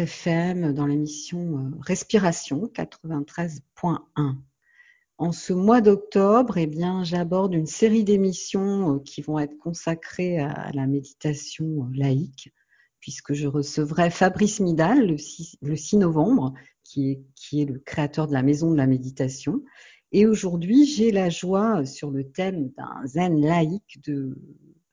Euh, 0.00 0.72
dans 0.72 0.86
l'émission 0.86 1.58
euh, 1.58 1.70
Respiration 1.80 2.70
93.1. 2.74 4.36
En 5.18 5.32
ce 5.32 5.52
mois 5.52 5.80
d'octobre, 5.80 6.56
eh 6.56 6.66
bien, 6.66 7.04
j'aborde 7.04 7.54
une 7.54 7.66
série 7.66 8.04
d'émissions 8.04 8.94
euh, 8.94 8.98
qui 9.00 9.20
vont 9.20 9.38
être 9.38 9.58
consacrées 9.58 10.38
à 10.38 10.70
la 10.72 10.86
méditation 10.86 11.88
laïque, 11.94 12.50
puisque 13.00 13.34
je 13.34 13.46
recevrai 13.46 14.10
Fabrice 14.10 14.60
Midal 14.60 15.06
le 15.06 15.18
6, 15.18 15.58
le 15.60 15.76
6 15.76 15.98
novembre, 15.98 16.54
qui 16.84 17.22
est 17.52 17.64
le 17.64 17.78
créateur 17.78 18.26
de 18.26 18.32
la 18.32 18.42
Maison 18.42 18.70
de 18.70 18.76
la 18.76 18.86
Méditation. 18.86 19.62
Et 20.10 20.26
aujourd'hui, 20.26 20.86
j'ai 20.86 21.10
la 21.10 21.28
joie, 21.30 21.84
sur 21.84 22.10
le 22.10 22.30
thème 22.30 22.70
d'un 22.76 23.06
zen 23.06 23.40
laïque, 23.40 24.02
de 24.04 24.36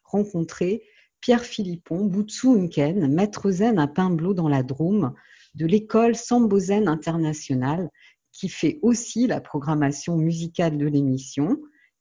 rencontrer 0.04 0.84
Pierre 1.22 1.44
Philippon, 1.44 2.06
Butsu 2.06 2.48
Unken, 2.48 3.14
maître 3.14 3.52
zen 3.52 3.80
à 3.80 3.88
Pain-Blot 3.88 4.34
dans 4.34 4.50
la 4.50 4.64
Drôme, 4.64 5.14
de 5.56 5.66
l'école 5.66 6.16
Sambo 6.16 6.60
Zen 6.60 6.88
International, 6.88 7.90
qui 8.32 8.50
fait 8.50 8.80
aussi 8.82 9.28
la 9.28 9.42
programmation 9.42 10.18
musicale 10.18 10.78
de 10.78 10.88
l'émission. 10.88 11.58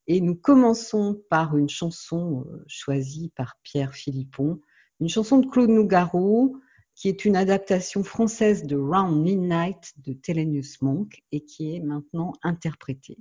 Et 0.07 0.21
nous 0.21 0.37
commençons 0.37 1.21
par 1.29 1.57
une 1.57 1.69
chanson 1.69 2.47
euh, 2.49 2.65
choisie 2.67 3.31
par 3.37 3.57
Pierre 3.63 3.95
Philippon, 3.95 4.61
une 5.01 5.09
chanson 5.09 5.39
de 5.39 5.47
Claude 5.47 5.71
Nougaro, 5.71 6.57
qui 6.95 7.09
est 7.09 7.25
une 7.25 7.37
adaptation 7.37 8.03
française 8.03 8.65
de 8.65 8.77
Round 8.77 9.23
Midnight 9.23 9.93
de 9.99 10.15
Thelonious 10.15 10.79
Monk 10.81 11.23
et 11.31 11.45
qui 11.45 11.75
est 11.75 11.81
maintenant 11.81 12.33
interprétée. 12.43 13.19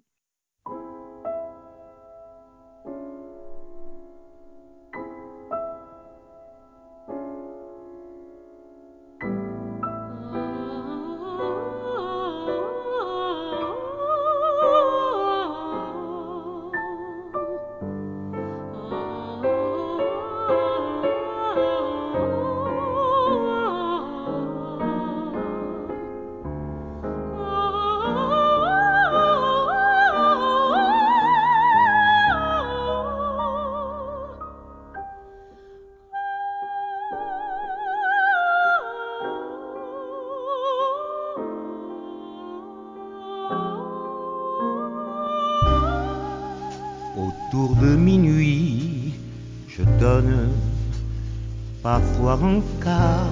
Quart 52.84 53.28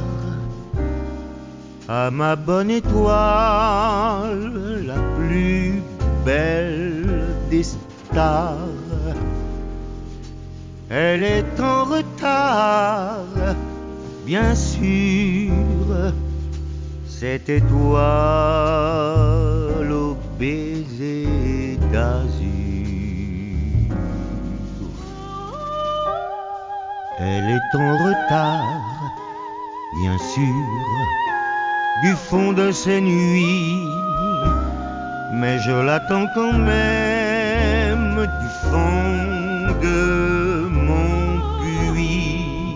à 1.88 2.10
ma 2.10 2.36
bonne 2.36 2.72
étoile, 2.72 3.02
la 4.88 4.96
plus 5.16 5.82
belle 6.26 7.28
des 7.50 7.64
stars. 7.64 8.58
Elle 10.90 11.24
est 11.24 11.60
en 11.60 11.84
retard, 11.86 13.56
bien 14.26 14.56
sûr, 14.56 15.54
cette 17.08 17.50
étoile 17.50 17.92
au 19.92 20.18
baiser 20.40 21.78
d'azur. 21.92 22.56
Elle 27.18 27.50
est 27.50 27.78
en 27.78 27.98
retard, 27.98 28.75
bien 30.16 30.28
sûr, 30.28 30.53
du 32.03 32.14
fond 32.16 32.53
de 32.53 32.72
ses 32.72 33.02
nuits, 33.02 33.88
mais 35.34 35.59
je 35.59 35.72
l'attends 35.72 36.28
quand 36.34 36.58
même 36.58 38.25
du 38.42 38.50
fond 38.70 39.75
de 39.81 40.68
mon 40.70 41.42
puits. 41.59 42.75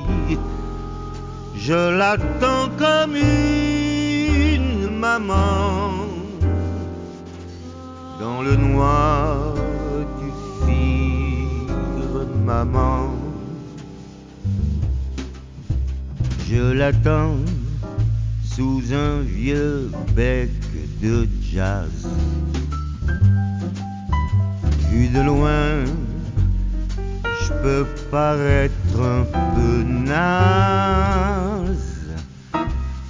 Je 1.56 1.98
l'attends 1.98 2.70
comme 2.78 3.16
une 3.16 4.90
maman 4.90 5.92
dans 8.20 8.42
le 8.42 8.56
noir 8.56 9.54
du 10.20 10.30
maman. 12.46 12.89
Je 16.52 16.72
l'attends 16.72 17.36
sous 18.44 18.82
un 18.92 19.22
vieux 19.22 19.92
bec 20.16 20.50
de 21.00 21.28
jazz. 21.44 22.08
Vu 24.90 25.10
de 25.10 25.22
loin, 25.22 25.86
je 27.44 27.54
peux 27.62 27.86
paraître 28.10 29.00
un 29.00 29.26
peu 29.54 29.84
naze. 29.84 30.18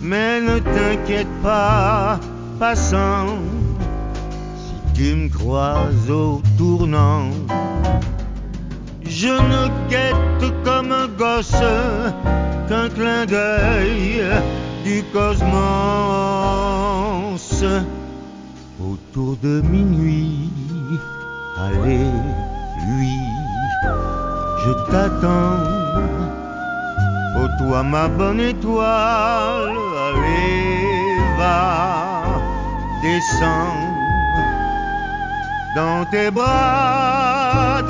Mais 0.02 0.42
ne 0.42 0.60
t'inquiète 0.60 1.42
pas, 1.42 2.20
passant, 2.60 3.38
si 4.58 4.74
tu 4.94 5.16
me 5.16 5.30
croises 5.30 6.12
au 6.12 6.42
tournant. 6.58 7.30
Je 9.06 9.30
ne 9.30 9.90
guette 9.90 10.54
comme 10.66 10.92
un 10.92 11.08
gosse 11.08 11.56
qu'un 12.70 12.88
clin 12.90 13.26
d'œil 13.26 14.24
du 14.86 15.04
cosmos. 15.12 15.50
Autour 18.80 19.36
de 19.44 19.62
minuit, 19.62 20.50
allez, 21.58 22.12
lui, 22.88 23.18
je 24.64 24.72
t'attends. 24.92 25.58
Oh 27.38 27.48
toi 27.60 27.82
ma 27.84 28.08
bonne 28.08 28.40
étoile, 28.40 29.78
allez, 30.08 31.18
va, 31.38 32.22
descends 33.02 33.90
dans 35.76 36.06
tes 36.12 36.30
bras 36.32 37.82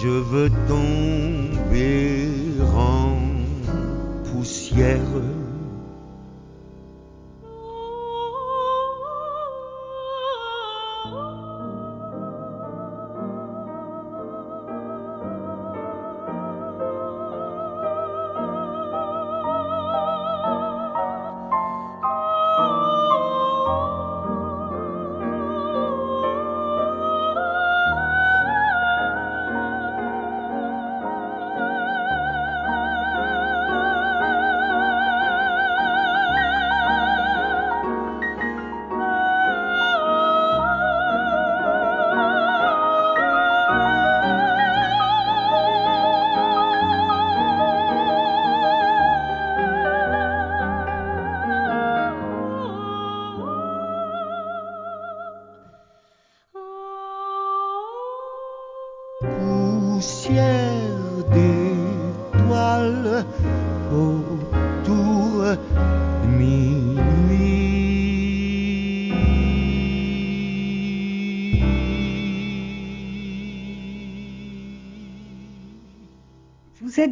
je 0.00 0.08
veux 0.08 0.50
tomber 0.68 2.28
en 2.72 3.18
poussière. 4.30 5.00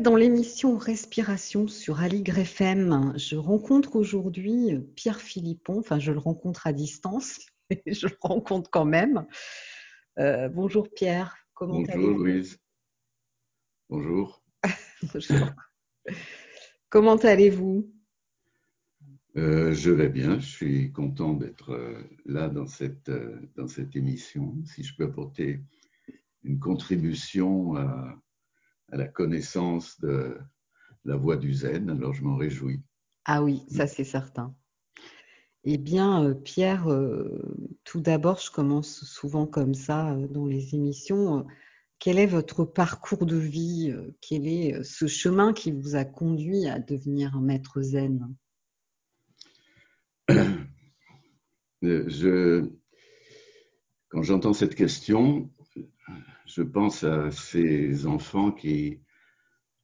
Dans 0.06 0.14
l'émission 0.14 0.78
Respiration 0.78 1.66
sur 1.66 1.98
Aligre 1.98 2.38
FM. 2.38 3.14
Je 3.16 3.34
rencontre 3.34 3.96
aujourd'hui 3.96 4.78
Pierre 4.94 5.20
Philippon, 5.20 5.80
enfin 5.80 5.98
je 5.98 6.12
le 6.12 6.20
rencontre 6.20 6.68
à 6.68 6.72
distance, 6.72 7.40
mais 7.70 7.82
je 7.92 8.06
le 8.06 8.16
rencontre 8.20 8.70
quand 8.70 8.84
même. 8.84 9.26
Euh, 10.20 10.48
bonjour 10.48 10.88
Pierre, 10.94 11.36
comment 11.54 11.82
allez-vous? 11.82 11.98
Bonjour 11.98 12.18
Louise. 12.18 12.56
Bonjour. 13.90 14.44
bonjour. 15.12 15.50
Comment 16.88 17.16
allez-vous? 17.16 17.92
Euh, 19.36 19.72
Je 19.72 19.90
vais 19.90 20.08
bien, 20.08 20.38
je 20.38 20.46
suis 20.46 20.92
content 20.92 21.32
d'être 21.32 21.72
euh, 21.72 22.00
là 22.26 22.48
dans 22.48 22.68
cette, 22.68 23.10
dans 23.56 23.66
cette 23.66 23.96
émission. 23.96 24.54
Si 24.66 24.84
je 24.84 24.94
peux 24.94 25.02
apporter 25.02 25.64
une 26.44 26.60
contribution 26.60 27.74
à 27.74 28.22
à 28.92 28.96
la 28.96 29.08
connaissance 29.08 29.98
de 30.00 30.38
la 31.04 31.16
voie 31.16 31.36
du 31.36 31.52
zen, 31.52 31.90
alors 31.90 32.12
je 32.12 32.22
m'en 32.22 32.36
réjouis. 32.36 32.82
Ah 33.24 33.42
oui, 33.42 33.62
ça 33.68 33.86
c'est 33.86 34.04
certain. 34.04 34.54
Eh 35.68 35.78
bien, 35.78 36.22
euh, 36.22 36.32
Pierre, 36.32 36.88
euh, 36.88 37.42
tout 37.82 38.00
d'abord, 38.00 38.38
je 38.38 38.52
commence 38.52 39.04
souvent 39.04 39.46
comme 39.46 39.74
ça 39.74 40.12
euh, 40.12 40.28
dans 40.28 40.46
les 40.46 40.76
émissions. 40.76 41.44
Quel 41.98 42.20
est 42.20 42.26
votre 42.26 42.64
parcours 42.64 43.26
de 43.26 43.36
vie 43.36 43.92
Quel 44.20 44.46
est 44.46 44.84
ce 44.84 45.08
chemin 45.08 45.52
qui 45.52 45.72
vous 45.72 45.96
a 45.96 46.04
conduit 46.04 46.68
à 46.68 46.78
devenir 46.78 47.34
un 47.36 47.40
maître 47.40 47.82
zen? 47.82 48.32
Je, 51.82 52.68
Quand 54.08 54.22
j'entends 54.22 54.52
cette 54.52 54.74
question, 54.74 55.50
je 56.46 56.62
pense 56.62 57.04
à 57.04 57.30
ces 57.30 58.06
enfants 58.06 58.52
qui, 58.52 59.00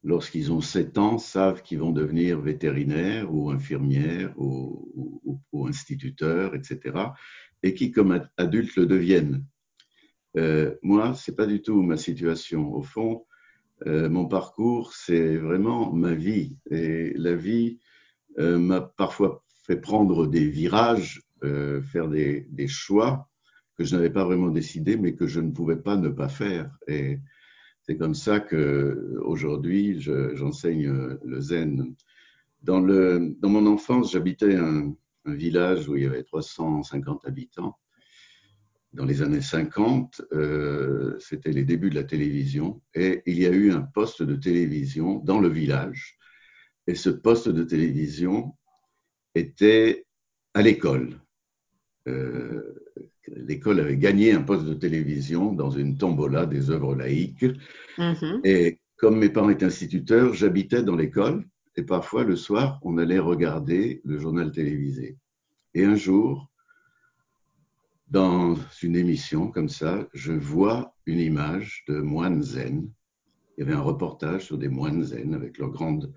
lorsqu'ils 0.04 0.52
ont 0.52 0.60
7 0.60 0.98
ans, 0.98 1.18
savent 1.18 1.62
qu'ils 1.62 1.80
vont 1.80 1.92
devenir 1.92 2.40
vétérinaires 2.40 3.32
ou 3.32 3.50
infirmières 3.50 4.32
ou, 4.36 4.78
instituteurs, 5.68 6.54
etc. 6.54 6.96
Et 7.62 7.74
qui, 7.74 7.90
comme 7.92 8.26
adultes, 8.36 8.76
le 8.76 8.86
deviennent. 8.86 9.44
Euh, 10.36 10.74
moi, 10.82 11.14
c'est 11.14 11.36
pas 11.36 11.46
du 11.46 11.62
tout 11.62 11.82
ma 11.82 11.96
situation. 11.96 12.74
Au 12.74 12.82
fond, 12.82 13.24
euh, 13.86 14.08
mon 14.08 14.26
parcours, 14.26 14.92
c'est 14.94 15.36
vraiment 15.36 15.92
ma 15.92 16.14
vie. 16.14 16.58
Et 16.70 17.12
la 17.14 17.34
vie 17.34 17.78
euh, 18.38 18.58
m'a 18.58 18.80
parfois 18.80 19.44
fait 19.66 19.76
prendre 19.76 20.26
des 20.26 20.48
virages, 20.48 21.22
faire 21.42 22.08
des 22.08 22.68
choix 22.68 23.28
que 23.82 23.88
je 23.88 23.96
n'avais 23.96 24.10
pas 24.10 24.24
vraiment 24.24 24.50
décidé, 24.50 24.96
mais 24.96 25.14
que 25.14 25.26
je 25.26 25.40
ne 25.40 25.50
pouvais 25.50 25.76
pas 25.76 25.96
ne 25.96 26.08
pas 26.08 26.28
faire. 26.28 26.70
Et 26.86 27.18
c'est 27.82 27.96
comme 27.96 28.14
ça 28.14 28.38
que 28.38 29.18
aujourd'hui, 29.24 30.00
j'enseigne 30.00 31.18
le 31.24 31.40
zen. 31.40 31.94
Dans, 32.62 32.80
le, 32.80 33.34
dans 33.40 33.48
mon 33.48 33.66
enfance, 33.66 34.12
j'habitais 34.12 34.54
un, 34.54 34.94
un, 35.24 35.34
village 35.34 35.88
où 35.88 35.96
il 35.96 36.04
y 36.04 36.06
avait 36.06 36.22
350 36.22 37.26
habitants. 37.26 37.76
Dans 38.92 39.04
les 39.04 39.20
années 39.20 39.40
50, 39.40 40.22
euh, 40.32 41.16
c'était 41.18 41.50
les 41.50 41.64
débuts 41.64 41.90
de 41.90 41.96
la 41.96 42.04
télévision, 42.04 42.80
et 42.94 43.22
il 43.26 43.38
y 43.38 43.46
a 43.46 43.50
eu 43.50 43.72
un 43.72 43.82
poste 43.82 44.22
de 44.22 44.36
télévision 44.36 45.18
dans 45.18 45.40
le 45.40 45.48
village. 45.48 46.18
Et 46.86 46.94
ce 46.94 47.10
poste 47.10 47.48
de 47.48 47.64
télévision 47.64 48.54
était 49.34 50.06
à 50.54 50.62
l'école. 50.62 51.20
Euh, 52.06 52.74
l'école 53.28 53.80
avait 53.80 53.96
gagné 53.96 54.32
un 54.32 54.42
poste 54.42 54.64
de 54.64 54.74
télévision 54.74 55.52
dans 55.52 55.70
une 55.70 55.96
tombola 55.96 56.46
des 56.46 56.70
œuvres 56.70 56.94
laïques. 56.94 57.46
Mm-hmm. 57.98 58.40
Et 58.44 58.80
comme 58.96 59.18
mes 59.18 59.28
parents 59.28 59.50
étaient 59.50 59.66
instituteurs, 59.66 60.34
j'habitais 60.34 60.82
dans 60.82 60.96
l'école 60.96 61.44
et 61.76 61.82
parfois 61.82 62.24
le 62.24 62.36
soir, 62.36 62.78
on 62.82 62.98
allait 62.98 63.18
regarder 63.18 64.00
le 64.04 64.18
journal 64.18 64.52
télévisé. 64.52 65.16
Et 65.74 65.84
un 65.84 65.94
jour, 65.94 66.50
dans 68.08 68.56
une 68.82 68.96
émission 68.96 69.48
comme 69.48 69.70
ça, 69.70 70.06
je 70.12 70.32
vois 70.32 70.94
une 71.06 71.18
image 71.18 71.84
de 71.88 72.00
moines 72.00 72.42
zen. 72.42 72.90
Il 73.56 73.60
y 73.60 73.62
avait 73.62 73.76
un 73.76 73.80
reportage 73.80 74.44
sur 74.44 74.58
des 74.58 74.68
moines 74.68 75.02
zen 75.02 75.34
avec 75.34 75.56
leurs 75.58 75.70
grandes 75.70 76.12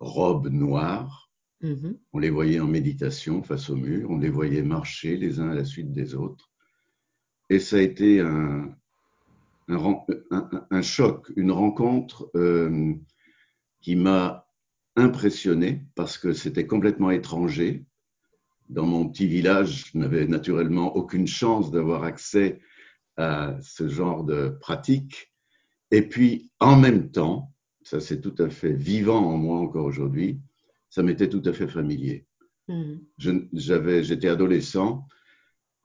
robes 0.00 0.48
noires 0.48 1.29
Mhm. 1.62 1.98
On 2.12 2.18
les 2.18 2.30
voyait 2.30 2.60
en 2.60 2.66
méditation 2.66 3.42
face 3.42 3.68
au 3.68 3.76
mur, 3.76 4.10
on 4.10 4.18
les 4.18 4.30
voyait 4.30 4.62
marcher 4.62 5.16
les 5.16 5.40
uns 5.40 5.50
à 5.50 5.54
la 5.54 5.64
suite 5.64 5.92
des 5.92 6.14
autres. 6.14 6.50
Et 7.50 7.58
ça 7.58 7.76
a 7.76 7.80
été 7.80 8.20
un, 8.20 8.76
choc, 10.82 11.30
une 11.36 11.50
rencontre 11.50 12.30
euh, 12.34 12.94
qui 13.80 13.96
m'a 13.96 14.46
impressionné 14.96 15.84
parce 15.94 16.16
que 16.16 16.32
c'était 16.32 16.66
complètement 16.66 17.10
étranger. 17.10 17.84
Dans 18.68 18.86
mon 18.86 19.08
petit 19.08 19.26
village, 19.26 19.90
je 19.92 19.98
n'avais 19.98 20.26
naturellement 20.26 20.94
aucune 20.96 21.26
chance 21.26 21.70
d'avoir 21.70 22.04
accès 22.04 22.60
à 23.16 23.56
ce 23.60 23.88
genre 23.88 24.24
de 24.24 24.56
pratique. 24.60 25.32
Et 25.90 26.02
puis, 26.02 26.52
en 26.60 26.76
même 26.76 27.10
temps, 27.10 27.52
ça 27.82 28.00
c'est 28.00 28.20
tout 28.20 28.34
à 28.38 28.48
fait 28.48 28.72
vivant 28.72 29.26
en 29.26 29.36
moi 29.36 29.58
encore 29.58 29.86
aujourd'hui, 29.86 30.40
ça 30.90 31.02
m'était 31.02 31.28
tout 31.28 31.42
à 31.46 31.52
fait 31.52 31.68
familier. 31.68 32.26
Hmm. 32.68 32.98
J'étais 33.18 34.28
adolescent 34.28 35.06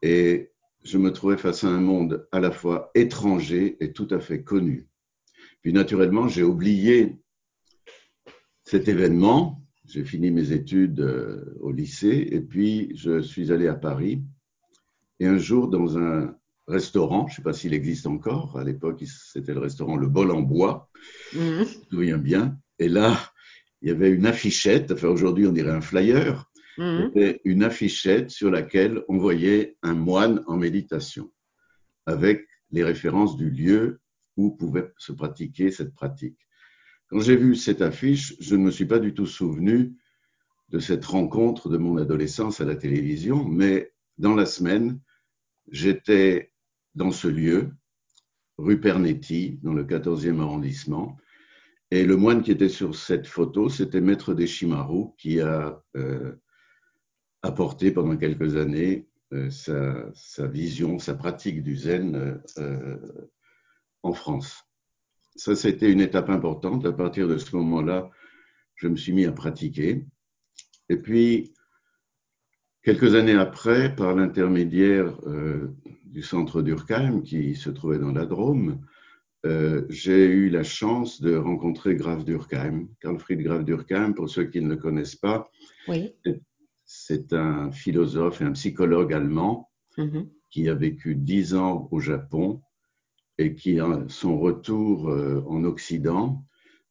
et 0.02 0.52
je 0.84 0.98
me 0.98 1.12
trouvais 1.12 1.38
face 1.38 1.64
à 1.64 1.70
un 1.70 1.80
monde 1.80 2.28
à 2.32 2.40
la 2.40 2.52
fois 2.52 2.92
étranger 2.96 3.78
et 3.80 3.94
tout 3.94 4.08
à 4.12 4.20
fait 4.20 4.44
connu. 4.44 4.88
Puis 5.62 5.74
naturellement, 5.74 6.28
j'ai 6.28 6.44
oublié 6.44 7.18
cet 8.64 8.88
événement. 8.88 9.62
J'ai 9.88 10.04
fini 10.04 10.32
mes 10.32 10.52
études 10.52 11.00
euh, 11.00 11.58
au 11.60 11.72
lycée 11.72 12.28
et 12.32 12.42
puis 12.42 12.92
je 12.96 13.22
suis 13.22 13.52
allé 13.52 13.68
à 13.68 13.76
Paris. 13.76 14.24
Et 15.20 15.28
un 15.28 15.38
jour, 15.38 15.70
dans 15.70 15.98
un 15.98 16.36
restaurant, 16.68 17.28
je 17.28 17.34
ne 17.34 17.36
sais 17.38 17.42
pas 17.44 17.54
s'il 17.54 17.74
existe 17.74 18.08
encore, 18.08 18.58
à 18.58 18.64
l'époque 18.64 19.04
c'était 19.06 19.54
le 19.54 19.60
restaurant 19.60 19.96
Le 19.96 20.08
Bol 20.08 20.32
en 20.32 20.42
Bois, 20.42 20.90
mmh. 21.34 21.38
je 21.38 21.60
me 21.60 21.66
souviens 21.90 22.18
bien. 22.18 22.60
Et 22.80 22.90
là, 22.90 23.18
il 23.86 23.90
y 23.90 23.92
avait 23.92 24.10
une 24.10 24.26
affichette, 24.26 24.92
enfin 24.92 25.10
aujourd'hui 25.10 25.46
on 25.46 25.52
dirait 25.52 25.72
un 25.72 25.80
flyer, 25.80 26.50
mhm. 26.80 27.12
une 27.46 27.64
affichette 27.64 28.32
sur 28.32 28.50
laquelle 28.50 29.04
on 29.08 29.20
voyait 29.20 29.78
un 29.84 29.94
moine 29.94 30.44
en 30.48 30.58
méditation, 30.58 31.32
avec 32.08 32.48
les 32.72 32.84
références 32.84 33.38
du 33.38 33.52
lieu 33.52 34.02
où 34.38 34.50
pouvait 34.50 34.92
se 34.98 35.12
pratiquer 35.12 35.70
cette 35.70 35.94
pratique. 35.94 36.40
Quand 37.10 37.20
j'ai 37.20 37.36
vu 37.36 37.56
cette 37.56 37.84
affiche, 37.84 38.36
je 38.40 38.56
ne 38.56 38.64
me 38.64 38.72
suis 38.72 38.88
pas 38.88 38.98
du 38.98 39.14
tout 39.14 39.28
souvenu 39.28 39.94
de 40.70 40.80
cette 40.80 41.06
rencontre 41.06 41.70
de 41.70 41.78
mon 41.78 41.98
adolescence 41.98 42.62
à 42.62 42.66
la 42.66 42.76
télévision, 42.76 43.46
mais 43.46 43.94
dans 44.18 44.34
la 44.34 44.48
semaine, 44.48 45.00
j'étais 45.72 46.52
dans 46.96 47.12
ce 47.12 47.28
lieu, 47.28 47.70
rue 48.58 48.80
Pernetti, 48.80 49.60
dans 49.62 49.74
le 49.74 49.84
14e 49.84 50.40
arrondissement, 50.40 51.18
et 51.92 52.06
le 52.06 52.18
moine 52.18 52.42
qui 52.42 52.52
était 52.52 52.70
sur 52.70 52.96
cette 52.96 53.28
photo, 53.28 53.70
c'était 53.70 54.02
Maître 54.02 54.34
Deshimaru, 54.34 55.14
qui 55.18 55.40
a 55.40 55.82
euh, 55.96 56.34
apporté 57.44 57.92
pendant 57.92 58.18
quelques 58.18 58.56
années 58.56 59.08
euh, 59.34 59.50
sa, 59.52 60.48
vision, 60.48 60.98
sa 60.98 61.14
pratique 61.14 61.62
du 61.62 61.76
zen 61.76 62.42
euh, 62.58 62.98
en 64.02 64.14
France. 64.14 64.64
Ça, 65.36 65.56
c'était 65.56 65.92
une 65.92 66.02
étape 66.02 66.30
importante. 66.30 66.86
À 66.86 66.92
partir 66.92 67.28
de 67.28 67.38
ce 67.38 67.56
moment-là, 67.56 68.10
je 68.76 68.88
me 68.88 68.96
suis 68.96 69.14
mis 69.14 69.26
à 69.26 69.32
pratiquer. 69.32 70.06
Et 70.90 70.98
puis, 70.98 71.54
quelques 72.82 73.16
années 73.16 73.38
après, 73.38 73.96
par 73.96 74.16
l'intermédiaire 74.16 75.20
du 76.04 76.22
centre 76.22 76.62
d'Urkheim, 76.62 77.22
qui 77.22 77.56
se 77.56 77.70
trouvait 77.70 78.00
dans 78.00 78.14
la 78.14 78.26
Drôme, 78.26 78.80
euh, 79.46 79.86
j'ai 79.90 80.26
eu 80.26 80.50
la 80.50 80.64
chance 80.64 81.22
de 81.22 81.36
rencontrer 81.36 81.96
Graf 81.96 82.26
Durkheim. 82.26 82.88
Karl-Fried 83.00 83.42
Graf 83.42 83.64
Durkheim, 83.64 84.14
pour 84.14 84.30
ceux 84.30 84.46
qui 84.46 84.62
ne 84.62 84.70
le 84.70 84.78
connaissent 84.78 85.16
pas, 85.16 85.52
c'est 86.86 87.34
un 87.34 87.72
philosophe 87.72 88.42
et 88.42 88.46
un 88.46 88.54
psychologue 88.54 89.14
allemand 89.14 89.70
mm-hmm. 89.98 90.28
qui 90.50 90.68
a 90.68 90.74
vécu 90.74 91.16
dix 91.16 91.54
ans 91.54 91.88
au 91.92 92.00
Japon 92.00 92.62
et 93.38 93.54
qui, 93.54 93.80
à 93.80 94.06
son 94.08 94.40
retour 94.40 95.10
euh, 95.10 95.44
en 95.48 95.64
Occident, 95.64 96.44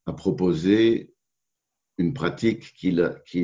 a 0.05 0.13
proposé 0.13 1.11
une 1.97 2.13
pratique 2.13 2.73
qu'il 2.73 3.01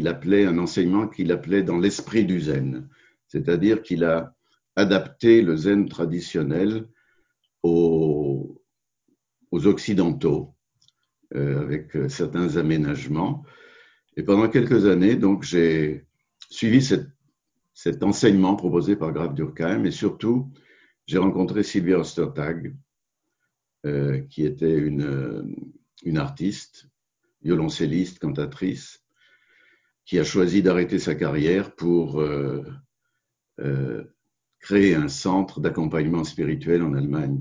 appelait, 0.08 0.46
un 0.46 0.58
enseignement 0.58 1.08
qu'il 1.08 1.32
appelait 1.32 1.64
dans 1.64 1.78
l'esprit 1.78 2.26
du 2.26 2.40
zen. 2.40 2.88
C'est-à-dire 3.28 3.82
qu'il 3.82 4.04
a 4.04 4.36
adapté 4.76 5.42
le 5.42 5.56
zen 5.56 5.90
traditionnel 5.90 6.88
au, 7.64 8.31
aux 9.52 9.68
Occidentaux, 9.68 10.56
euh, 11.36 11.62
avec 11.62 11.96
euh, 11.96 12.10
certains 12.10 12.58
aménagements. 12.58 13.46
Et 14.18 14.24
pendant 14.24 14.50
quelques 14.50 14.86
années, 14.86 15.16
donc, 15.16 15.44
j'ai 15.44 16.06
suivi 16.50 16.86
cet 17.74 18.04
enseignement 18.04 18.56
proposé 18.56 18.96
par 18.96 19.14
Graf 19.14 19.34
Durkheim 19.34 19.86
et 19.86 19.92
surtout, 19.92 20.52
j'ai 21.06 21.18
rencontré 21.18 21.64
Sylvia 21.64 22.00
Ostertag, 22.00 22.76
euh, 23.86 24.20
qui 24.30 24.46
était 24.46 24.78
une, 24.78 26.18
artiste, 26.18 26.90
violoncelliste, 27.44 28.20
cantatrice, 28.20 29.04
qui 30.06 30.20
a 30.20 30.24
choisi 30.24 30.62
d'arrêter 30.62 31.00
sa 31.00 31.16
carrière 31.16 31.76
pour 31.76 32.22
créer 34.60 34.96
un 34.96 35.08
centre 35.08 35.60
d'accompagnement 35.60 36.24
spirituel 36.24 36.84
en 36.84 36.94
Allemagne. 36.94 37.40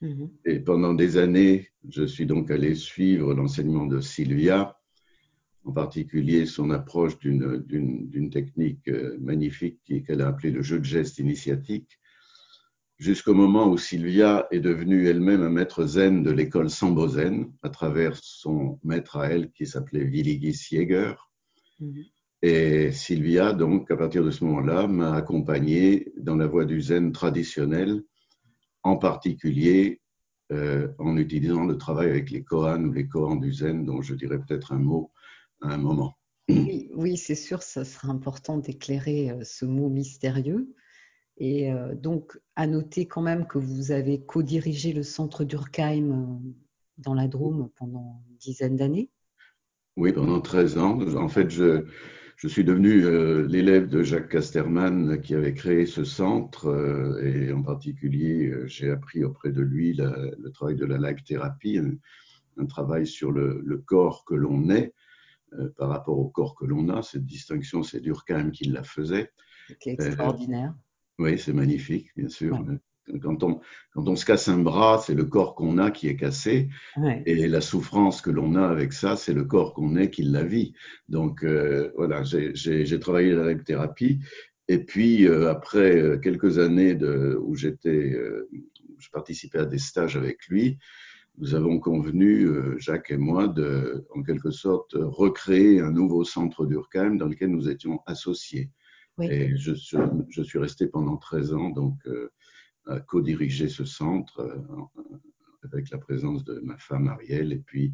Mhm. 0.00 0.30
Et 0.46 0.60
pendant 0.60 0.94
des 0.94 1.16
années, 1.16 1.68
je 1.88 2.04
suis 2.04 2.26
donc 2.26 2.50
allé 2.50 2.74
suivre 2.74 3.34
l'enseignement 3.34 3.86
de 3.86 4.00
Sylvia, 4.00 4.78
en 5.64 5.72
particulier 5.72 6.46
son 6.46 6.70
approche 6.70 7.18
d'une 7.18 8.30
technique 8.30 8.88
euh, 8.88 9.18
magnifique 9.20 9.80
qu'elle 10.06 10.22
a 10.22 10.28
appelée 10.28 10.50
le 10.50 10.62
jeu 10.62 10.78
de 10.78 10.84
gestes 10.84 11.18
initiatique, 11.18 11.98
jusqu'au 12.98 13.34
moment 13.34 13.68
où 13.68 13.76
Sylvia 13.76 14.46
est 14.50 14.60
devenue 14.60 15.06
elle-même 15.06 15.42
un 15.42 15.50
maître 15.50 15.84
zen 15.86 16.22
de 16.22 16.30
l'école 16.30 16.70
Sambo-Zen, 16.70 17.52
à 17.62 17.68
travers 17.68 18.16
son 18.16 18.78
maître 18.84 19.16
à 19.16 19.28
elle 19.28 19.50
qui 19.52 19.66
s'appelait 19.66 20.04
Willigis 20.04 20.68
Jäger. 20.70 21.14
Mhm. 21.78 22.04
Et 22.42 22.90
Sylvia, 22.92 23.52
donc, 23.52 23.90
à 23.90 23.96
partir 23.98 24.24
de 24.24 24.30
ce 24.30 24.44
moment-là, 24.44 24.86
m'a 24.86 25.14
accompagné 25.14 26.10
dans 26.16 26.36
la 26.36 26.46
voie 26.46 26.64
du 26.64 26.80
zen 26.80 27.12
traditionnel, 27.12 28.02
en 28.82 28.96
particulier 28.96 30.00
euh, 30.52 30.88
en 30.98 31.16
utilisant 31.16 31.64
le 31.64 31.78
travail 31.78 32.10
avec 32.10 32.30
les 32.30 32.42
koans 32.42 32.82
ou 32.82 32.92
les 32.92 33.06
koans 33.06 33.36
du 33.36 33.52
zen, 33.52 33.84
dont 33.84 34.02
je 34.02 34.14
dirais 34.14 34.38
peut-être 34.38 34.72
un 34.72 34.78
mot 34.78 35.12
à 35.60 35.72
un 35.72 35.76
moment. 35.76 36.16
Oui, 36.48 37.16
c'est 37.16 37.36
sûr, 37.36 37.62
ça 37.62 37.84
sera 37.84 38.08
important 38.08 38.58
d'éclairer 38.58 39.30
euh, 39.30 39.44
ce 39.44 39.64
mot 39.64 39.88
mystérieux. 39.88 40.74
Et 41.36 41.72
euh, 41.72 41.94
donc, 41.94 42.38
à 42.56 42.66
noter 42.66 43.06
quand 43.06 43.22
même 43.22 43.46
que 43.46 43.58
vous 43.58 43.92
avez 43.92 44.20
co-dirigé 44.20 44.92
le 44.92 45.04
centre 45.04 45.44
d'Urkheim 45.44 46.42
dans 46.98 47.14
la 47.14 47.28
Drôme 47.28 47.70
pendant 47.76 48.22
une 48.28 48.36
dizaine 48.36 48.76
d'années. 48.76 49.10
Oui, 49.96 50.12
pendant 50.12 50.40
13 50.40 50.78
ans. 50.78 51.00
En 51.16 51.28
fait, 51.28 51.48
je, 51.48 51.86
je 52.40 52.48
suis 52.48 52.64
devenu 52.64 53.04
euh, 53.04 53.46
l'élève 53.46 53.86
de 53.86 54.02
Jacques 54.02 54.30
Casterman 54.30 55.20
qui 55.20 55.34
avait 55.34 55.52
créé 55.52 55.84
ce 55.84 56.04
centre 56.04 56.68
euh, 56.68 57.22
et 57.22 57.52
en 57.52 57.62
particulier 57.62 58.46
euh, 58.46 58.66
j'ai 58.66 58.90
appris 58.90 59.22
auprès 59.24 59.52
de 59.52 59.60
lui 59.60 59.92
le 59.92 60.48
travail 60.48 60.74
de 60.74 60.86
la 60.86 60.96
life 60.96 61.22
thérapie, 61.22 61.78
un, 62.56 62.66
travail 62.66 63.06
sur 63.06 63.30
le, 63.30 63.82
corps 63.84 64.24
que 64.24 64.34
l'on 64.34 64.70
est 64.70 64.94
par 65.76 65.90
rapport 65.90 66.18
au 66.18 66.30
corps 66.30 66.54
que 66.54 66.64
l'on 66.64 66.88
a. 66.88 67.02
Cette 67.02 67.26
distinction, 67.26 67.82
c'est 67.82 68.00
Durkheim 68.00 68.50
qui 68.52 68.64
la 68.64 68.84
faisait. 68.84 69.30
C'est 69.68 69.90
extraordinaire. 69.90 70.74
oui, 71.18 71.38
c'est 71.38 71.52
magnifique, 71.52 72.08
bien 72.16 72.28
sûr. 72.28 72.64
Quand 73.22 73.42
on, 73.42 73.60
quand 73.92 74.08
on 74.08 74.16
se 74.16 74.24
casse 74.24 74.48
un 74.48 74.58
bras, 74.58 75.02
c'est 75.04 75.14
le 75.14 75.24
corps 75.24 75.54
qu'on 75.54 75.78
a 75.78 75.90
qui 75.90 76.08
est 76.08 76.16
cassé. 76.16 76.68
Et 77.26 77.48
la 77.48 77.60
souffrance 77.60 78.22
que 78.22 78.30
l'on 78.30 78.54
a 78.54 78.66
avec 78.66 78.92
ça, 78.92 79.16
c'est 79.16 79.32
le 79.32 79.44
corps 79.44 79.74
qu'on 79.74 79.96
est 79.96 80.10
qui 80.10 80.22
la 80.22 80.44
vit. 80.44 80.74
Donc 81.08 81.42
euh, 81.42 81.90
voilà, 81.96 82.22
j'ai 82.22 83.00
travaillé 83.00 83.32
la 83.32 83.54
thérapie. 83.56 84.20
Et 84.68 84.78
puis 84.78 85.26
euh, 85.26 85.50
après 85.50 86.00
euh, 86.00 86.18
quelques 86.18 86.58
années 86.58 86.94
de, 86.94 87.36
où 87.42 87.56
j'étais, 87.56 88.16
je 88.98 89.10
participais 89.10 89.58
à 89.58 89.64
des 89.64 89.78
stages 89.78 90.16
avec 90.16 90.46
lui, 90.46 90.78
nous 91.38 91.54
avons 91.54 91.78
convenu, 91.80 92.48
Jacques 92.78 93.10
et 93.10 93.16
moi, 93.16 93.48
de, 93.48 94.04
en 94.14 94.22
quelque 94.22 94.50
sorte, 94.50 94.94
recréer 94.94 95.80
un 95.80 95.90
nouveau 95.90 96.22
centre 96.22 96.66
d'Urkheim 96.66 97.16
dans 97.16 97.26
lequel 97.26 97.50
nous 97.50 97.68
étions 97.68 98.00
associés. 98.04 98.70
Et 99.22 99.56
je, 99.56 99.72
je, 100.28 100.42
suis 100.42 100.58
resté 100.58 100.86
pendant 100.86 101.16
13 101.16 101.54
ans, 101.54 101.70
donc 101.70 101.94
co-diriger 103.06 103.68
ce 103.68 103.84
centre 103.84 104.40
euh, 104.40 105.16
avec 105.64 105.90
la 105.90 105.98
présence 105.98 106.44
de 106.44 106.60
ma 106.60 106.76
femme 106.78 107.08
Ariel 107.08 107.52
et 107.52 107.58
puis 107.58 107.92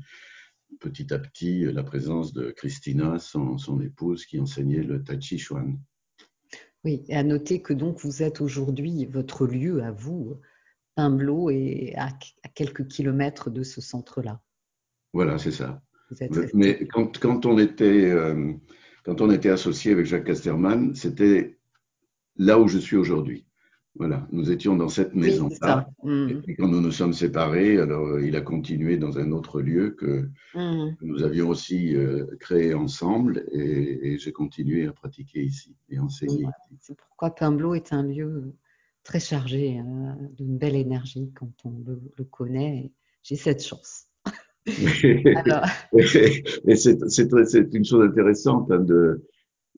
petit 0.80 1.12
à 1.12 1.18
petit 1.18 1.64
la 1.64 1.82
présence 1.82 2.32
de 2.32 2.50
Christina, 2.50 3.18
son, 3.18 3.58
son 3.58 3.80
épouse, 3.80 4.26
qui 4.26 4.40
enseignait 4.40 4.82
le 4.82 5.02
Tai 5.02 5.20
Chi 5.20 5.38
Chuan. 5.38 5.78
Oui, 6.84 7.04
et 7.08 7.16
à 7.16 7.22
noter 7.22 7.62
que 7.62 7.72
donc 7.72 8.00
vous 8.00 8.22
êtes 8.22 8.40
aujourd'hui, 8.40 9.06
votre 9.06 9.46
lieu 9.46 9.82
à 9.82 9.90
vous, 9.90 10.40
Pimblo, 10.94 11.50
et 11.50 11.94
à, 11.96 12.08
quelques 12.54 12.86
kilomètres 12.88 13.50
de 13.50 13.62
ce 13.62 13.80
centre-là. 13.80 14.40
Voilà, 15.12 15.38
c'est 15.38 15.50
ça. 15.50 15.82
Mais 16.54 16.86
quand, 16.86 17.18
quand, 17.18 17.46
on 17.46 17.58
était, 17.58 18.10
euh, 18.10 18.52
quand 19.04 19.20
on 19.20 19.30
était 19.30 19.50
associé 19.50 19.92
avec 19.92 20.06
Jacques 20.06 20.26
Casterman, 20.26 20.94
c'était 20.94 21.58
là 22.36 22.60
où 22.60 22.68
je 22.68 22.78
suis 22.78 22.96
aujourd'hui. 22.96 23.46
Voilà, 23.98 24.26
nous 24.30 24.50
étions 24.50 24.76
dans 24.76 24.88
cette 24.88 25.14
maison-là. 25.14 25.88
Mm. 26.02 26.28
Et 26.28 26.34
puis 26.34 26.56
quand 26.56 26.68
nous 26.68 26.80
nous 26.80 26.92
sommes 26.92 27.12
séparés, 27.12 27.78
alors 27.78 28.06
euh, 28.06 28.26
il 28.26 28.36
a 28.36 28.40
continué 28.40 28.98
dans 28.98 29.18
un 29.18 29.32
autre 29.32 29.60
lieu 29.60 29.90
que, 29.90 30.28
mm. 30.54 30.96
nous 31.02 31.22
avions 31.22 31.48
aussi 31.48 31.96
euh, 31.96 32.26
créé 32.38 32.74
ensemble 32.74 33.44
et, 33.52 34.18
j'ai 34.18 34.32
continué 34.32 34.86
à 34.86 34.92
pratiquer 34.92 35.42
ici 35.42 35.74
et 35.90 35.98
enseigner. 35.98 36.46
C'est 36.80 36.96
pourquoi 36.96 37.34
Pimblo 37.34 37.74
est 37.74 37.92
un 37.92 38.02
lieu 38.02 38.54
très 39.04 39.20
chargé 39.20 39.78
hein, 39.78 40.16
d'une 40.36 40.58
belle 40.58 40.76
énergie 40.76 41.32
quand 41.38 41.52
on 41.64 41.74
le, 41.86 42.24
connaît. 42.24 42.90
J'ai 43.22 43.36
cette 43.36 43.62
chance. 43.62 44.06
et 44.66 46.76
c'est 46.76 47.74
une 47.74 47.84
chose 47.84 48.08
intéressante 48.08 48.70
hein, 48.70 48.80
de, 48.80 49.22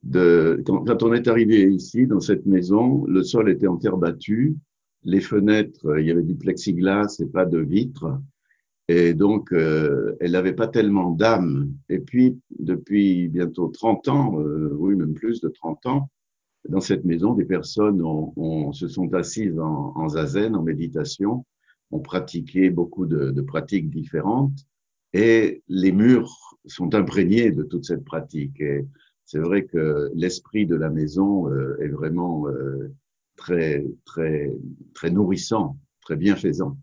de, 0.03 0.61
quand, 0.65 1.03
on 1.03 1.13
est 1.13 1.27
arrivé 1.27 1.71
ici, 1.71 2.07
dans 2.07 2.19
cette 2.19 2.45
maison, 2.45 3.05
le 3.05 3.23
sol 3.23 3.49
était 3.49 3.67
en 3.67 3.77
terre 3.77 3.97
battue, 3.97 4.55
les 5.03 5.21
fenêtres, 5.21 5.99
il 5.99 6.05
y 6.05 6.11
avait 6.11 6.23
du 6.23 6.35
plexiglas 6.35 7.17
et 7.19 7.25
pas 7.25 7.45
de 7.45 7.59
vitres, 7.59 8.19
et 8.87 9.13
donc 9.13 9.53
euh, 9.53 10.15
elle 10.19 10.31
n'avait 10.31 10.53
pas 10.53 10.67
tellement 10.67 11.11
d'âme. 11.11 11.71
Et 11.89 11.99
puis, 11.99 12.39
depuis 12.59 13.27
bientôt 13.27 13.67
30 13.67 14.07
ans, 14.07 14.39
euh, 14.39 14.73
oui, 14.77 14.95
même 14.95 15.13
plus 15.13 15.41
de 15.41 15.49
30 15.49 15.85
ans, 15.85 16.09
dans 16.67 16.81
cette 16.81 17.05
maison, 17.05 17.33
des 17.33 17.45
personnes 17.45 18.01
ont, 18.01 18.73
se 18.73 18.87
sont 18.87 19.13
assises 19.13 19.57
en, 19.59 19.93
en, 19.95 20.09
zazen, 20.09 20.55
en 20.55 20.63
méditation, 20.63 21.45
ont 21.91 21.99
pratiqué 21.99 22.69
beaucoup 22.69 23.05
de, 23.05 23.31
de 23.31 23.41
pratiques 23.41 23.89
différentes, 23.89 24.65
et 25.13 25.63
les 25.67 25.91
murs 25.91 26.57
sont 26.65 26.93
imprégnés 26.93 27.51
de 27.51 27.63
toute 27.63 27.85
cette 27.85 28.03
pratique. 28.03 28.59
Et, 28.59 28.85
c'est 29.29 29.37
vrai 29.37 29.65
que 29.65 30.09
l'esprit 30.15 30.65
de 30.65 30.73
la 30.73 30.89
maison 30.89 31.51
euh, 31.51 31.77
est 31.83 31.89
vraiment 31.89 32.47
euh, 32.47 32.91
très, 33.35 33.85
très, 34.03 34.51
très 34.95 35.11
nourrissant, 35.11 35.77
très 36.01 36.15
bienfaisant. 36.15 36.75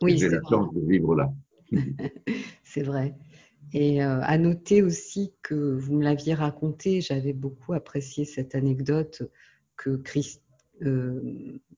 Oui, 0.00 0.16
J'ai 0.16 0.30
la 0.30 0.40
chance 0.48 0.72
de 0.72 0.80
vivre 0.80 1.14
là. 1.14 1.30
c'est 2.64 2.84
vrai. 2.84 3.14
Et 3.74 4.02
euh, 4.02 4.18
à 4.22 4.38
noter 4.38 4.82
aussi 4.82 5.34
que 5.42 5.76
vous 5.76 5.96
me 5.96 6.02
l'aviez 6.02 6.32
raconté, 6.32 7.02
j'avais 7.02 7.34
beaucoup 7.34 7.74
apprécié 7.74 8.24
cette 8.24 8.54
anecdote 8.54 9.22
que 9.76 10.02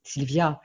Sylvia 0.04 0.60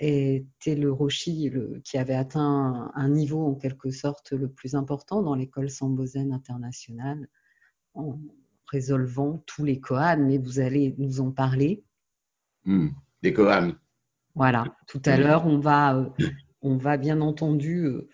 était 0.00 0.74
le 0.74 0.90
Roshi 0.90 1.52
qui 1.84 1.98
avait 1.98 2.14
atteint 2.14 2.90
un 2.96 3.08
niveau 3.10 3.46
en 3.46 3.54
quelque 3.54 3.90
sorte 3.90 4.32
le 4.32 4.48
plus 4.48 4.74
important 4.74 5.22
dans 5.22 5.36
l'école 5.36 5.70
Sambozen 5.70 6.32
internationale 6.32 7.28
en 7.94 8.18
résolvant 8.66 9.42
tous 9.46 9.64
les 9.64 9.80
koans, 9.80 10.18
mais 10.18 10.38
vous 10.38 10.60
allez 10.60 10.94
nous 10.98 11.20
en 11.20 11.30
parler. 11.30 11.82
Hmm, 12.64 12.88
les 13.22 13.32
koans. 13.32 13.72
Voilà, 14.34 14.64
tout 14.86 15.02
à 15.04 15.16
l'heure, 15.16 15.46
on, 15.46 15.58
va, 15.58 15.96
euh, 15.96 16.28
on 16.62 16.76
va 16.76 16.96
bien 16.96 17.20
entendu 17.20 17.84
euh, 17.84 18.08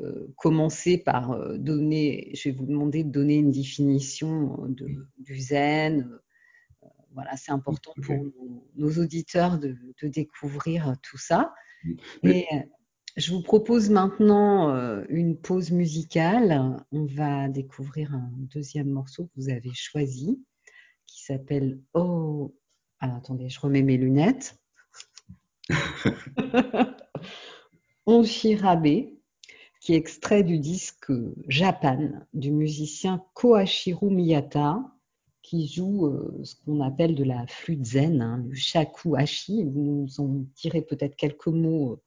euh, 0.00 0.32
commencer 0.36 0.98
par 0.98 1.36
donner, 1.58 2.30
je 2.34 2.48
vais 2.48 2.54
vous 2.54 2.66
demander 2.66 3.04
de 3.04 3.10
donner 3.10 3.36
une 3.36 3.50
définition 3.50 4.66
de, 4.68 4.88
du 5.18 5.38
zen. 5.38 6.08
voilà, 7.12 7.36
c'est 7.36 7.52
important 7.52 7.92
pour 8.02 8.16
nos, 8.76 8.98
auditeurs 8.98 9.58
de, 9.58 9.76
de, 10.02 10.08
découvrir 10.08 10.94
tout 11.02 11.18
ça. 11.18 11.52
Et 12.22 12.46
je 13.18 13.32
vous 13.32 13.42
propose 13.42 13.90
maintenant 13.90 14.70
euh, 14.70 15.04
une 15.08 15.36
pause 15.36 15.72
musicale. 15.72 16.76
On 16.92 17.04
va 17.04 17.48
découvrir 17.48 18.14
un 18.14 18.30
deuxième 18.54 18.88
morceau 18.88 19.24
que 19.24 19.32
vous 19.36 19.48
avez 19.50 19.74
choisi 19.74 20.40
qui 21.06 21.24
s'appelle 21.24 21.80
Oh. 21.94 22.54
Alors, 23.00 23.16
attendez, 23.16 23.48
je 23.48 23.60
remets 23.60 23.82
mes 23.82 23.96
lunettes. 23.96 24.56
Onshirabe, 28.06 28.86
qui 29.80 29.94
est 29.94 29.96
extrait 29.96 30.44
du 30.44 30.58
disque 30.60 31.12
Japan 31.48 32.10
du 32.34 32.52
musicien 32.52 33.24
Koashiro 33.34 34.10
Miyata, 34.10 34.80
qui 35.42 35.66
joue 35.66 36.06
euh, 36.06 36.40
ce 36.44 36.54
qu'on 36.54 36.80
appelle 36.80 37.16
de 37.16 37.24
la 37.24 37.46
flûte 37.48 37.84
zen, 37.84 38.22
hein, 38.22 38.44
le 38.46 38.54
shakuhachi. 38.54 39.64
Vous 39.64 39.80
nous 39.80 40.20
en 40.20 40.44
direz 40.56 40.82
peut-être 40.82 41.16
quelques 41.16 41.46
mots 41.46 41.92
euh, 41.92 42.02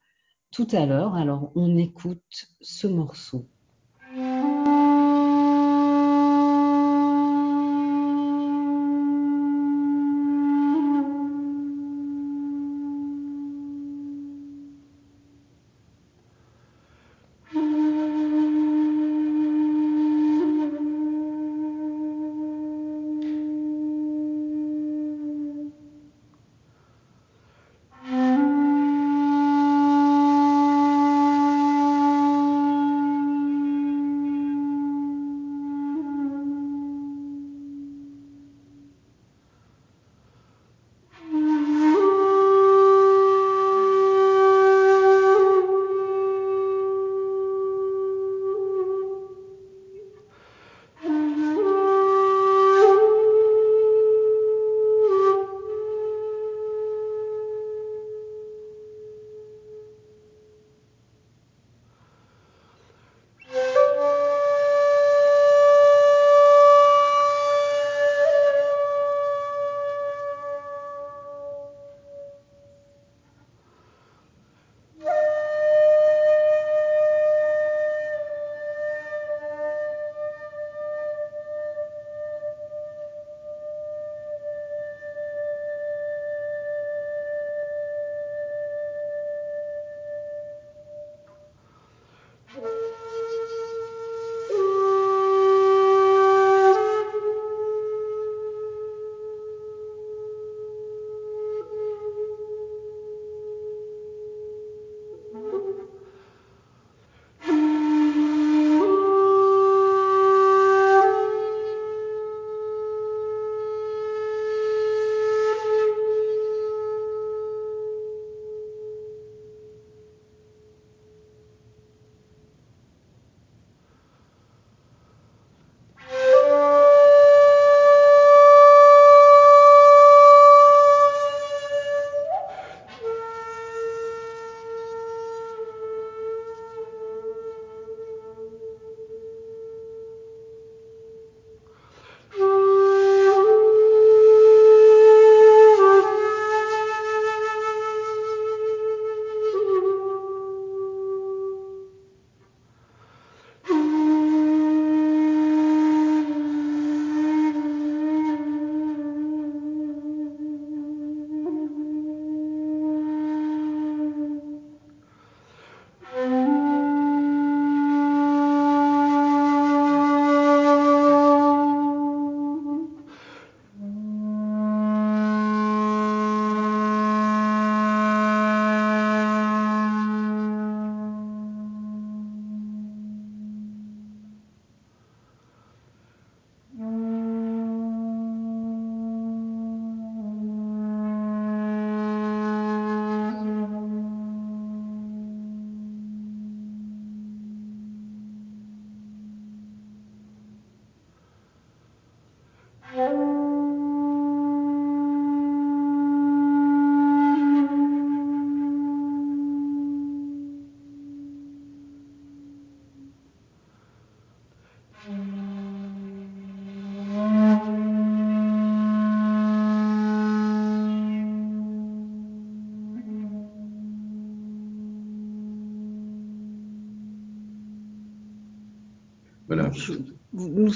tout 0.52 0.68
à 0.72 0.86
l'heure. 0.86 1.16
Alors 1.16 1.52
on 1.56 1.78
écoute 1.78 2.48
ce 2.62 2.88
morceau. 2.88 3.48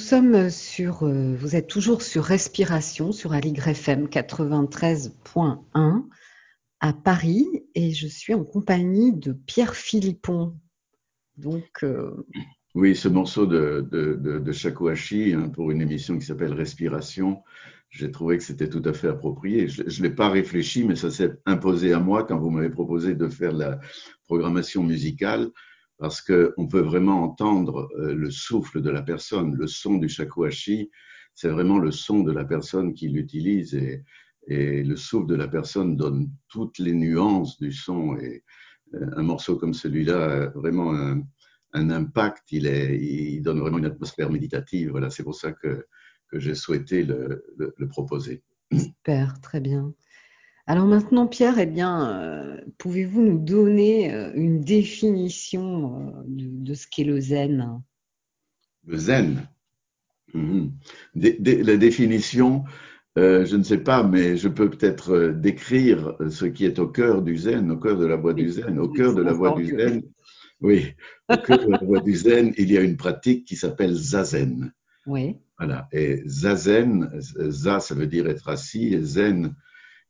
Sommes 0.06 0.52
sur, 0.52 1.04
euh, 1.04 1.36
vous 1.36 1.56
êtes 1.56 1.68
toujours 1.68 2.04
sur 2.04 2.24
Respiration, 2.24 3.12
sur 3.12 3.34
Aligre 3.34 3.70
FM 3.70 4.06
93.1 4.06 6.06
à 6.80 6.94
Paris 6.94 7.48
et 7.74 7.91
je 7.91 8.06
suis 8.06 8.36
en 8.36 8.44
compagnie 8.44 9.13
de 9.13 9.32
Pierre 9.32 9.74
Philippon. 9.74 10.60
Donc, 11.38 11.80
euh, 11.82 12.12
Oui, 12.76 12.96
ce 12.96 13.08
morceau 13.08 13.48
de, 13.48 13.84
de, 13.91 14.13
de, 14.13 15.34
hein, 15.34 15.50
pour 15.50 15.72
une 15.72 15.82
émission 15.82 16.20
qui 16.20 16.26
s'appelle 16.28 16.54
Respiration, 16.54 17.41
j'ai 17.89 18.12
trouvé 18.12 18.38
que 18.38 18.44
c'était 18.44 18.70
tout 18.70 18.84
à 18.86 18.94
fait 18.94 19.08
approprié. 19.08 19.68
Je 19.68 19.82
ne 19.82 20.08
l'ai 20.08 20.13
pas 20.13 20.30
réfléchi, 20.30 20.84
mais 20.84 20.96
ça 20.96 21.10
s'est 21.10 21.34
imposé 21.48 21.94
à 21.94 22.00
moi 22.00 22.26
quand 22.26 22.38
vous 22.38 22.52
m'avez 22.52 22.70
proposé 22.70 23.15
de 23.15 23.28
faire 23.28 23.54
la 23.54 23.80
programmation 24.28 24.84
musicale, 24.84 25.50
parce 25.97 26.21
qu'on 26.21 26.67
peut 26.67 26.81
vraiment 26.81 27.23
entendre 27.23 27.89
euh, 27.97 28.13
le 28.13 28.29
souffle 28.29 28.81
de 28.81 28.89
la 28.89 29.01
personne, 29.01 29.55
le 29.55 29.67
son 29.67 29.95
du 29.95 30.10
shakuhachi, 30.10 30.91
c'est 31.34 31.49
vraiment 31.49 31.79
le 31.79 31.91
son 31.91 32.23
de 32.23 32.31
la 32.31 32.45
personne 32.45 32.93
qui 32.93 33.10
l'utilise 33.10 33.75
et, 33.75 34.03
le 34.47 34.95
souffle 34.95 35.25
de 35.25 35.34
la 35.34 35.47
personne 35.47 35.97
donne 35.97 36.29
toutes 36.49 36.77
les 36.77 36.93
nuances 36.93 37.60
du 37.60 37.71
son. 37.71 38.15
Et 38.17 38.43
euh, 38.93 39.10
un 39.17 39.23
morceau 39.23 39.58
comme 39.58 39.73
celui-là, 39.73 40.51
vraiment 40.53 40.93
un, 40.93 41.23
impact, 41.73 42.51
il, 42.51 43.41
donne 43.41 43.60
vraiment 43.60 43.79
une 43.79 43.88
atmosphère 43.88 44.29
méditative. 44.29 44.91
Voilà, 44.91 45.10
c'est 45.10 45.23
pour 45.23 45.34
ça 45.34 45.51
que 45.51 45.88
j'ai 46.31 46.53
souhaité 46.53 47.03
le, 47.03 47.43
le, 47.58 47.73
le, 47.75 47.88
proposer. 47.88 48.43
Super, 48.71 49.41
très 49.41 49.60
bien. 49.60 49.95
Alors 50.67 50.88
maintenant, 50.88 51.28
Pierre, 51.28 51.60
eh 51.60 51.67
bien, 51.67 52.10
euh, 52.10 52.58
pouvez-vous 52.80 53.21
nous 53.21 53.38
donner 53.38 54.12
euh, 54.12 54.32
une 54.34 54.62
définition 54.62 55.99
euh, 55.99 56.23
de, 56.25 56.47
de, 56.49 56.73
ce 56.73 56.88
qu'est 56.88 57.04
le 57.04 57.19
zen? 57.19 57.82
Le 58.88 58.97
zen 58.97 59.47
mmh. 60.34 60.67
Dé, 61.13 61.38
dé, 61.39 61.62
La 61.62 61.78
définition, 61.78 62.63
je 63.15 63.56
ne 63.56 63.63
sais 63.63 63.78
pas, 63.78 64.04
mais 64.04 64.38
je 64.38 64.49
peux 64.49 64.69
peut-être 64.69 65.30
décrire 65.30 66.17
ce 66.30 66.45
qui 66.45 66.65
est 66.65 66.80
au 66.80 66.88
cœur 66.88 67.21
du 67.21 67.38
zen, 67.38 67.71
au 67.71 67.78
cœur 67.78 67.97
de 67.97 68.06
la 68.06 68.15
voie 68.15 68.34
du 68.34 68.49
zen. 68.49 68.80
Au 68.80 68.89
cœur 68.89 69.13
de 69.13 69.21
la 69.21 69.34
voie 69.34 69.56
du 69.56 69.67
zen, 69.67 70.01
oui, 70.62 70.93
au 71.30 71.38
cœur 71.38 71.60
de 71.60 71.71
la 71.71 71.78
voie 71.78 72.01
du 72.01 72.15
zen, 72.15 72.54
il 72.58 72.71
y 72.71 72.78
a 72.78 72.82
une 72.82 72.97
pratique 72.97 73.45
qui 73.45 73.56
s'appelle 73.56 73.93
zazen. 73.93 74.73
Oui. 75.06 75.38
Voilà. 75.58 75.88
Et 75.91 76.23
zazen, 76.28 77.10
za, 77.19 77.80
ça 77.80 77.95
veut 77.95 78.08
dire 78.08 78.28
être 78.28 78.49
assis, 78.49 78.93
et 78.93 79.01
zen, 79.01 79.56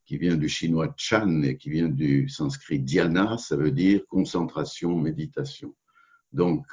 qui 0.06 0.18
vient 0.18 0.38
du 0.38 0.48
chinois 0.48 0.94
chan 0.98 1.42
et 1.42 1.58
qui 1.58 1.70
vient 1.70 1.90
du 1.90 2.30
sanskrit 2.30 2.80
dhyana, 2.80 3.38
ça 3.38 3.56
veut 3.56 3.72
dire 3.72 4.06
concentration, 4.08 4.96
méditation. 4.98 5.76
Donc, 6.32 6.66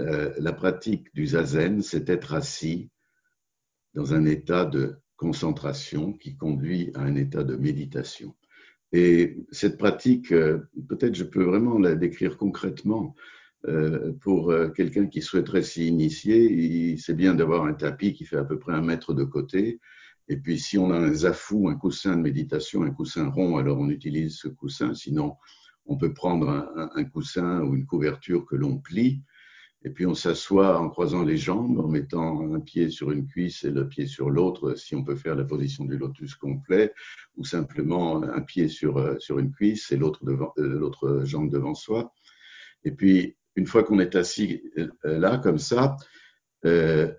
euh, 0.00 0.32
la 0.38 0.52
pratique 0.52 1.14
du 1.14 1.26
zazen, 1.26 1.82
c'est 1.82 2.08
être 2.08 2.34
assis 2.34 2.90
dans 3.94 4.14
un 4.14 4.24
état 4.24 4.64
de 4.64 4.96
concentration 5.16 6.12
qui 6.12 6.36
conduit 6.36 6.90
à 6.94 7.02
un 7.02 7.14
état 7.14 7.44
de 7.44 7.56
méditation. 7.56 8.34
Et 8.92 9.36
cette 9.50 9.78
pratique, 9.78 10.32
euh, 10.32 10.58
peut-être 10.88 11.14
je 11.14 11.24
peux 11.24 11.44
vraiment 11.44 11.78
la 11.78 11.94
décrire 11.94 12.36
concrètement. 12.36 13.14
Euh, 13.68 14.12
pour 14.20 14.52
quelqu'un 14.74 15.06
qui 15.06 15.22
souhaiterait 15.22 15.62
s'y 15.62 15.86
initier, 15.86 16.96
c'est 16.96 17.14
bien 17.14 17.32
d'avoir 17.32 17.64
un 17.64 17.74
tapis 17.74 18.12
qui 18.12 18.24
fait 18.24 18.36
à 18.36 18.44
peu 18.44 18.58
près 18.58 18.72
un 18.72 18.82
mètre 18.82 19.14
de 19.14 19.22
côté. 19.22 19.78
Et 20.28 20.36
puis, 20.36 20.58
si 20.58 20.78
on 20.78 20.90
a 20.90 20.98
un 20.98 21.12
zafou, 21.12 21.68
un 21.68 21.76
coussin 21.76 22.16
de 22.16 22.22
méditation, 22.22 22.82
un 22.82 22.90
coussin 22.90 23.28
rond, 23.28 23.56
alors 23.56 23.78
on 23.78 23.90
utilise 23.90 24.36
ce 24.36 24.48
coussin. 24.48 24.94
Sinon, 24.94 25.36
on 25.86 25.96
peut 25.96 26.14
prendre 26.14 26.72
un, 26.94 27.04
coussin 27.04 27.60
ou 27.62 27.74
une 27.74 27.86
couverture 27.86 28.46
que 28.46 28.56
l'on 28.56 28.78
plie. 28.78 29.20
Et 29.84 29.90
puis, 29.90 30.06
on 30.06 30.14
s'assoit 30.14 30.78
en 30.78 30.88
croisant 30.88 31.24
les 31.24 31.36
jambes, 31.36 31.80
en 31.80 31.88
mettant 31.88 32.54
un 32.54 32.60
pied 32.60 32.88
sur 32.88 33.10
une 33.10 33.26
cuisse 33.26 33.64
et 33.64 33.70
le 33.72 33.88
pied 33.88 34.06
sur 34.06 34.30
l'autre, 34.30 34.74
si 34.76 34.94
on 34.94 35.02
peut 35.02 35.16
faire 35.16 35.34
la 35.34 35.44
position 35.44 35.84
du 35.84 35.98
lotus 35.98 36.36
complet, 36.36 36.92
ou 37.36 37.44
simplement 37.44 38.22
un 38.22 38.42
pied 38.42 38.68
sur, 38.68 38.98
euh, 38.98 39.18
sur 39.18 39.40
une 39.40 39.50
cuisse 39.50 39.90
et 39.90 39.96
l'autre 39.96 40.20
l'autre 40.56 41.22
jambe 41.24 41.50
devant 41.50 41.74
soi. 41.74 42.12
Et 42.84 42.92
puis, 42.92 43.36
une 43.56 43.66
fois 43.66 43.82
qu'on 43.82 43.98
est 43.98 44.14
assis 44.14 44.62
euh, 44.78 45.18
là, 45.18 45.38
comme 45.38 45.58
ça, 45.58 45.96
euh, 46.64 47.10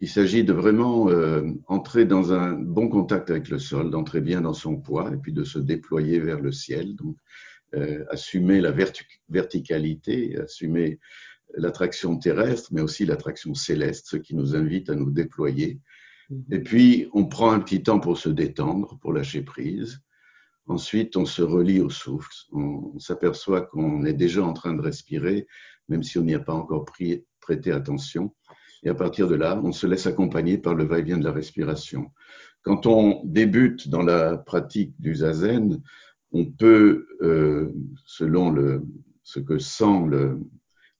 il 0.00 0.08
s'agit 0.08 0.44
de 0.44 0.52
vraiment 0.52 1.08
euh, 1.08 1.42
entrer 1.66 2.04
dans 2.04 2.32
un 2.32 2.52
bon 2.52 2.88
contact 2.88 3.30
avec 3.30 3.48
le 3.48 3.58
sol, 3.58 3.90
d'entrer 3.90 4.20
bien 4.20 4.40
dans 4.40 4.54
son 4.54 4.76
poids 4.76 5.12
et 5.12 5.16
puis 5.16 5.32
de 5.32 5.44
se 5.44 5.58
déployer 5.58 6.18
vers 6.18 6.40
le 6.40 6.52
ciel. 6.52 6.96
Donc, 6.96 7.16
euh, 7.74 8.04
assumer 8.10 8.60
la 8.60 8.74
verticalité, 9.28 10.38
assumer 10.38 10.98
l'attraction 11.54 12.16
terrestre, 12.18 12.70
mais 12.72 12.80
aussi 12.80 13.04
l'attraction 13.04 13.54
céleste, 13.54 14.06
ce 14.08 14.16
qui 14.16 14.34
nous 14.34 14.56
invite 14.56 14.90
à 14.90 14.94
nous 14.94 15.10
déployer. 15.10 15.78
Mm-hmm. 16.30 16.54
Et 16.54 16.60
puis, 16.60 17.08
on 17.12 17.26
prend 17.26 17.52
un 17.52 17.60
petit 17.60 17.82
temps 17.82 18.00
pour 18.00 18.18
se 18.18 18.28
détendre, 18.28 18.98
pour 19.00 19.12
lâcher 19.12 19.42
prise. 19.42 20.00
Ensuite, 20.66 21.16
on 21.16 21.24
se 21.24 21.42
relie 21.42 21.80
au 21.80 21.88
souffle. 21.90 22.32
On, 22.52 22.92
on 22.94 22.98
s'aperçoit 22.98 23.62
qu'on 23.62 24.04
est 24.04 24.12
déjà 24.12 24.42
en 24.42 24.54
train 24.54 24.74
de 24.74 24.82
respirer, 24.82 25.46
même 25.88 26.02
si 26.02 26.18
on 26.18 26.24
n'y 26.24 26.34
a 26.34 26.40
pas 26.40 26.54
encore 26.54 26.84
pris, 26.84 27.24
prêté 27.40 27.70
attention. 27.70 28.34
Et 28.82 28.88
à 28.88 28.94
partir 28.94 29.28
de 29.28 29.34
là, 29.34 29.60
on 29.62 29.72
se 29.72 29.86
laisse 29.86 30.06
accompagner 30.06 30.58
par 30.58 30.74
le 30.74 30.84
va-et-vient 30.84 31.18
de 31.18 31.24
la 31.24 31.32
respiration. 31.32 32.10
Quand 32.62 32.86
on 32.86 33.22
débute 33.24 33.88
dans 33.88 34.02
la 34.02 34.36
pratique 34.36 34.94
du 35.00 35.16
zazen, 35.16 35.80
on 36.32 36.44
peut, 36.44 37.06
euh, 37.22 37.72
selon 38.04 38.82
ce 39.22 39.40
que 39.40 39.58
sent 39.58 40.10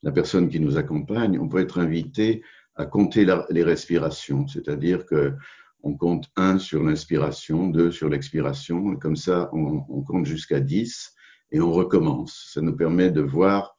la 0.02 0.12
personne 0.12 0.48
qui 0.48 0.60
nous 0.60 0.78
accompagne, 0.78 1.38
on 1.38 1.48
peut 1.48 1.60
être 1.60 1.78
invité 1.78 2.42
à 2.74 2.86
compter 2.86 3.26
les 3.50 3.62
respirations, 3.62 4.46
c'est-à-dire 4.46 5.04
que 5.04 5.34
on 5.82 5.94
compte 5.94 6.28
un 6.36 6.58
sur 6.58 6.82
l'inspiration, 6.82 7.68
deux 7.68 7.92
sur 7.92 8.08
l'expiration, 8.08 8.96
comme 8.96 9.16
ça, 9.16 9.48
on, 9.52 9.82
on 9.88 10.02
compte 10.02 10.26
jusqu'à 10.26 10.60
dix 10.60 11.14
et 11.52 11.60
on 11.60 11.72
recommence. 11.72 12.50
Ça 12.52 12.60
nous 12.60 12.74
permet 12.74 13.10
de 13.10 13.20
voir 13.20 13.76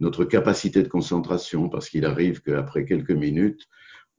notre 0.00 0.24
capacité 0.24 0.82
de 0.82 0.88
concentration, 0.88 1.68
parce 1.68 1.88
qu'il 1.88 2.04
arrive 2.04 2.42
qu'après 2.42 2.84
quelques 2.84 3.10
minutes, 3.10 3.68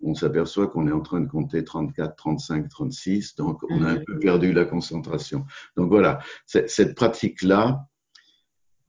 on 0.02 0.14
s'aperçoit 0.14 0.68
qu'on 0.68 0.88
est 0.88 0.94
en 0.94 1.02
train 1.02 1.20
de 1.20 1.28
compter 1.28 1.64
34, 1.64 2.16
35, 2.16 2.70
36, 2.70 3.36
donc 3.36 3.60
on 3.70 3.84
a 3.84 3.92
un 3.92 3.98
peu 4.06 4.18
perdu 4.20 4.54
la 4.54 4.66
concentration. 4.66 5.46
Donc 5.76 5.90
voilà, 5.90 6.20
cette 6.46 6.96
pratique-là 6.96 7.86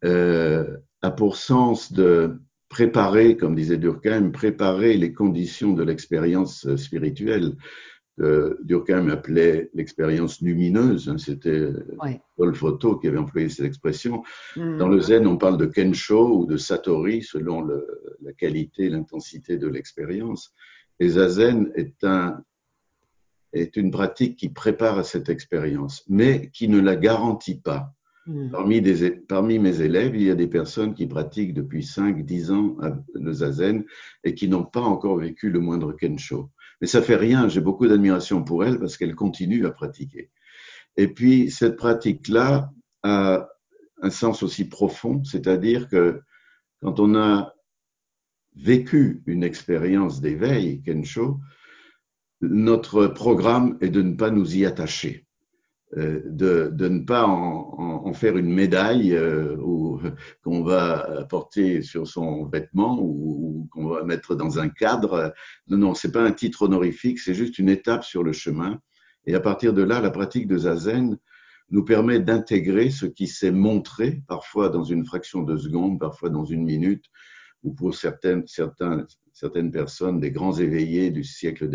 euh, 0.05 0.77
a 1.03 1.11
pour 1.11 1.37
sens 1.37 1.93
de 1.93 2.41
préparer, 2.69 3.37
comme 3.37 3.57
disait 3.57 3.79
Durkheim, 3.79 4.31
préparer 4.31 4.97
les 4.97 5.13
conditions 5.13 5.73
de 5.73 5.83
l'expérience 5.83 6.77
spirituelle 6.77 7.57
que 8.19 8.59
Durkheim 8.63 9.09
appelait 9.09 9.71
l'expérience 9.75 10.41
lumineuse. 10.41 11.09
Hein, 11.09 11.19
C'était 11.19 11.69
ouais. 12.03 12.21
Paul 12.37 12.55
Photo 12.55 12.97
qui 12.97 13.09
avait 13.09 13.19
employé 13.19 13.49
cette 13.49 13.67
expression. 13.67 14.23
Mmh. 14.57 14.79
Dans 14.79 14.89
le 14.89 15.01
zen, 15.01 15.27
on 15.27 15.37
parle 15.37 15.57
de 15.57 15.67
Kensho 15.67 16.39
ou 16.39 16.47
de 16.47 16.57
Satori 16.57 17.23
selon 17.23 17.63
le, 17.63 17.87
la 18.23 18.33
qualité, 18.33 18.89
l'intensité 18.89 19.57
de 19.57 19.69
l'expérience. 19.69 20.53
Et 20.99 21.09
Zazen 21.09 21.73
est, 21.75 22.05
un, 22.05 22.43
est 23.53 23.77
une 23.77 23.91
pratique 23.91 24.37
qui 24.37 24.51
prépare 24.51 24.99
à 24.99 25.05
cette 25.05 25.31
expérience, 25.31 26.05
mais 26.09 26.51
qui 26.53 26.69
ne 26.69 26.81
la 26.81 26.97
garantit 26.97 27.59
pas. 27.59 27.95
Mmh. 28.27 28.51
Parmi, 28.51 28.83
des, 28.83 29.11
parmi 29.13 29.59
mes 29.59 29.81
élèves, 29.81 30.15
il 30.15 30.23
y 30.25 30.31
a 30.31 30.35
des 30.35 30.47
personnes 30.47 30.95
qui 30.95 31.07
pratiquent 31.07 31.55
depuis 31.55 31.83
5, 31.83 32.25
10 32.25 32.51
ans 32.51 32.77
le 33.15 33.33
Zazen 33.33 33.85
et 34.25 34.35
qui 34.35 34.47
n'ont 34.49 34.65
pas 34.65 34.83
encore 34.83 35.17
vécu 35.17 35.51
le 35.51 35.61
moindre 35.61 35.97
Kensho. 35.99 36.51
Mais 36.81 36.87
ça 36.87 37.03
fait 37.03 37.17
rien, 37.17 37.49
j'ai 37.49 37.61
beaucoup 37.61 37.87
d'admiration 37.87 38.43
pour 38.43 38.65
elle 38.65 38.79
parce 38.79 38.97
qu'elle 38.97 39.15
continue 39.15 39.67
à 39.67 39.71
pratiquer. 39.71 40.31
Et 40.97 41.09
puis, 41.09 41.51
cette 41.51 41.77
pratique-là 41.77 42.71
a 43.03 43.49
un 44.03 44.11
sens 44.11 44.43
aussi 44.43 44.69
profond, 44.69 45.23
c'est-à-dire 45.25 45.89
que 45.89 46.21
quand 46.81 47.01
on 47.01 47.15
a 47.15 47.55
vécu 48.57 49.23
une 49.27 49.45
expérience 49.45 50.21
d'éveil, 50.21 50.83
Kensho, 50.83 51.39
notre 52.41 53.07
programme 53.07 53.77
est 53.81 53.91
de 53.91 54.03
ne 54.03 54.15
pas 54.15 54.31
nous 54.31 54.57
y 54.57 54.65
attacher. 54.65 55.27
Euh, 55.97 56.21
de, 56.25 56.71
de, 56.73 56.89
ne 56.89 57.01
pas 57.01 57.27
en, 57.27 57.75
en, 57.77 58.07
en, 58.07 58.13
faire 58.13 58.37
une 58.37 58.53
médaille 58.53 59.13
euh, 59.13 59.57
qu'on 60.45 60.63
va 60.63 61.27
porter 61.29 61.83
sur 61.83 62.07
son 62.07 62.45
vêtement 62.45 63.01
ou, 63.01 63.63
ou 63.63 63.69
qu'on 63.73 63.89
va 63.89 64.05
mettre 64.05 64.37
dans 64.37 64.61
un 64.61 64.69
cadre. 64.69 65.35
Non, 65.67 65.79
non, 65.79 65.95
c'est 65.95 66.13
pas 66.13 66.23
un 66.23 66.31
titre 66.31 66.63
honorifique, 66.63 67.19
c'est 67.19 67.35
juste 67.35 67.59
une 67.59 67.69
étape 67.69 68.05
sur 68.05 68.23
le 68.23 68.33
chemin. 68.33 68.79
Et 69.27 69.35
à 69.35 69.41
partir 69.41 69.73
de 69.73 69.83
là, 69.83 70.01
la 70.01 70.11
pratique 70.11 70.47
de 70.47 70.59
zazen 70.59 71.19
nous 71.71 71.85
permet 71.85 72.21
d'intégrer 72.21 72.91
ce 72.91 73.07
qui 73.07 73.27
s'est 73.27 73.53
montré, 73.53 74.23
parfois 74.29 74.69
dans 74.69 74.85
une 74.85 75.05
fraction 75.05 75.43
de 75.43 75.57
seconde, 75.57 75.99
parfois 75.99 76.31
dans 76.31 76.45
une 76.45 76.65
minute, 76.65 77.07
ou 77.65 77.75
pour 77.75 77.97
certaines, 77.97 78.47
certains, 78.47 79.07
certaines 79.33 79.73
personnes, 79.73 80.21
des 80.21 80.31
grands 80.31 80.57
éveillés 80.57 81.11
du 81.11 81.25
siècle 81.25 81.69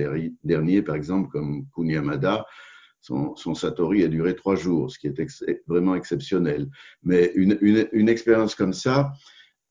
dernier, 0.44 0.82
par 0.82 0.96
exemple, 0.96 1.30
comme 1.30 1.66
Kunyamada, 1.76 2.46
son, 3.06 3.56
Satori 3.56 4.04
a 4.04 4.08
duré 4.08 4.36
trois 4.36 4.56
jours, 4.56 4.92
ce 4.92 4.98
qui 4.98 5.08
est 5.08 5.64
vraiment 5.68 5.96
exceptionnel. 5.96 6.70
Mais 7.04 7.32
une, 7.36 8.10
expérience 8.10 8.56
comme 8.56 8.74
ça 8.74 9.14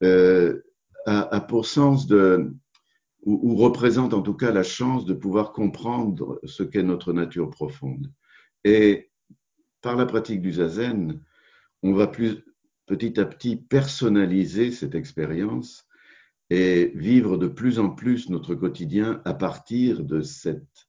euh, 0.03 0.62
a, 1.07 1.40
pour 1.40 1.66
sens 1.66 2.07
de, 2.07 2.53
ou, 3.25 3.57
représente 3.57 4.14
en 4.14 4.23
tout 4.23 4.35
cas 4.35 4.53
la 4.53 4.62
chance 4.62 5.05
de 5.05 5.14
pouvoir 5.14 5.53
comprendre 5.53 6.38
ce 6.44 6.62
qu'est 6.62 6.83
notre 6.83 7.12
nature 7.12 7.51
profonde. 7.51 8.12
Et 8.62 9.11
par 9.81 9.97
la 9.97 10.07
pratique 10.07 10.40
du 10.40 10.53
zazen, 10.53 11.20
on 11.83 11.92
va 11.92 12.07
plus 12.07 12.44
petit 12.87 13.18
à 13.18 13.25
petit 13.25 13.57
personnaliser 13.57 14.70
cette 14.70 14.94
expérience 14.94 15.87
et 16.51 16.92
vivre 16.94 17.37
de 17.37 17.49
plus 17.49 17.79
en 17.79 17.90
plus 17.90 18.29
notre 18.29 18.55
quotidien 18.55 19.20
à 19.25 19.35
partir 19.35 20.05
de 20.05 20.20
cette 20.20 20.88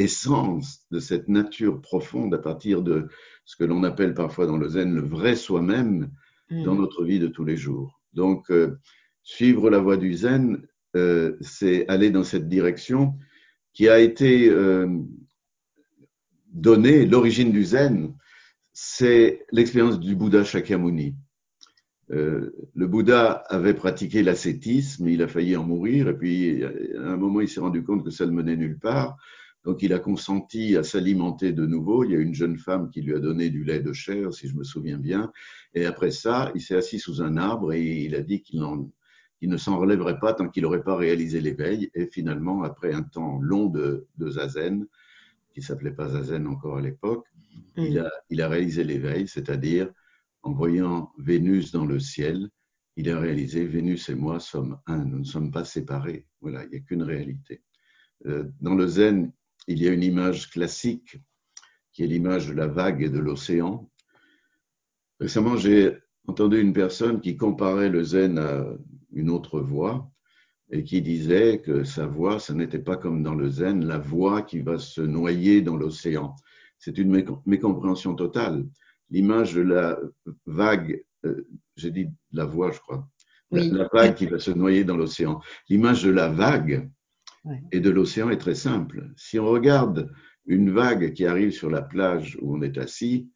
essence, 0.00 0.86
de 0.90 0.98
cette 0.98 1.28
nature 1.28 1.80
profonde, 1.80 2.34
à 2.34 2.38
partir 2.38 2.82
de 2.82 3.08
ce 3.44 3.56
que 3.56 3.64
l'on 3.64 3.84
appelle 3.84 4.14
parfois 4.14 4.46
dans 4.46 4.56
le 4.56 4.68
zen 4.68 4.94
le 4.94 5.02
vrai 5.02 5.36
soi-même 5.36 6.10
dans 6.50 6.74
mm. 6.74 6.78
notre 6.78 7.04
vie 7.04 7.18
de 7.18 7.28
tous 7.28 7.44
les 7.44 7.56
jours. 7.56 8.00
Donc, 8.12 8.50
euh, 8.50 8.78
suivre 9.22 9.70
la 9.70 9.78
voie 9.78 9.96
du 9.96 10.14
zen, 10.14 10.66
euh, 10.96 11.36
c'est 11.40 11.86
aller 11.88 12.10
dans 12.10 12.24
cette 12.24 12.48
direction 12.48 13.14
qui 13.72 13.88
a 13.88 14.00
été 14.00 14.48
euh, 14.48 14.88
donnée, 16.52 17.06
l'origine 17.06 17.52
du 17.52 17.64
zen, 17.64 18.14
c'est 18.72 19.44
l'expérience 19.52 20.00
du 20.00 20.16
Bouddha 20.16 20.42
Shakyamuni. 20.42 21.14
Euh, 22.10 22.50
le 22.74 22.86
Bouddha 22.88 23.44
avait 23.48 23.74
pratiqué 23.74 24.24
l'ascétisme, 24.24 25.08
il 25.08 25.22
a 25.22 25.28
failli 25.28 25.56
en 25.56 25.62
mourir, 25.62 26.08
et 26.08 26.16
puis 26.16 26.64
à 26.64 27.12
un 27.12 27.16
moment 27.16 27.40
il 27.40 27.48
s'est 27.48 27.60
rendu 27.60 27.84
compte 27.84 28.04
que 28.04 28.10
ça 28.10 28.26
ne 28.26 28.32
menait 28.32 28.56
nulle 28.56 28.78
part, 28.78 29.16
donc 29.64 29.82
il 29.82 29.92
a 29.92 29.98
consenti 29.98 30.76
à 30.76 30.82
s'alimenter 30.82 31.52
de 31.52 31.66
nouveau. 31.66 32.04
Il 32.04 32.12
y 32.12 32.16
a 32.16 32.18
une 32.18 32.34
jeune 32.34 32.56
femme 32.58 32.90
qui 32.90 33.02
lui 33.02 33.14
a 33.14 33.18
donné 33.18 33.50
du 33.50 33.64
lait 33.64 33.80
de 33.80 33.92
chair, 33.92 34.32
si 34.32 34.48
je 34.48 34.56
me 34.56 34.64
souviens 34.64 34.98
bien, 34.98 35.32
et 35.74 35.84
après 35.86 36.10
ça, 36.10 36.50
il 36.54 36.60
s'est 36.60 36.76
assis 36.76 36.98
sous 36.98 37.22
un 37.22 37.36
arbre 37.36 37.72
et 37.72 38.04
il 38.04 38.14
a 38.14 38.22
dit 38.22 38.42
qu'il 38.42 38.60
ne 39.42 39.56
s'en 39.56 39.78
relèverait 39.78 40.18
pas 40.18 40.32
tant 40.32 40.48
qu'il 40.48 40.62
n'aurait 40.62 40.82
pas 40.82 40.96
réalisé 40.96 41.40
l'éveil. 41.40 41.90
Et 41.94 42.06
finalement, 42.06 42.62
après 42.62 42.92
un 42.92 43.02
temps 43.02 43.38
long 43.40 43.66
de, 43.66 44.06
zazen, 44.18 44.86
qui 45.52 45.62
s'appelait 45.62 45.92
pas 45.92 46.08
zazen 46.08 46.46
encore 46.46 46.78
à 46.78 46.80
l'époque, 46.80 47.26
il, 47.76 47.98
a, 47.98 48.10
il 48.30 48.40
a 48.40 48.48
réalisé 48.48 48.82
l'éveil, 48.84 49.28
c'est-à-dire 49.28 49.90
en 50.42 50.52
voyant 50.52 51.12
Vénus 51.18 51.70
dans 51.72 51.86
le 51.86 51.98
ciel, 52.00 52.48
il 52.96 53.10
a 53.10 53.18
réalisé 53.18 53.66
Vénus 53.66 54.08
et 54.08 54.14
moi 54.14 54.40
sommes 54.40 54.78
un, 54.86 55.04
nous 55.04 55.18
ne 55.18 55.24
sommes 55.24 55.50
pas 55.50 55.64
séparés. 55.64 56.26
Voilà, 56.40 56.64
il 56.64 56.70
n'y 56.70 56.76
a 56.76 56.80
qu'une 56.80 57.02
réalité. 57.02 57.62
Euh, 58.26 58.44
dans 58.60 58.74
le 58.74 58.86
zen, 58.86 59.32
il 59.72 59.82
y 59.82 59.88
a 59.88 59.92
une 59.92 60.02
image 60.02 60.50
classique 60.50 61.18
qui 61.92 62.04
est 62.04 62.06
l'image 62.06 62.48
de 62.48 62.52
la 62.54 62.66
vague 62.66 63.02
et 63.02 63.08
de 63.08 63.18
l'océan. 63.18 63.90
Récemment, 65.18 65.56
j'ai 65.56 65.96
entendu 66.26 66.60
une 66.60 66.72
personne 66.72 67.20
qui 67.20 67.36
comparait 67.36 67.88
le 67.88 68.02
zen 68.02 68.38
à 68.38 68.64
une 69.12 69.30
autre 69.30 69.60
voie 69.60 70.10
et 70.70 70.84
qui 70.84 71.02
disait 71.02 71.60
que 71.60 71.84
sa 71.84 72.06
voie, 72.06 72.38
ce 72.38 72.52
n'était 72.52 72.78
pas 72.78 72.96
comme 72.96 73.22
dans 73.22 73.34
le 73.34 73.48
zen, 73.48 73.86
la 73.86 73.98
voie 73.98 74.42
qui 74.42 74.60
va 74.60 74.78
se 74.78 75.00
noyer 75.00 75.62
dans 75.62 75.76
l'océan. 75.76 76.36
C'est 76.78 76.96
une 76.98 77.10
mécompréhension 77.44 78.14
totale 78.14 78.64
l'image 79.10 79.54
de 79.54 79.62
la 79.62 79.98
vague, 80.46 81.02
euh, 81.24 81.46
j'ai 81.76 81.90
dit 81.90 82.08
la 82.32 82.44
voix, 82.44 82.70
je 82.70 82.80
crois, 82.80 83.08
la, 83.50 83.88
vague 83.92 84.14
qui 84.14 84.26
va 84.26 84.38
se 84.38 84.52
noyer 84.52 84.84
dans 84.84 84.96
l'océan. 84.96 85.40
L'image 85.68 86.04
de 86.04 86.10
la 86.10 86.28
vague 86.28 86.88
et 87.72 87.80
de 87.80 87.90
l'océan 87.90 88.30
est 88.30 88.38
très 88.38 88.54
simple. 88.54 89.10
Si 89.16 89.38
on 89.38 89.46
regarde 89.46 90.12
une 90.46 90.70
vague 90.70 91.12
qui 91.12 91.26
arrive 91.26 91.52
sur 91.52 91.70
la 91.70 91.82
plage 91.82 92.38
où 92.40 92.56
on 92.56 92.62
est 92.62 92.78
assis, 92.78 93.30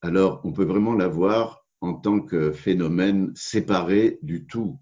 alors 0.00 0.40
on 0.44 0.52
peut 0.52 0.64
vraiment 0.64 0.94
la 0.94 1.08
voir 1.08 1.64
en 1.80 1.94
tant 1.94 2.20
que 2.20 2.52
phénomène 2.52 3.32
séparé 3.34 4.18
du 4.22 4.46
tout. 4.46 4.80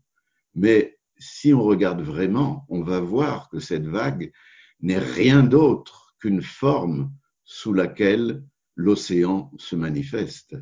Mais 0.55 0.99
si 1.19 1.53
on 1.53 1.63
regarde 1.63 2.03
vraiment, 2.03 2.67
on 2.69 2.83
va 2.83 3.01
voir 3.01 3.49
que 3.49 3.59
cette 3.59 3.87
vague 3.87 4.33
n'est 4.81 4.99
rien 4.99 5.43
d'autre 5.43 6.15
qu'une 6.21 6.43
forme 6.43 7.13
sous 7.45 7.73
laquelle 7.73 8.45
l'océan 8.77 9.51
se 9.59 9.77
manifeste. 9.77 10.57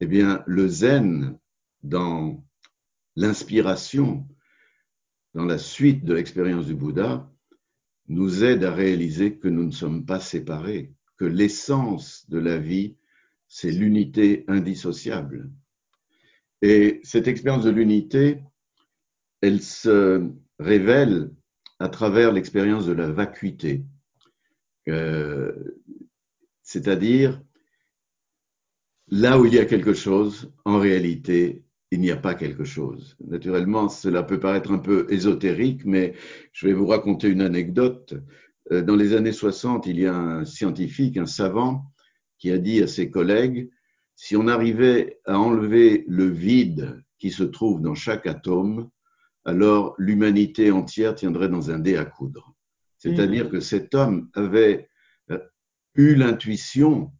Eh 0.00 0.06
bien, 0.06 0.42
le 0.46 0.68
zen, 0.68 1.38
dans 1.82 2.44
l'inspiration, 3.16 4.26
dans 5.34 5.44
la 5.44 5.58
suite 5.58 6.04
de 6.04 6.14
l'expérience 6.14 6.66
du 6.66 6.74
Bouddha, 6.74 7.30
nous 8.08 8.42
aide 8.42 8.64
à 8.64 8.74
réaliser 8.74 9.36
que 9.36 9.48
nous 9.48 9.64
ne 9.64 9.70
sommes 9.70 10.04
pas 10.04 10.20
séparés, 10.20 10.92
que 11.16 11.24
l'essence 11.24 12.28
de 12.28 12.38
la 12.38 12.58
vie, 12.58 12.96
c'est 13.46 13.70
l'unité 13.70 14.44
indissociable. 14.48 15.50
Et 16.62 17.00
cette 17.04 17.28
expérience 17.28 17.64
de 17.64 17.70
l'unité, 17.70 18.42
elle 19.40 19.62
se 19.62 20.28
révèle 20.58 21.30
à 21.78 21.88
travers 21.88 22.32
l'expérience 22.32 22.86
de 22.86 22.92
la 22.92 23.10
vacuité. 23.10 23.84
Euh, 24.88 25.52
c'est-à-dire, 26.62 27.40
là 29.08 29.40
où 29.40 29.46
il 29.46 29.54
y 29.54 29.58
a 29.58 29.64
quelque 29.64 29.94
chose, 29.94 30.52
en 30.64 30.78
réalité, 30.78 31.64
il 31.90 32.00
n'y 32.00 32.10
a 32.10 32.16
pas 32.16 32.34
quelque 32.34 32.64
chose. 32.64 33.16
Naturellement, 33.26 33.88
cela 33.88 34.22
peut 34.22 34.38
paraître 34.38 34.70
un 34.70 34.78
peu 34.78 35.06
ésotérique, 35.10 35.84
mais 35.84 36.14
je 36.52 36.66
vais 36.66 36.72
vous 36.72 36.86
raconter 36.86 37.28
une 37.28 37.40
anecdote. 37.40 38.14
Euh, 38.72 38.82
dans 38.82 38.96
les 38.96 39.14
années 39.14 39.32
60, 39.32 39.86
il 39.86 39.98
y 39.98 40.06
a 40.06 40.14
un 40.14 40.44
scientifique, 40.44 41.16
un 41.16 41.26
savant, 41.26 41.84
qui 42.38 42.50
a 42.50 42.58
dit 42.58 42.82
à 42.82 42.86
ses 42.86 43.10
collègues, 43.10 43.70
si 44.14 44.36
on 44.36 44.48
arrivait 44.48 45.18
à 45.26 45.38
enlever 45.38 46.04
le 46.08 46.26
vide 46.26 47.02
qui 47.18 47.30
se 47.30 47.42
trouve 47.42 47.80
dans 47.80 47.94
chaque 47.94 48.26
atome, 48.26 48.88
alors 49.44 49.94
l'humanité 49.98 50.70
entière 50.70 51.14
tiendrait 51.14 51.48
dans 51.48 51.70
un 51.70 51.78
dé 51.78 51.96
à 51.96 52.04
coudre. 52.04 52.54
C'est-à-dire 52.98 53.46
mmh. 53.46 53.50
que 53.50 53.60
cet 53.60 53.94
homme 53.94 54.28
avait 54.34 54.88
eu 55.94 56.14
l'intuition 56.14 57.12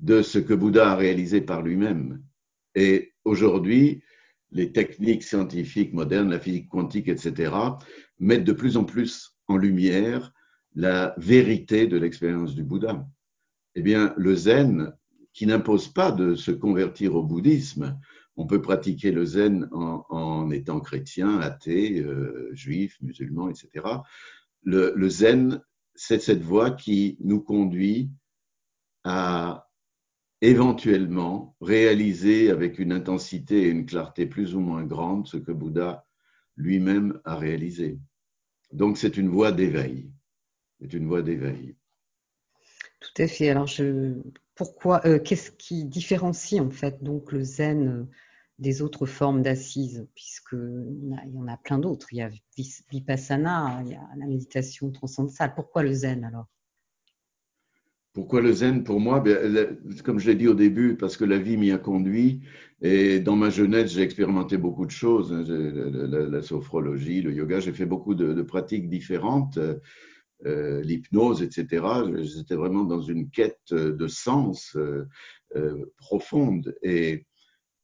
de 0.00 0.22
ce 0.22 0.38
que 0.38 0.54
Bouddha 0.54 0.92
a 0.92 0.96
réalisé 0.96 1.40
par 1.40 1.62
lui-même. 1.62 2.22
Et 2.74 3.14
aujourd'hui, 3.24 4.02
les 4.50 4.72
techniques 4.72 5.22
scientifiques 5.22 5.92
modernes, 5.92 6.30
la 6.30 6.40
physique 6.40 6.68
quantique, 6.68 7.08
etc., 7.08 7.54
mettent 8.18 8.44
de 8.44 8.52
plus 8.52 8.76
en 8.76 8.84
plus 8.84 9.36
en 9.48 9.56
lumière 9.56 10.32
la 10.74 11.14
vérité 11.18 11.86
de 11.86 11.96
l'expérience 11.96 12.54
du 12.54 12.62
Bouddha. 12.62 13.06
Eh 13.74 13.82
bien, 13.82 14.14
le 14.16 14.34
zen, 14.34 14.92
qui 15.32 15.46
n'impose 15.46 15.88
pas 15.88 16.12
de 16.12 16.34
se 16.34 16.50
convertir 16.50 17.14
au 17.16 17.22
bouddhisme, 17.22 17.98
on 18.36 18.46
peut 18.46 18.60
pratiquer 18.60 19.12
le 19.12 19.24
zen 19.24 19.68
en, 19.72 20.50
étant 20.50 20.80
chrétien, 20.80 21.38
athée, 21.38 22.00
euh, 22.00 22.50
juif, 22.52 22.96
musulman, 23.00 23.48
etc. 23.48 23.86
Le, 24.62 24.92
le 24.96 25.08
zen 25.08 25.60
c'est 25.94 26.20
cette 26.20 26.42
voie 26.42 26.70
qui 26.70 27.16
nous 27.20 27.40
conduit 27.40 28.10
à 29.04 29.63
éventuellement 30.44 31.56
réaliser 31.60 32.50
avec 32.50 32.78
une 32.78 32.92
intensité 32.92 33.62
et 33.62 33.68
une 33.68 33.86
clarté 33.86 34.26
plus 34.26 34.54
ou 34.54 34.60
moins 34.60 34.84
grande 34.84 35.26
ce 35.26 35.38
que 35.38 35.52
Bouddha 35.52 36.06
lui-même 36.56 37.20
a 37.24 37.36
réalisé. 37.36 37.98
Donc 38.72 38.98
c'est 38.98 39.16
une 39.16 39.28
voie 39.28 39.52
d'éveil. 39.52 40.10
C'est 40.80 40.92
une 40.92 41.06
voie 41.06 41.22
d'éveil. 41.22 41.76
Tout 43.00 43.22
à 43.22 43.26
fait. 43.26 43.48
Alors 43.48 43.70
pourquoi, 44.54 45.06
euh, 45.06 45.18
qu'est-ce 45.18 45.50
qui 45.50 45.86
différencie 45.86 46.60
en 46.60 46.70
fait 46.70 47.02
donc 47.02 47.32
le 47.32 47.42
zen 47.42 47.88
euh, 47.88 48.04
des 48.58 48.82
autres 48.82 49.06
formes 49.06 49.42
d'assises, 49.42 50.06
puisqu'il 50.14 51.18
y 51.32 51.38
en 51.38 51.48
a 51.48 51.56
plein 51.56 51.78
d'autres. 51.78 52.12
Il 52.12 52.18
y 52.18 52.22
a 52.22 52.30
Vipassana, 52.90 53.82
il 53.84 53.92
y 53.92 53.94
a 53.94 54.08
la 54.16 54.26
méditation 54.26 54.92
transcendantale. 54.92 55.54
Pourquoi 55.54 55.82
le 55.82 55.92
zen 55.92 56.24
alors? 56.24 56.46
Pourquoi 58.14 58.40
le 58.40 58.52
zen 58.52 58.84
pour 58.84 59.00
moi? 59.00 59.22
Comme 60.04 60.20
je 60.20 60.30
l'ai 60.30 60.36
dit 60.36 60.48
au 60.48 60.54
début, 60.54 60.96
parce 60.96 61.16
que 61.16 61.24
la 61.24 61.36
vie 61.36 61.56
m'y 61.56 61.72
a 61.72 61.78
conduit. 61.78 62.42
Et 62.80 63.18
dans 63.18 63.34
ma 63.34 63.50
jeunesse, 63.50 63.92
j'ai 63.92 64.02
expérimenté 64.02 64.56
beaucoup 64.56 64.86
de 64.86 64.92
choses, 64.92 65.32
hein. 65.32 65.44
la, 65.46 66.42
sophrologie, 66.42 67.22
le 67.22 67.32
yoga, 67.32 67.58
j'ai 67.58 67.72
fait 67.72 67.86
beaucoup 67.86 68.14
de, 68.14 68.40
pratiques 68.42 68.88
différentes, 68.88 69.58
euh, 70.46 70.80
l'hypnose, 70.82 71.42
etc. 71.42 71.84
J'étais 72.20 72.54
vraiment 72.54 72.84
dans 72.84 73.00
une 73.00 73.30
quête 73.30 73.72
de 73.72 74.06
sens 74.06 74.76
euh, 74.76 75.06
euh, 75.56 75.84
profonde. 75.96 76.76
Et 76.82 77.26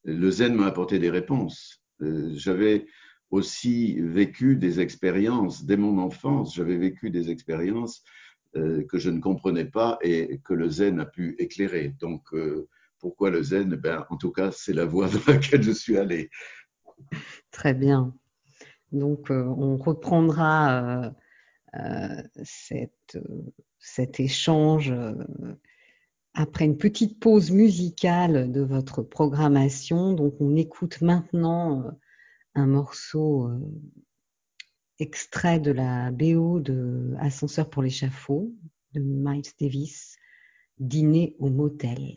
le 0.04 0.30
zen 0.30 0.54
m'a 0.54 0.66
apporté 0.66 1.00
des 1.00 1.10
réponses. 1.10 1.82
J'avais 2.00 2.86
aussi 3.30 4.00
vécu 4.00 4.56
des 4.56 4.80
expériences 4.80 5.64
dès 5.64 5.76
mon 5.76 5.98
enfance, 5.98 6.54
j'avais 6.54 6.76
vécu 6.76 7.10
des 7.10 7.30
expériences 7.30 8.04
que 8.54 8.98
je 8.98 9.10
ne 9.10 9.20
comprenais 9.20 9.64
pas 9.64 9.98
et 10.02 10.40
que 10.44 10.54
le 10.54 10.68
zen 10.68 11.00
a 11.00 11.06
pu 11.06 11.36
éclairer. 11.38 11.94
Donc, 12.00 12.32
euh, 12.32 12.68
pourquoi 12.98 13.30
le 13.30 13.42
zen? 13.42 13.76
Ben, 13.76 14.06
En 14.10 14.16
tout 14.16 14.32
cas, 14.32 14.50
c'est 14.52 14.72
la 14.72 14.84
voie 14.84 15.08
dans 15.26 15.32
laquelle 15.32 15.62
je 15.62 15.72
suis 15.72 15.96
allé. 15.96 16.30
Très 17.50 17.74
bien. 17.74 18.14
Donc, 18.92 19.30
on 19.30 19.76
reprendra 19.76 21.12
cet 22.42 24.20
échange 24.20 24.92
après 26.34 26.64
une 26.64 26.78
petite 26.78 27.18
pause 27.18 27.50
musicale 27.50 28.50
de 28.52 28.60
votre 28.60 29.02
programmation. 29.02 30.12
Donc 30.12 30.34
on 30.40 30.56
écoute 30.56 31.00
maintenant 31.00 31.82
euh, 31.82 31.90
un 32.54 32.66
morceau 32.66 33.48
euh, 33.48 33.58
extrait 35.00 35.58
de 35.58 35.72
la 35.72 36.10
BO 36.10 36.60
de 36.60 37.14
Ascenseur 37.18 37.70
pour 37.70 37.82
l'échafaud 37.82 38.52
de 38.94 39.00
Miles 39.00 39.42
Davis, 39.60 40.16
Dîner 40.78 41.34
au 41.38 41.48
motel. 41.48 42.14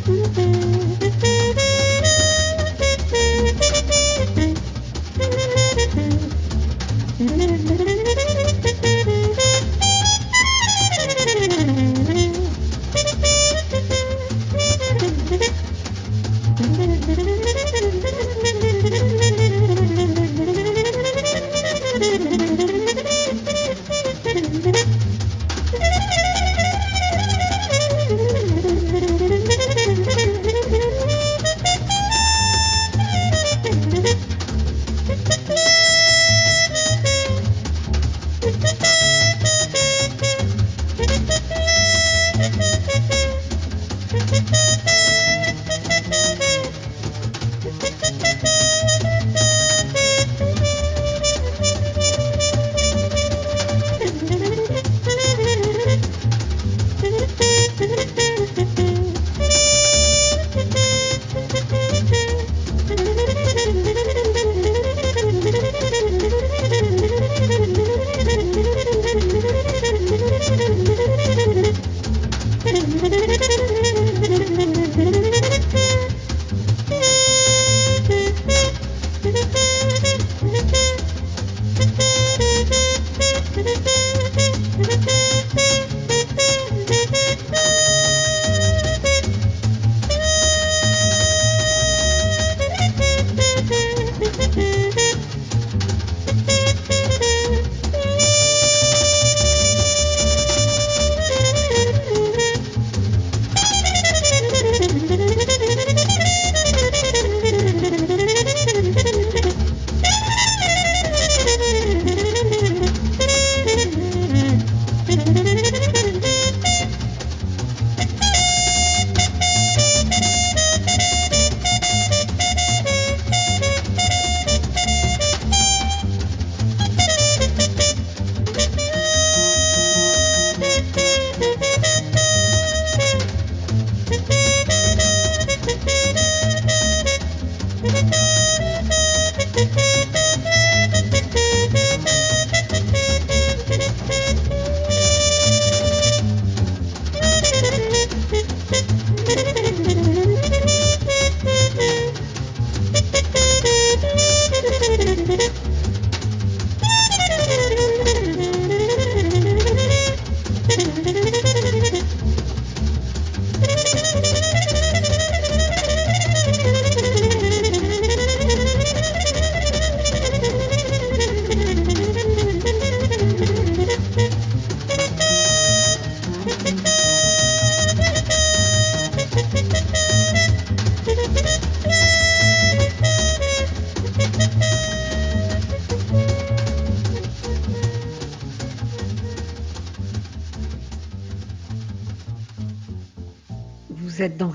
little 0.07 0.29
bit. 0.33 0.92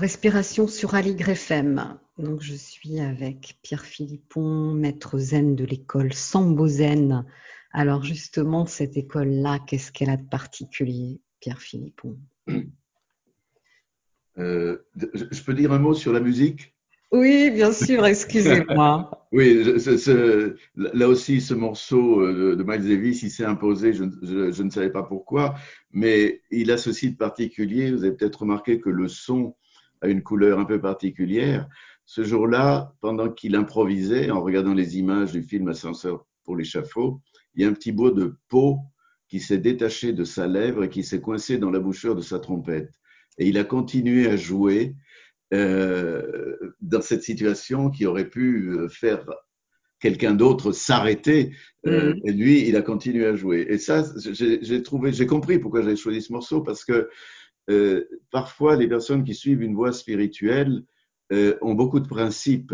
Respiration 0.09 0.67
sur 0.67 0.95
Aligre 0.95 1.29
FM. 1.29 1.99
Donc, 2.17 2.41
je 2.41 2.55
suis 2.55 2.99
avec 2.99 3.59
Pierre 3.61 3.85
Philippon, 3.85 4.73
maître 4.73 5.19
zen 5.19 5.55
de 5.55 5.63
l'école 5.63 6.13
Sambo 6.13 6.67
Zen. 6.67 7.27
Alors, 7.73 8.03
justement, 8.03 8.65
cette 8.65 8.97
école-là, 8.97 9.59
qu'est-ce 9.67 9.91
qu'elle 9.91 10.09
a 10.09 10.17
de 10.17 10.27
particulier, 10.27 11.21
Pierre 11.39 11.61
Philippon? 11.61 12.17
Euh, 14.39 14.79
Je 14.95 15.43
peux 15.43 15.53
dire 15.53 15.71
un 15.73 15.79
mot 15.79 15.93
sur 15.93 16.11
la 16.11 16.21
musique? 16.21 16.73
Oui, 17.11 17.51
bien 17.51 17.71
sûr, 17.71 18.03
excusez-moi. 18.07 19.27
oui, 19.31 19.63
là 20.75 21.07
aussi, 21.07 21.39
ce 21.39 21.53
morceau 21.53 22.21
euh, 22.21 22.55
de, 22.55 22.63
Miles 22.63 22.87
Davis, 22.87 23.21
il 23.21 23.29
s'est 23.29 23.45
imposé, 23.45 23.93
je, 23.93 24.05
je, 24.23 24.63
ne 24.63 24.71
savais 24.71 24.91
pas 24.91 25.03
pourquoi, 25.03 25.53
mais 25.91 26.41
il 26.49 26.71
a 26.71 26.77
ceci 26.77 27.11
de 27.11 27.15
particulier, 27.15 27.91
vous 27.91 28.03
avez 28.03 28.15
peut-être 28.15 28.41
remarqué 28.41 28.79
que 28.79 28.89
le 28.89 29.07
son 29.07 29.55
a 30.01 30.07
une 30.07 30.23
couleur 30.23 30.59
un 30.59 30.65
peu 30.65 30.79
particulière. 30.79 31.67
Ce 32.05 32.23
jour-là, 32.23 32.93
pendant 33.01 33.29
qu'il 33.29 33.55
improvisait, 33.55 34.31
en 34.31 34.41
regardant 34.41 34.73
les 34.73 34.97
images 34.97 35.31
du 35.31 35.43
film 35.43 35.67
Ascenseur 35.67 36.25
pour 36.43 36.55
l'échafaud, 36.55 37.21
il 37.53 37.61
y 37.61 37.65
a 37.65 37.69
un 37.69 37.73
petit 37.73 37.91
bout 37.91 38.11
de 38.11 38.37
peau 38.47 38.79
qui 39.27 39.39
s'est 39.39 39.59
détaché 39.59 40.11
de 40.11 40.23
sa 40.23 40.47
lèvre 40.47 40.83
et 40.83 40.89
qui 40.89 41.03
s'est 41.03 41.21
coincé 41.21 41.57
dans 41.57 41.69
la 41.69 41.79
bouchure 41.79 42.15
de 42.15 42.21
sa 42.21 42.39
trompette. 42.39 42.91
Et 43.37 43.47
il 43.47 43.57
a 43.57 43.63
continué 43.63 44.27
à 44.27 44.35
jouer 44.35 44.95
euh, 45.53 46.55
dans 46.81 47.01
cette 47.01 47.23
situation 47.23 47.89
qui 47.89 48.05
aurait 48.05 48.29
pu 48.29 48.69
euh, 48.69 48.89
faire 48.89 49.23
quelqu'un 49.99 50.33
d'autre 50.33 50.71
s'arrêter. 50.71 51.51
Euh, 51.85 52.13
mm. 52.13 52.19
Et 52.25 52.31
lui, 52.31 52.67
il 52.67 52.75
a 52.75 52.81
continué 52.81 53.25
à 53.25 53.35
jouer. 53.35 53.65
Et 53.69 53.77
ça, 53.77 54.03
j'ai 54.17 54.83
trouvé, 54.83 55.11
j'ai 55.11 55.27
compris 55.27 55.59
pourquoi 55.59 55.81
j'avais 55.81 55.95
choisi 55.95 56.21
ce 56.21 56.31
morceau 56.33 56.61
parce 56.61 56.83
que 56.83 57.09
euh, 57.69 58.07
parfois 58.31 58.75
les 58.75 58.87
personnes 58.87 59.23
qui 59.23 59.35
suivent 59.35 59.61
une 59.61 59.75
voie 59.75 59.93
spirituelle 59.93 60.83
euh, 61.31 61.57
ont 61.61 61.73
beaucoup 61.73 61.99
de 61.99 62.07
principes, 62.07 62.73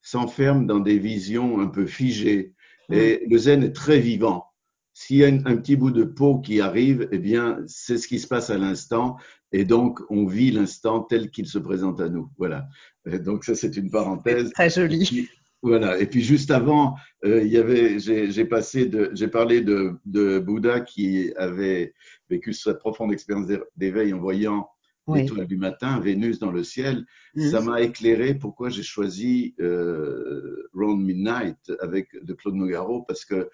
s'enferment 0.00 0.66
dans 0.66 0.80
des 0.80 0.98
visions 0.98 1.60
un 1.60 1.66
peu 1.66 1.86
figées. 1.86 2.54
Et 2.90 3.26
le 3.28 3.38
zen 3.38 3.64
est 3.64 3.72
très 3.72 3.98
vivant. 3.98 4.44
S'il 4.92 5.16
y 5.16 5.24
a 5.24 5.26
un 5.26 5.56
petit 5.56 5.76
bout 5.76 5.90
de 5.90 6.04
peau 6.04 6.38
qui 6.38 6.60
arrive, 6.60 7.08
eh 7.10 7.18
bien, 7.18 7.58
c'est 7.66 7.98
ce 7.98 8.06
qui 8.06 8.20
se 8.20 8.28
passe 8.28 8.48
à 8.48 8.56
l'instant. 8.56 9.16
Et 9.52 9.64
donc, 9.64 10.00
on 10.08 10.24
vit 10.26 10.52
l'instant 10.52 11.00
tel 11.00 11.30
qu'il 11.30 11.46
se 11.46 11.58
présente 11.58 12.00
à 12.00 12.08
nous. 12.08 12.30
Voilà. 12.38 12.68
Donc, 13.04 13.44
ça, 13.44 13.54
c'est 13.56 13.76
une 13.76 13.90
parenthèse. 13.90 14.52
Très 14.52 14.70
joli. 14.70 15.28
Voilà. 15.68 15.98
Et 15.98 16.06
puis 16.06 16.22
juste 16.22 16.50
avant, 16.50 16.96
euh, 17.24 17.42
il 17.42 17.50
y 17.52 17.56
avait, 17.56 17.98
j'ai 17.98 18.44
passé 18.44 18.90
j'ai 19.12 19.28
parlé 19.28 19.60
de, 19.60 19.94
de, 20.04 20.38
Bouddha 20.38 20.80
qui 20.80 21.32
avait 21.36 21.94
vécu 22.30 22.52
cette 22.52 22.78
profonde 22.78 23.12
expérience 23.12 23.48
d'éveil 23.76 24.12
en 24.12 24.18
voyant 24.18 24.68
oui. 25.06 25.22
l'étoile 25.22 25.46
du 25.46 25.56
matin, 25.56 25.98
Vénus 26.00 26.38
dans 26.38 26.52
le 26.52 26.62
ciel. 26.62 27.04
Mmh. 27.34 27.50
Ça 27.50 27.60
m'a 27.60 27.80
éclairé 27.80 28.34
pourquoi 28.34 28.68
j'ai 28.68 28.82
choisi 28.82 29.54
euh, 29.60 30.68
Round 30.74 31.04
Midnight 31.04 31.72
avec 31.80 32.08
de 32.24 32.32
Claude 32.32 32.54
Nougaro 32.54 33.02
parce 33.02 33.24
que 33.24 33.50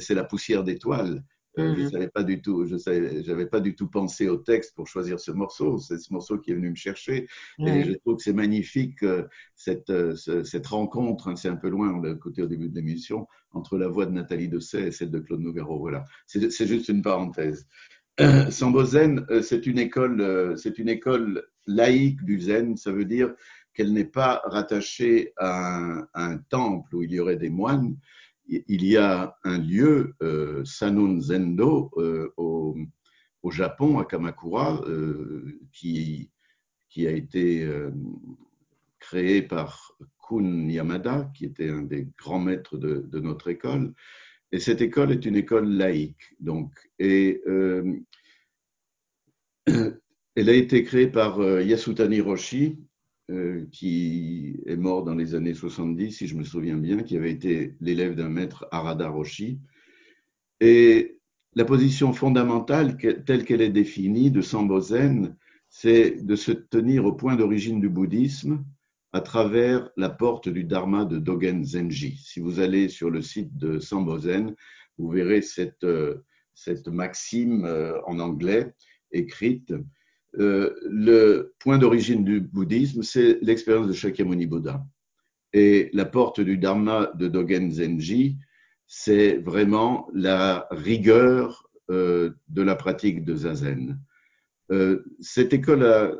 c'est 0.00 0.14
la 0.14 0.24
poussière 0.24 0.64
d'étoiles. 0.64 1.22
Euh, 1.58 1.74
Je 1.76 1.82
mhm. 1.82 1.90
savais 1.90 2.08
pas 2.08 2.22
du 2.22 2.40
tout, 2.40 2.66
je 2.66 2.76
savais, 2.76 3.22
j'avais 3.22 3.46
pas 3.46 3.60
du 3.60 3.74
tout 3.74 3.88
pensé 3.88 4.28
au 4.28 4.38
texte 4.38 4.74
pour 4.74 4.86
choisir 4.86 5.20
ce 5.20 5.30
morceau. 5.30 5.78
C'est 5.78 5.98
ce 5.98 6.12
morceau 6.12 6.38
qui 6.38 6.50
est 6.50 6.54
venu 6.54 6.70
me 6.70 6.74
chercher. 6.74 7.28
Et 7.58 7.84
je 7.84 7.92
trouve 7.98 8.16
que 8.16 8.22
c'est 8.22 8.32
magnifique 8.32 9.02
euh, 9.02 9.24
cette, 9.54 9.90
euh, 9.90 10.14
cette 10.16 10.66
rencontre. 10.66 11.28
Hein, 11.28 11.36
c'est 11.36 11.48
un 11.48 11.56
peu 11.56 11.68
loin, 11.68 11.92
on 11.92 12.00
l'a 12.00 12.14
côté 12.14 12.42
au 12.42 12.46
début 12.46 12.68
de 12.68 12.74
l'émission, 12.74 13.26
entre 13.52 13.76
la 13.76 13.88
voix 13.88 14.06
de 14.06 14.12
Nathalie 14.12 14.48
Dessay 14.48 14.88
et 14.88 14.92
celle 14.92 15.10
de 15.10 15.18
Claude 15.18 15.40
Nougaro. 15.40 15.78
Voilà. 15.78 16.04
C'est 16.26 16.66
juste 16.66 16.88
une 16.88 17.02
parenthèse. 17.02 17.66
Euh, 18.20 18.50
Sambo 18.50 18.84
Zen, 18.84 19.26
c'est 19.42 19.66
une 19.66 19.78
école, 19.78 20.54
c'est 20.56 20.78
une 20.78 20.88
école 20.88 21.44
laïque 21.66 22.22
du 22.24 22.40
Zen. 22.40 22.76
Ça 22.76 22.92
veut 22.92 23.04
dire 23.04 23.34
qu'elle 23.74 23.92
n'est 23.92 24.04
pas 24.04 24.42
rattachée 24.44 25.32
à 25.36 25.76
un, 25.76 26.00
à 26.12 26.26
un 26.26 26.38
temple 26.38 26.94
où 26.94 27.02
il 27.02 27.12
y 27.12 27.20
aurait 27.20 27.36
des 27.36 27.50
moines 27.50 27.96
il 28.46 28.84
y 28.84 28.96
a 28.96 29.36
un 29.44 29.58
lieu, 29.58 30.14
euh, 30.22 30.64
Zendo, 30.64 31.90
euh, 31.96 32.32
au, 32.36 32.76
Japon, 33.50 33.98
à 33.98 34.04
Kamakura, 34.04 34.82
euh, 34.86 35.58
qui, 35.72 36.30
a 36.96 37.10
été 37.10 37.64
euh, 37.64 37.90
créé 38.98 39.42
par 39.42 39.92
Kun 40.28 40.68
Yamada, 40.68 41.30
qui 41.34 41.46
était 41.46 41.70
un 41.70 41.82
des 41.82 42.06
grands 42.16 42.38
maîtres 42.38 42.76
de, 42.76 43.18
notre 43.18 43.48
école. 43.48 43.94
Et 44.52 44.60
cette 44.60 44.80
école 44.80 45.10
est 45.12 45.24
une 45.24 45.36
école 45.36 45.68
laïque. 45.68 46.36
Donc, 46.38 46.72
et 46.98 47.42
elle 49.66 50.48
a 50.48 50.52
été 50.52 50.84
créée 50.84 51.08
par 51.08 51.42
Yasutani 51.60 52.20
Roshi, 52.20 52.78
euh, 53.30 53.66
qui 53.70 54.56
est 54.66 54.76
mort 54.76 55.04
dans 55.04 55.14
les 55.14 55.34
années 55.34 55.54
70, 55.54 56.12
si 56.12 56.26
je 56.26 56.36
me 56.36 56.44
souviens 56.44 56.76
bien, 56.76 57.02
qui 57.02 57.16
avait 57.16 57.30
été 57.30 57.76
l'élève 57.80 58.14
d'un 58.14 58.28
maître 58.28 58.66
Arada 58.70 59.08
Roshi. 59.08 59.60
Et 60.60 61.18
la 61.54 61.64
position 61.64 62.12
fondamentale, 62.12 62.96
telle 63.24 63.44
qu'elle 63.44 63.60
est 63.60 63.70
définie 63.70 64.30
de 64.30 64.40
Sambozen, 64.40 65.36
c'est 65.68 66.24
de 66.24 66.36
se 66.36 66.52
tenir 66.52 67.04
au 67.04 67.12
point 67.12 67.36
d'origine 67.36 67.80
du 67.80 67.88
bouddhisme 67.88 68.64
à 69.12 69.20
travers 69.20 69.90
la 69.96 70.10
porte 70.10 70.48
du 70.48 70.64
Dharma 70.64 71.04
de 71.04 71.18
Dogen 71.18 71.64
Zenji. 71.64 72.16
Si 72.24 72.40
vous 72.40 72.60
allez 72.60 72.88
sur 72.88 73.10
le 73.10 73.22
site 73.22 73.56
de 73.56 73.78
Sambozen, 73.78 74.54
vous 74.98 75.08
verrez 75.10 75.42
cette, 75.42 75.84
euh, 75.84 76.24
cette 76.54 76.88
maxime 76.88 77.64
euh, 77.64 78.00
en 78.06 78.18
anglais 78.18 78.74
écrite 79.12 79.74
euh, 80.38 80.74
le 80.84 81.54
point 81.58 81.78
d'origine 81.78 82.24
du 82.24 82.40
bouddhisme, 82.40 83.02
c'est 83.02 83.38
l'expérience 83.42 83.88
de 83.88 83.92
Shakyamuni 83.92 84.46
Bouddha. 84.46 84.84
Et 85.52 85.90
la 85.92 86.06
porte 86.06 86.40
du 86.40 86.56
Dharma 86.56 87.10
de 87.14 87.28
Dogen 87.28 87.70
Zenji, 87.70 88.38
c'est 88.86 89.36
vraiment 89.38 90.08
la 90.14 90.66
rigueur 90.70 91.68
euh, 91.90 92.30
de 92.48 92.62
la 92.62 92.74
pratique 92.74 93.24
de 93.24 93.34
Zazen. 93.34 93.98
Euh, 94.70 95.04
cette 95.20 95.52
école 95.52 95.84
a 95.84 96.12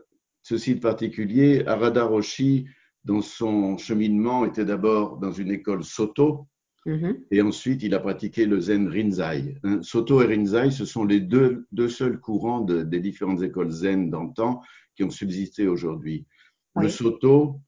ceci 0.43 0.75
de 0.75 0.81
particulier. 0.81 1.65
Arada 1.67 2.05
Roshi, 2.05 2.67
dans 3.05 3.23
son 3.23 3.79
cheminement, 3.79 4.45
était 4.45 4.65
d'abord 4.65 5.19
dans 5.19 5.33
une 5.33 5.51
école 5.51 5.85
Soto, 5.85 6.47
Mm-hmm. 6.87 7.17
Et 7.31 7.43
ensuite, 7.43 7.83
il 7.83 7.95
a 7.95 8.01
pratiqué 8.01 8.45
le 8.45 8.59
Zen 8.61 8.89
Rinzai. 8.89 9.57
Hein, 9.63 9.81
Soto 9.83 10.21
et 10.23 10.27
Rinzai, 10.27 10.71
ce 10.71 10.85
sont 10.85 11.05
les 11.05 11.21
deux, 11.21 11.67
deux 11.73 11.89
seuls 11.89 12.19
courants 12.19 12.61
de, 12.61 12.83
des 12.83 13.01
différentes 13.01 13.43
écoles 13.43 13.71
Zen 13.71 14.11
d'antan 14.11 14.63
qui 14.97 15.05
ont 15.05 15.11
subsisté 15.11 15.69
aujourd'hui. 15.69 16.27
Oui. 16.75 16.85
Le 16.85 16.89
Soto 16.91 17.61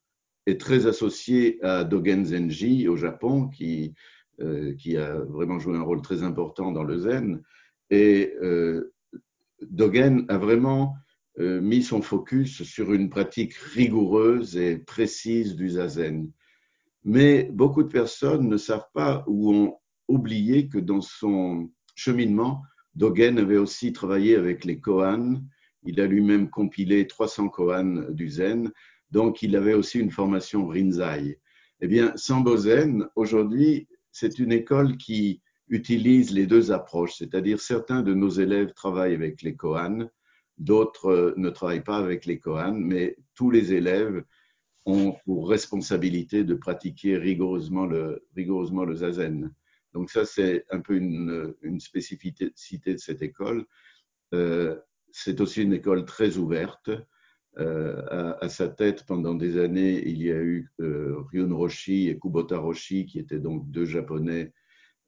est 0.46 0.60
très 0.60 0.86
associé 0.86 1.62
à 1.64 1.84
Dogen 1.84 2.24
Zenji 2.24 2.88
au 2.88 2.96
Japon, 2.96 3.48
qui, 3.48 3.94
euh, 4.40 4.74
qui 4.74 4.96
a 4.96 5.14
vraiment 5.14 5.58
joué 5.58 5.76
un 5.76 5.82
rôle 5.82 6.02
très 6.02 6.22
important 6.22 6.72
dans 6.72 6.84
le 6.84 6.98
Zen. 6.98 7.42
Et 7.90 8.34
euh, 8.42 8.92
Dogen 9.62 10.26
a 10.28 10.38
vraiment 10.38 10.96
euh, 11.38 11.60
mis 11.60 11.82
son 11.82 12.02
focus 12.02 12.62
sur 12.62 12.92
une 12.92 13.10
pratique 13.10 13.54
rigoureuse 13.54 14.56
et 14.56 14.78
précise 14.78 15.56
du 15.56 15.70
Zazen. 15.70 16.30
Mais 17.04 17.50
beaucoup 17.52 17.82
de 17.82 17.88
personnes 17.88 18.48
ne 18.48 18.56
savent 18.56 18.88
pas 18.94 19.24
ou 19.26 19.54
ont 19.54 19.76
oublié 20.08 20.68
que 20.68 20.78
dans 20.78 21.00
son 21.00 21.70
cheminement, 21.94 22.62
Dogen 22.94 23.38
avait 23.38 23.58
aussi 23.58 23.92
travaillé 23.92 24.36
avec 24.36 24.64
les 24.64 24.80
Kohan. 24.80 25.42
Il 25.82 26.00
a 26.00 26.06
lui-même 26.06 26.48
compilé 26.48 27.06
300 27.06 27.48
Kohan 27.48 28.06
du 28.10 28.28
Zen. 28.28 28.72
Donc, 29.10 29.42
il 29.42 29.54
avait 29.56 29.74
aussi 29.74 29.98
une 29.98 30.10
formation 30.10 30.66
Rinzai. 30.66 31.38
Eh 31.80 31.86
bien, 31.86 32.12
Sambo 32.16 32.56
Zen, 32.56 33.06
aujourd'hui, 33.16 33.88
c'est 34.10 34.38
une 34.38 34.52
école 34.52 34.96
qui 34.96 35.42
utilise 35.68 36.32
les 36.32 36.46
deux 36.46 36.72
approches, 36.72 37.16
c'est-à-dire 37.18 37.60
certains 37.60 38.02
de 38.02 38.14
nos 38.14 38.30
élèves 38.30 38.72
travaillent 38.74 39.14
avec 39.14 39.42
les 39.42 39.56
Kohan, 39.56 40.08
d'autres 40.58 41.34
ne 41.36 41.50
travaillent 41.50 41.84
pas 41.84 41.98
avec 41.98 42.26
les 42.26 42.38
Kohan, 42.38 42.74
mais 42.74 43.16
tous 43.34 43.50
les 43.50 43.72
élèves 43.72 44.24
ont 44.86 45.16
pour 45.24 45.48
responsabilité 45.48 46.44
de 46.44 46.54
pratiquer 46.54 47.16
rigoureusement 47.16 47.86
le, 47.86 48.26
rigoureusement 48.36 48.84
le 48.84 48.96
zazen. 48.96 49.52
Donc 49.92 50.10
ça, 50.10 50.24
c'est 50.24 50.64
un 50.70 50.80
peu 50.80 50.96
une, 50.96 51.54
une, 51.62 51.80
spécificité 51.80 52.92
de 52.92 52.98
cette 52.98 53.22
école. 53.22 53.64
Euh, 54.34 54.76
c'est 55.12 55.40
aussi 55.40 55.62
une 55.62 55.72
école 55.72 56.04
très 56.04 56.36
ouverte. 56.36 56.90
Euh, 57.58 58.34
à, 58.40 58.48
sa 58.48 58.68
tête, 58.68 59.04
pendant 59.06 59.34
des 59.34 59.58
années, 59.58 60.02
il 60.08 60.20
y 60.20 60.32
a 60.32 60.36
eu 60.36 60.72
euh, 60.80 61.22
Ryun 61.30 61.54
Roshi 61.54 62.08
et 62.08 62.18
Kubota 62.18 62.58
Roshi, 62.58 63.06
qui 63.06 63.20
étaient 63.20 63.38
donc 63.38 63.70
deux 63.70 63.84
Japonais 63.84 64.52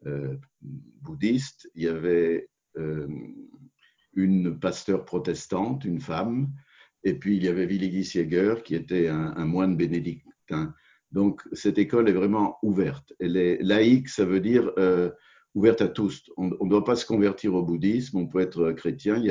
euh, 0.07 0.37
bouddhistes. 0.63 1.69
Il 1.75 1.83
y 1.83 1.89
avait 1.89 2.49
une 4.13 4.61
pasteur 4.61 5.07
protestante, 5.07 5.87
une 5.87 6.01
femme, 6.01 6.53
et 7.05 7.15
puis, 7.15 7.37
il 7.37 7.45
y 7.45 7.49
avait 7.49 7.67
Willy 7.67 8.03
Jäger, 8.03 8.63
qui 8.65 8.75
était 8.75 9.09
un, 9.09 9.45
moine 9.45 9.77
bénédictin. 9.77 10.75
Donc, 11.13 11.43
cette 11.53 11.79
école 11.79 12.09
est 12.09 12.13
vraiment 12.13 12.59
ouverte. 12.63 13.13
Elle 13.21 13.37
est 13.37 13.63
laïque, 13.63 14.09
ça 14.09 14.25
veut 14.25 14.41
dire 14.41 14.73
euh, 14.79 15.11
ouverte 15.55 15.83
à 15.83 15.89
tous. 15.89 16.31
On 16.37 16.49
ne 16.49 16.69
doit 16.69 16.85
pas 16.85 16.97
se 16.97 17.07
convertir 17.07 17.55
au 17.55 17.63
bouddhisme, 17.63 18.19
on 18.19 18.27
peut 18.27 18.41
être 18.41 18.73
chrétien. 18.73 19.17
Il 19.19 19.25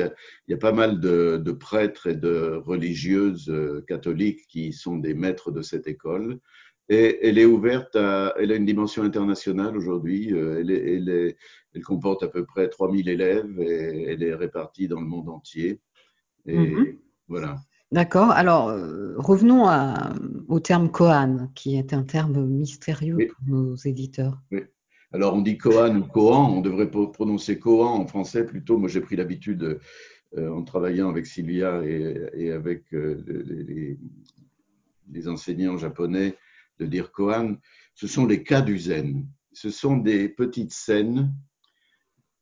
y 0.48 0.54
a, 0.54 0.56
pas 0.56 0.72
mal 0.72 1.00
de, 1.00 1.52
prêtres 1.52 2.06
et 2.06 2.16
de 2.16 2.60
religieuses 2.64 3.50
euh, 3.50 3.84
catholiques 3.86 4.46
qui 4.48 4.72
sont 4.72 4.96
des 4.96 5.14
maîtres 5.14 5.50
de 5.50 5.62
cette 5.62 5.86
école. 5.86 6.40
Et 6.88 7.26
elle 7.26 7.36
est 7.38 7.44
ouverte 7.44 7.94
à, 7.96 8.32
elle 8.38 8.52
a 8.52 8.56
une 8.56 8.64
dimension 8.64 9.02
internationale 9.02 9.76
aujourd'hui. 9.76 10.32
Euh, 10.32 10.64
elle, 11.74 11.82
comporte 11.84 12.22
à 12.22 12.28
peu 12.28 12.46
près 12.46 12.70
3000 12.70 13.06
élèves 13.10 13.60
et 13.60 14.04
elle 14.04 14.22
est 14.22 14.34
répartie 14.34 14.88
dans 14.88 15.00
le 15.00 15.06
monde 15.06 15.28
entier. 15.28 15.78
Et, 16.46 16.56
-hmm. 16.56 16.96
Voilà. 17.28 17.56
D'accord. 17.92 18.30
Alors, 18.30 18.68
euh, 18.68 19.14
revenons 19.16 19.66
à, 19.66 20.12
au 20.48 20.60
terme 20.60 20.90
Kohan, 20.90 21.50
qui 21.54 21.76
est 21.76 21.92
un 21.92 22.02
terme 22.02 22.46
mystérieux 22.46 23.14
oui. 23.14 23.26
pour 23.26 23.48
nos 23.48 23.76
éditeurs. 23.76 24.40
Oui. 24.50 24.62
Alors, 25.12 25.34
on 25.34 25.40
dit 25.40 25.56
Kohan 25.56 25.96
ou 25.96 26.04
Kohan, 26.04 26.56
on 26.56 26.60
devrait 26.60 26.90
prononcer 26.90 27.58
Kohan 27.58 27.94
en 27.94 28.06
français 28.06 28.44
plutôt. 28.44 28.76
Moi, 28.76 28.88
j'ai 28.88 29.00
pris 29.00 29.14
l'habitude, 29.14 29.78
euh, 30.36 30.50
en 30.50 30.64
travaillant 30.64 31.08
avec 31.08 31.26
Sylvia 31.26 31.82
et, 31.84 32.28
et 32.34 32.50
avec 32.50 32.92
euh, 32.92 33.22
les, 33.46 33.98
les, 35.12 35.28
enseignants 35.28 35.78
japonais, 35.78 36.36
de 36.80 36.86
dire 36.86 37.12
Kohan. 37.12 37.54
Ce 37.94 38.08
sont 38.08 38.26
les 38.26 38.42
cas 38.42 38.62
du 38.62 38.78
zen. 38.78 39.26
Ce 39.52 39.70
sont 39.70 39.96
des 39.96 40.28
petites 40.28 40.72
scènes 40.72 41.32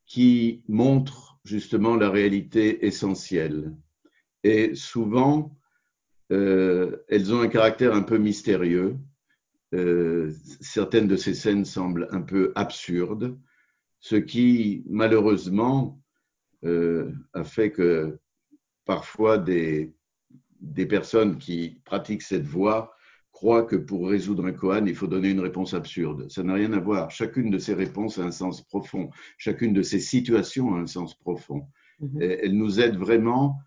qui 0.07 0.65
montrent 0.67 1.39
justement 1.45 1.97
la 1.97 2.11
réalité 2.11 2.87
essentielle 2.87 3.75
et 4.45 4.75
souvent, 4.75 5.57
euh, 6.31 6.99
elles 7.09 7.35
ont 7.35 7.41
un 7.41 7.49
caractère 7.49 7.95
un 7.95 8.03
peu 8.03 8.19
mystérieux. 8.19 8.97
Euh, 9.75 10.33
certaines 10.61 11.09
de 11.09 11.17
ces 11.17 11.35
scènes 11.35 11.65
semblent 11.65 12.09
un 12.13 12.21
peu 12.21 12.53
absurdes, 12.55 13.37
ce 13.99 14.17
qui 14.17 14.85
malheureusement 14.89 16.01
euh, 16.65 17.11
a 17.33 17.43
fait 17.43 17.73
que 17.73 18.19
parfois 18.85 19.39
des, 19.39 19.95
des 20.61 20.87
personnes 20.87 21.39
qui 21.39 21.81
pratiquent 21.85 22.23
cette 22.23 22.47
voie 22.47 22.95
croient 23.33 23.65
que 23.65 23.75
pour 23.75 24.09
résoudre 24.09 24.47
un 24.47 24.53
koan, 24.53 24.87
il 24.87 24.95
faut 24.95 25.09
donner 25.09 25.31
une 25.31 25.41
réponse 25.41 25.75
absurde. 25.75 26.31
Ça 26.31 26.45
n'a 26.45 26.55
rien 26.55 26.73
à 26.73 26.79
voir. 26.79 27.11
Chacune 27.11 27.51
de 27.51 27.59
ces 27.59 27.75
réponses 27.75 28.19
a 28.19 28.23
un 28.23 28.31
sens 28.31 28.63
profond. 28.63 29.11
Chacune 29.39 29.73
de 29.73 29.83
ces 29.83 29.99
situations 29.99 30.75
a 30.75 30.79
un 30.79 30.87
sens 30.87 31.19
profond. 31.19 31.67
Mhm. 31.99 32.23
Elle 32.23 32.57
nous 32.57 32.81
aide 32.81 32.97
vraiment 32.97 33.59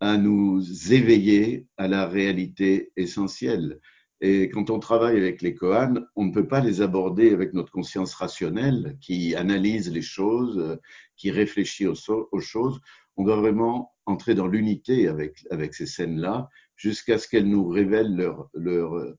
à 0.00 0.16
nous 0.16 0.92
éveiller 0.92 1.66
à 1.76 1.88
la 1.88 2.06
réalité 2.06 2.92
essentielle. 2.96 3.80
Et 4.20 4.48
quand 4.48 4.70
on 4.70 4.78
travaille 4.78 5.16
avec 5.16 5.42
les 5.42 5.54
koans, 5.54 6.00
on 6.16 6.24
ne 6.24 6.32
peut 6.32 6.46
pas 6.48 6.60
les 6.60 6.80
aborder 6.80 7.32
avec 7.32 7.52
notre 7.52 7.72
conscience 7.72 8.14
rationnelle 8.14 8.96
qui 9.00 9.34
analyse 9.34 9.92
les 9.92 10.02
choses, 10.02 10.78
qui 11.16 11.30
réfléchit 11.30 11.86
aux, 11.86 11.94
aux 12.08 12.40
choses. 12.40 12.80
On 13.16 13.24
doit 13.24 13.36
vraiment 13.36 13.92
entrer 14.06 14.34
dans 14.34 14.46
l'unité 14.46 15.08
avec, 15.08 15.44
avec 15.50 15.74
ces 15.74 15.86
scènes-là 15.86 16.48
jusqu'à 16.76 17.18
ce 17.18 17.28
qu'elles 17.28 17.48
nous 17.48 17.68
révèlent 17.68 18.16
leur, 18.16 18.48
leur, 18.54 19.14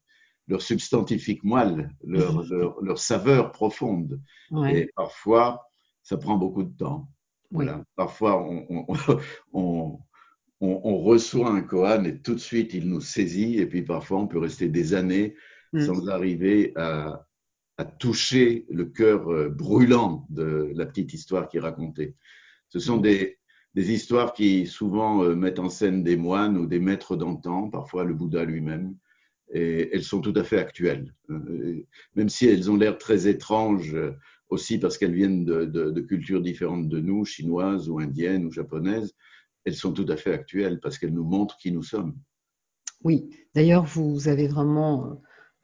leur 0.47 0.61
substantifique 0.61 1.43
moelle, 1.43 1.89
leur, 2.03 2.43
leur, 2.43 2.81
leur 2.81 2.97
saveur 2.97 3.51
profonde. 3.51 4.21
Ouais. 4.51 4.79
Et 4.79 4.91
parfois, 4.95 5.61
ça 6.03 6.17
prend 6.17 6.37
beaucoup 6.37 6.63
de 6.63 6.75
temps. 6.75 7.09
Oui. 7.51 7.65
Voilà. 7.65 7.83
Parfois, 7.95 8.41
on, 8.41 8.65
on, 8.69 8.85
on, 9.53 9.99
on, 10.61 10.81
on 10.83 10.97
reçoit 10.99 11.49
un 11.51 11.61
koan 11.61 12.05
et 12.05 12.19
tout 12.21 12.33
de 12.35 12.39
suite, 12.39 12.73
il 12.73 12.89
nous 12.89 13.01
saisit. 13.01 13.57
Et 13.57 13.65
puis 13.67 13.81
parfois, 13.83 14.19
on 14.19 14.27
peut 14.27 14.39
rester 14.39 14.69
des 14.69 14.93
années 14.93 15.35
Mm. 15.73 15.81
sans 15.85 16.07
arriver 16.07 16.71
à, 16.77 17.27
à 17.77 17.85
toucher 17.85 18.65
le 18.69 18.85
cœur 18.85 19.29
euh, 19.31 19.49
brûlant 19.49 20.25
de 20.29 20.71
la 20.75 20.85
petite 20.85 21.13
histoire 21.13 21.49
qui 21.49 21.57
est 21.57 21.61
racontée. 21.61 22.15
Ce 22.69 22.79
sont 22.79 22.97
des, 22.97 23.37
des 23.73 23.91
histoires 23.91 24.33
qui 24.33 24.67
souvent 24.67 25.23
euh, 25.23 25.35
mettent 25.35 25.59
en 25.59 25.69
scène 25.69 26.03
des 26.03 26.15
moines 26.17 26.57
ou 26.57 26.65
des 26.67 26.79
maîtres 26.79 27.15
d'antan, 27.17 27.69
parfois 27.69 28.05
le 28.05 28.13
Bouddha 28.13 28.45
lui-même, 28.45 28.95
et 29.53 29.89
elles 29.93 30.03
sont 30.03 30.21
tout 30.21 30.33
à 30.35 30.43
fait 30.43 30.59
actuelles. 30.59 31.13
Euh, 31.29 31.85
Même 32.15 32.29
si 32.29 32.47
elles 32.47 32.71
ont 32.71 32.77
l'air 32.77 32.97
très 32.97 33.27
étranges, 33.27 33.95
aussi 34.49 34.77
parce 34.79 34.97
qu'elles 34.97 35.13
viennent 35.13 35.45
de, 35.45 35.65
de, 35.65 35.91
de 35.91 36.01
cultures 36.01 36.41
différentes 36.41 36.87
de 36.87 36.99
nous, 36.99 37.25
chinoises 37.25 37.89
ou 37.89 37.99
indiennes 37.99 38.45
ou 38.45 38.51
japonaises, 38.51 39.13
elles 39.65 39.75
sont 39.75 39.91
tout 39.91 40.05
à 40.09 40.15
fait 40.15 40.33
actuelles 40.33 40.79
parce 40.79 40.97
qu'elles 40.97 41.13
nous 41.13 41.23
montrent 41.23 41.57
qui 41.57 41.71
nous 41.71 41.83
sommes. 41.83 42.15
Oui, 43.03 43.29
d'ailleurs, 43.53 43.85
vous 43.85 44.27
avez 44.27 44.47
vraiment, 44.47 45.21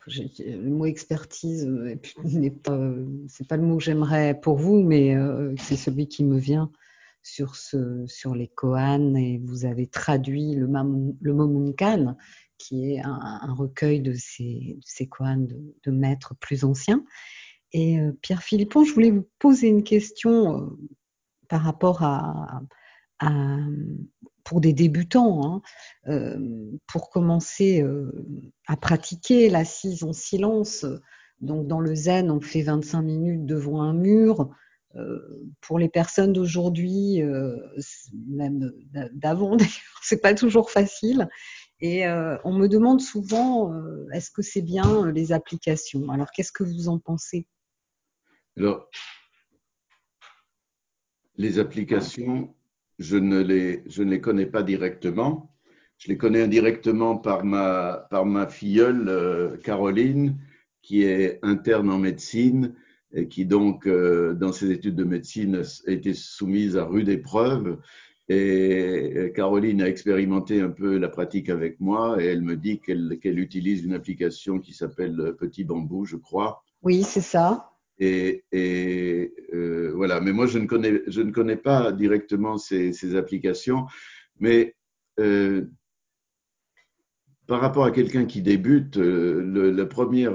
euh, 0.07 0.23
le 0.39 0.69
mot 0.69 0.85
expertise 0.85 1.65
euh, 1.65 1.95
n'est 2.23 2.51
pas, 2.51 2.77
euh, 2.77 3.05
pas 3.47 3.57
le 3.57 3.63
mot 3.63 3.77
que 3.77 3.83
j'aimerais 3.83 4.39
pour 4.39 4.57
vous, 4.57 4.81
mais 4.83 5.15
c'est 5.57 5.77
celui 5.77 6.07
qui 6.07 6.23
me 6.23 6.37
vient 6.37 6.71
sur 7.23 7.55
ce, 7.55 8.03
sur 8.07 8.33
les 8.33 8.47
koans 8.47 9.15
et 9.15 9.39
vous 9.43 9.65
avez 9.65 9.87
traduit 9.87 10.55
le, 10.55 10.67
mam- 10.67 11.15
le 11.21 11.33
Momunkan, 11.33 12.17
qui 12.57 12.93
est 12.93 13.01
un, 13.03 13.53
recueil 13.53 14.01
de 14.01 14.13
ces, 14.13 14.77
de 14.99 15.05
koans 15.05 15.37
de, 15.37 15.75
de 15.83 15.91
maîtres 15.91 16.35
plus 16.39 16.63
anciens. 16.63 17.03
Et 17.73 17.99
Pierre 18.21 18.43
Philippon, 18.43 18.83
je 18.83 18.93
voulais 18.93 19.11
vous 19.11 19.27
poser 19.39 19.67
une 19.67 19.83
question 19.83 20.77
par 21.47 21.61
rapport 21.61 22.03
à, 22.03 22.61
à- 23.21 23.57
pour 24.43 24.59
des 24.59 24.73
débutants, 24.73 25.45
hein, 25.45 25.61
euh, 26.07 26.71
pour 26.87 27.09
commencer 27.09 27.81
euh, 27.81 28.11
à 28.67 28.75
pratiquer 28.75 29.49
l'assise 29.49 30.03
en 30.03 30.13
silence. 30.13 30.85
Donc 31.39 31.67
dans 31.67 31.79
le 31.79 31.95
zen, 31.95 32.31
on 32.31 32.41
fait 32.41 32.63
25 32.63 33.01
minutes 33.01 33.45
devant 33.45 33.81
un 33.81 33.93
mur. 33.93 34.49
Euh, 34.97 35.19
pour 35.61 35.79
les 35.79 35.87
personnes 35.87 36.33
d'aujourd'hui, 36.33 37.21
euh, 37.21 37.55
même 38.27 38.73
d'avant 39.13 39.55
c'est 40.01 40.21
pas 40.21 40.33
toujours 40.33 40.69
facile. 40.69 41.29
Et 41.79 42.05
euh, 42.05 42.37
on 42.43 42.53
me 42.53 42.67
demande 42.67 43.01
souvent, 43.01 43.73
euh, 43.73 44.07
est-ce 44.13 44.29
que 44.31 44.41
c'est 44.41 44.61
bien 44.61 45.05
euh, 45.05 45.11
les 45.11 45.31
applications? 45.31 46.09
Alors 46.09 46.29
qu'est-ce 46.31 46.51
que 46.51 46.63
vous 46.63 46.89
en 46.89 46.99
pensez? 46.99 47.47
Alors, 48.57 48.89
les 51.37 51.57
applications, 51.57 52.53
je 53.01 53.17
ne 53.17 53.41
les, 53.41 53.83
je 53.87 54.03
ne 54.03 54.11
les 54.11 54.21
connais 54.21 54.45
pas 54.45 54.63
directement. 54.63 55.51
Je 55.97 56.07
les 56.09 56.17
connais 56.17 56.41
indirectement 56.41 57.17
par 57.17 57.43
ma, 57.43 58.07
par 58.09 58.25
ma 58.25 58.47
filleule 58.47 59.07
euh, 59.09 59.57
Caroline, 59.57 60.37
qui 60.81 61.03
est 61.03 61.39
interne 61.43 61.89
en 61.89 61.97
médecine 61.97 62.75
et 63.13 63.27
qui 63.27 63.45
donc, 63.45 63.87
euh, 63.87 64.33
dans 64.33 64.51
ses 64.51 64.71
études 64.71 64.95
de 64.95 65.03
médecine, 65.03 65.63
a 65.87 65.91
été 65.91 66.13
soumise 66.13 66.77
à 66.77 66.85
rude 66.85 67.09
épreuve. 67.09 67.79
Et 68.29 69.33
Caroline 69.35 69.81
a 69.81 69.89
expérimenté 69.89 70.61
un 70.61 70.69
peu 70.69 70.97
la 70.97 71.09
pratique 71.09 71.49
avec 71.49 71.79
moi 71.81 72.21
et 72.23 72.27
elle 72.27 72.41
me 72.41 72.55
dit 72.55 72.79
qu'elle 72.79 73.19
qu'elle 73.19 73.39
utilise 73.39 73.83
une 73.83 73.93
application 73.93 74.59
qui 74.59 74.73
s'appelle 74.73 75.35
Petit 75.37 75.65
Bambou, 75.65 76.05
je 76.05 76.15
crois. 76.15 76.63
Oui, 76.81 77.03
c'est 77.03 77.19
ça. 77.19 77.70
Et, 78.01 78.43
euh, 79.53 79.91
voilà, 79.95 80.21
mais 80.21 80.33
moi 80.33 80.47
je 80.47 80.57
ne 80.57 80.65
connais, 80.65 81.55
pas 81.55 81.91
directement 81.91 82.57
ces, 82.57 83.15
applications, 83.15 83.85
mais 84.39 84.75
euh, 85.19 85.65
par 87.45 87.61
rapport 87.61 87.85
à 87.85 87.91
quelqu'un 87.91 88.25
qui 88.25 88.41
débute, 88.41 88.97
euh, 88.97 89.43
le, 89.43 89.87
premier 89.87 90.27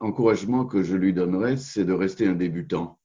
encouragement 0.00 0.64
que 0.64 0.82
je 0.82 0.96
lui 0.96 1.12
donnerais, 1.12 1.58
c'est 1.58 1.84
de 1.84 1.92
rester 1.92 2.26
un 2.26 2.34
débutant. 2.34 2.98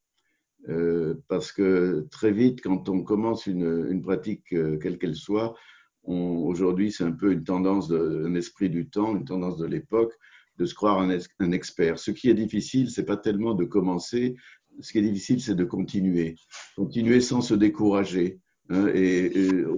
Parce 1.27 1.51
que 1.51 2.07
très 2.09 2.31
vite, 2.31 2.61
quand 2.61 2.87
on 2.87 3.03
commence 3.03 3.47
une, 3.47 4.01
pratique, 4.01 4.45
quelle 4.47 4.97
qu'elle 4.97 5.15
soit, 5.15 5.55
aujourd'hui 6.03 6.93
c'est 6.93 7.03
un 7.03 7.11
peu 7.11 7.33
une 7.33 7.43
tendance, 7.43 7.91
un 7.91 8.33
esprit 8.35 8.69
du 8.69 8.87
temps, 8.89 9.13
une 9.13 9.25
tendance 9.25 9.57
de 9.57 9.65
l'époque, 9.65 10.13
de 10.61 10.67
se 10.67 10.75
croire 10.75 10.99
un, 10.99 11.51
expert. 11.51 11.97
Ce 11.97 12.11
qui 12.11 12.29
est 12.29 12.35
difficile, 12.35 12.91
c'est 12.91 13.05
pas 13.05 13.17
tellement 13.17 13.55
de 13.55 13.65
commencer, 13.65 14.35
ce 14.79 14.91
qui 14.91 14.99
est 14.99 15.01
difficile, 15.01 15.41
c'est 15.41 15.55
de 15.55 15.63
continuer. 15.63 16.35
Continuer 16.75 17.19
sans 17.19 17.41
se 17.41 17.55
décourager. 17.55 18.39
hein. 18.69 18.87
et, 18.93 19.31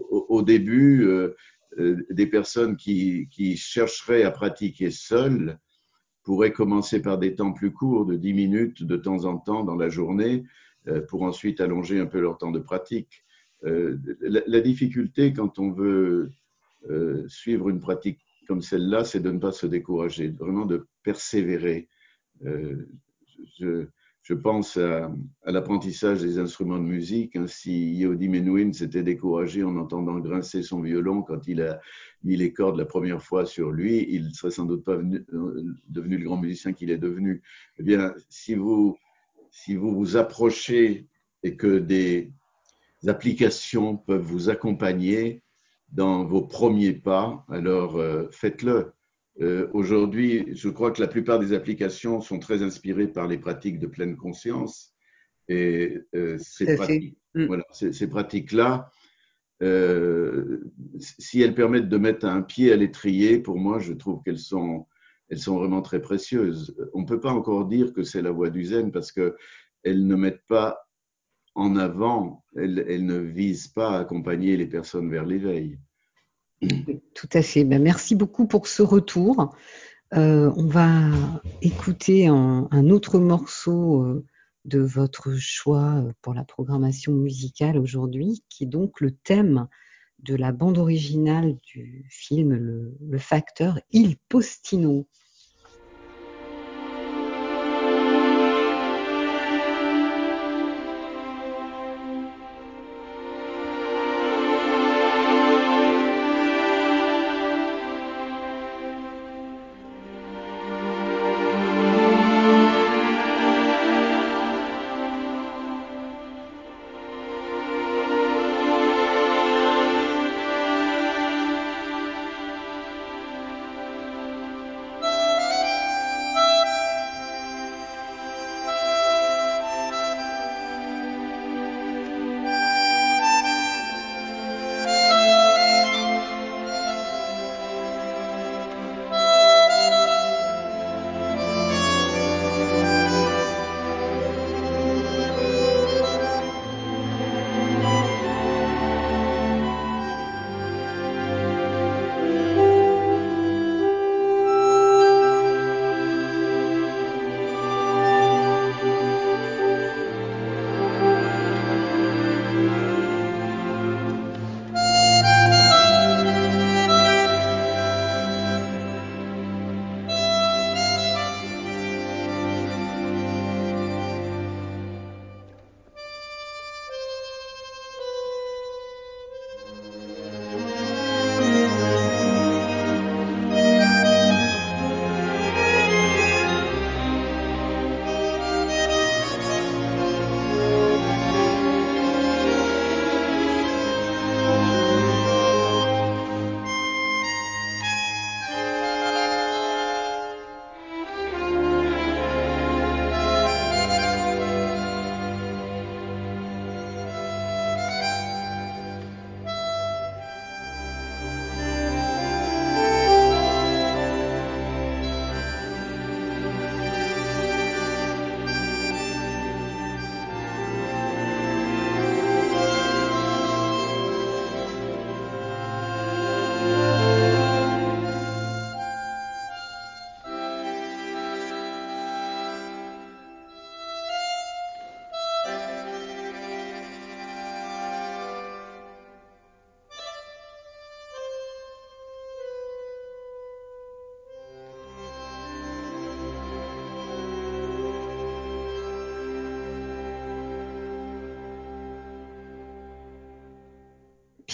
au, 0.10 0.42
début, 0.42 1.06
euh, 1.06 1.36
euh, 1.80 2.06
des 2.10 2.28
personnes 2.28 2.76
qui, 2.76 3.30
chercheraient 3.56 4.24
à 4.24 4.32
pratiquer 4.32 4.92
seules 4.92 5.58
pourraient 6.24 6.52
commencer 6.52 7.02
par 7.02 7.18
des 7.18 7.34
temps 7.34 7.54
plus 7.54 7.72
courts, 7.72 8.06
de 8.06 8.18
10 8.18 8.34
minutes 8.34 8.84
de 8.84 8.98
temps 8.98 9.24
en 9.24 9.38
temps 9.38 9.64
dans 9.64 9.78
la 9.78 9.88
journée, 9.88 10.44
euh, 10.90 11.00
pour 11.08 11.24
ensuite 11.24 11.62
allonger 11.62 12.00
un 12.02 12.08
peu 12.08 12.20
leur 12.20 12.38
temps 12.38 12.52
de 12.52 12.60
pratique. 12.60 13.24
La, 13.64 14.60
difficulté 14.60 15.32
quand 15.32 15.58
on 15.58 15.72
veut 15.72 16.34
suivre 17.30 17.70
une 17.70 17.80
pratique 17.80 18.20
comme 18.48 18.62
celle-là, 18.62 19.04
c'est 19.04 19.20
de 19.20 19.32
ne 19.32 19.40
pas 19.40 19.52
se 19.52 19.68
décourager, 19.68 20.30
vraiment 20.30 20.66
de 20.66 20.88
persévérer. 21.04 21.88
Euh, 22.46 22.88
je, 23.60 24.34
pense 24.34 24.78
à, 24.78 25.12
l'apprentissage 25.46 26.22
des 26.22 26.40
instruments 26.40 26.80
de 26.80 26.84
musique. 26.84 27.36
hein. 27.36 27.48
Si 27.48 27.94
Yehudi 27.94 28.30
Menuhin 28.30 28.72
s'était 28.74 29.04
découragé 29.04 29.64
en 29.64 29.76
entendant 29.78 30.20
grincer 30.20 30.64
son 30.64 30.82
violon 30.82 31.22
quand 31.22 31.48
il 31.48 31.62
a 31.62 31.80
mis 32.24 32.36
les 32.38 32.54
cordes 32.54 32.78
la 32.78 32.86
première 32.86 33.22
fois 33.22 33.46
sur 33.46 33.72
lui, 33.72 34.06
il 34.10 34.28
ne 34.28 34.34
serait 34.34 34.52
sans 34.52 34.66
doute 34.66 34.84
pas 34.84 34.94
euh, 34.94 35.64
devenu 35.90 36.18
le 36.18 36.26
grand 36.26 36.38
musicien 36.38 36.74
qu'il 36.74 36.90
est 36.90 36.98
devenu. 36.98 37.42
Eh 37.78 37.84
bien, 37.84 38.14
si 38.30 38.56
vous 38.56 38.98
si 39.52 39.76
vous 39.76 39.94
vous 39.94 40.18
approchez 40.18 41.06
et 41.44 41.56
que 41.56 41.78
des 41.78 42.32
applications 43.06 43.98
peuvent 43.98 44.24
vous 44.24 44.50
accompagner 44.50 45.43
dans 45.94 46.26
vos 46.26 46.42
premiers 46.42 46.94
pas, 46.94 47.46
alors 47.50 47.98
euh, 47.98 48.28
faites-le. 48.32 48.94
Euh, 49.42 49.68
Aujourd'hui, 49.74 50.50
je 50.54 50.70
crois 50.70 50.92
que 50.92 51.02
la 51.02 51.08
plupart 51.08 51.40
des 51.40 51.54
applications 51.54 52.22
sont 52.22 52.40
très 52.40 52.62
inspirées 52.62 53.08
par 53.08 53.28
les 53.28 53.38
pratiques 53.38 53.80
de 53.80 53.88
pleine 53.88 54.16
conscience. 54.16 54.94
Et 55.50 56.00
euh, 56.16 56.38
ces 56.40 57.16
Mm. 57.36 57.46
voilà, 57.46 57.64
ces, 57.72 57.94
ces 57.94 58.08
pratiques-là, 58.08 58.92
euh, 59.62 60.72
si 61.00 61.42
elles 61.42 61.56
permettent 61.56 61.90
de 61.90 61.98
mettre 61.98 62.26
un 62.26 62.42
pied 62.42 62.72
à 62.72 62.76
l'étrier, 62.76 63.40
pour 63.40 63.58
moi, 63.58 63.80
je 63.80 63.94
trouve 63.94 64.22
qu'elles 64.24 64.40
sont, 64.40 64.88
elles 65.30 65.40
sont 65.40 65.58
vraiment 65.58 65.82
très 65.82 66.02
précieuses. 66.02 66.76
On 66.94 67.02
ne 67.02 67.08
peut 67.08 67.20
pas 67.20 67.32
encore 67.32 67.66
dire 67.66 67.94
que 67.94 68.04
c'est 68.04 68.22
la 68.22 68.32
voie 68.32 68.50
du 68.50 68.66
zen 68.66 68.92
parce 68.92 69.12
qu'elles 69.12 69.34
ne 69.86 70.16
mettent 70.16 70.46
pas 70.48 70.88
en 71.56 71.76
avant, 71.76 72.44
elles 72.56 73.06
ne 73.06 73.18
visent 73.18 73.68
pas 73.68 73.98
à 73.98 74.00
accompagner 74.00 74.58
les 74.58 74.68
personnes 74.68 75.10
vers 75.10 75.26
l'éveil. 75.26 75.78
Tout 77.14 77.30
à 77.34 77.42
fait. 77.42 77.64
Ben, 77.64 77.82
merci 77.82 78.16
beaucoup 78.16 78.48
pour 78.48 78.68
ce 78.68 78.82
retour. 78.82 79.56
Euh, 80.14 80.52
on 80.56 80.68
va 80.68 81.10
écouter 81.62 82.28
un, 82.28 82.68
un 82.72 82.90
autre 82.90 83.20
morceau 83.20 84.04
euh, 84.04 84.26
de 84.66 84.80
votre 84.80 85.36
choix 85.38 85.96
euh, 85.96 86.14
pour 86.22 86.34
la 86.34 86.44
programmation 86.44 87.14
musicale 87.14 87.78
aujourd'hui, 87.78 88.44
qui 88.48 88.66
est 88.66 88.68
donc 88.68 89.02
le 89.02 89.12
thème 89.12 89.68
de 90.20 90.36
la 90.36 90.52
bande 90.52 90.78
originale 90.78 91.58
du 91.66 92.06
film 92.10 92.54
Le, 92.54 92.96
le 93.02 93.18
facteur 93.18 93.80
Il 93.92 94.18
Postino. 94.30 95.08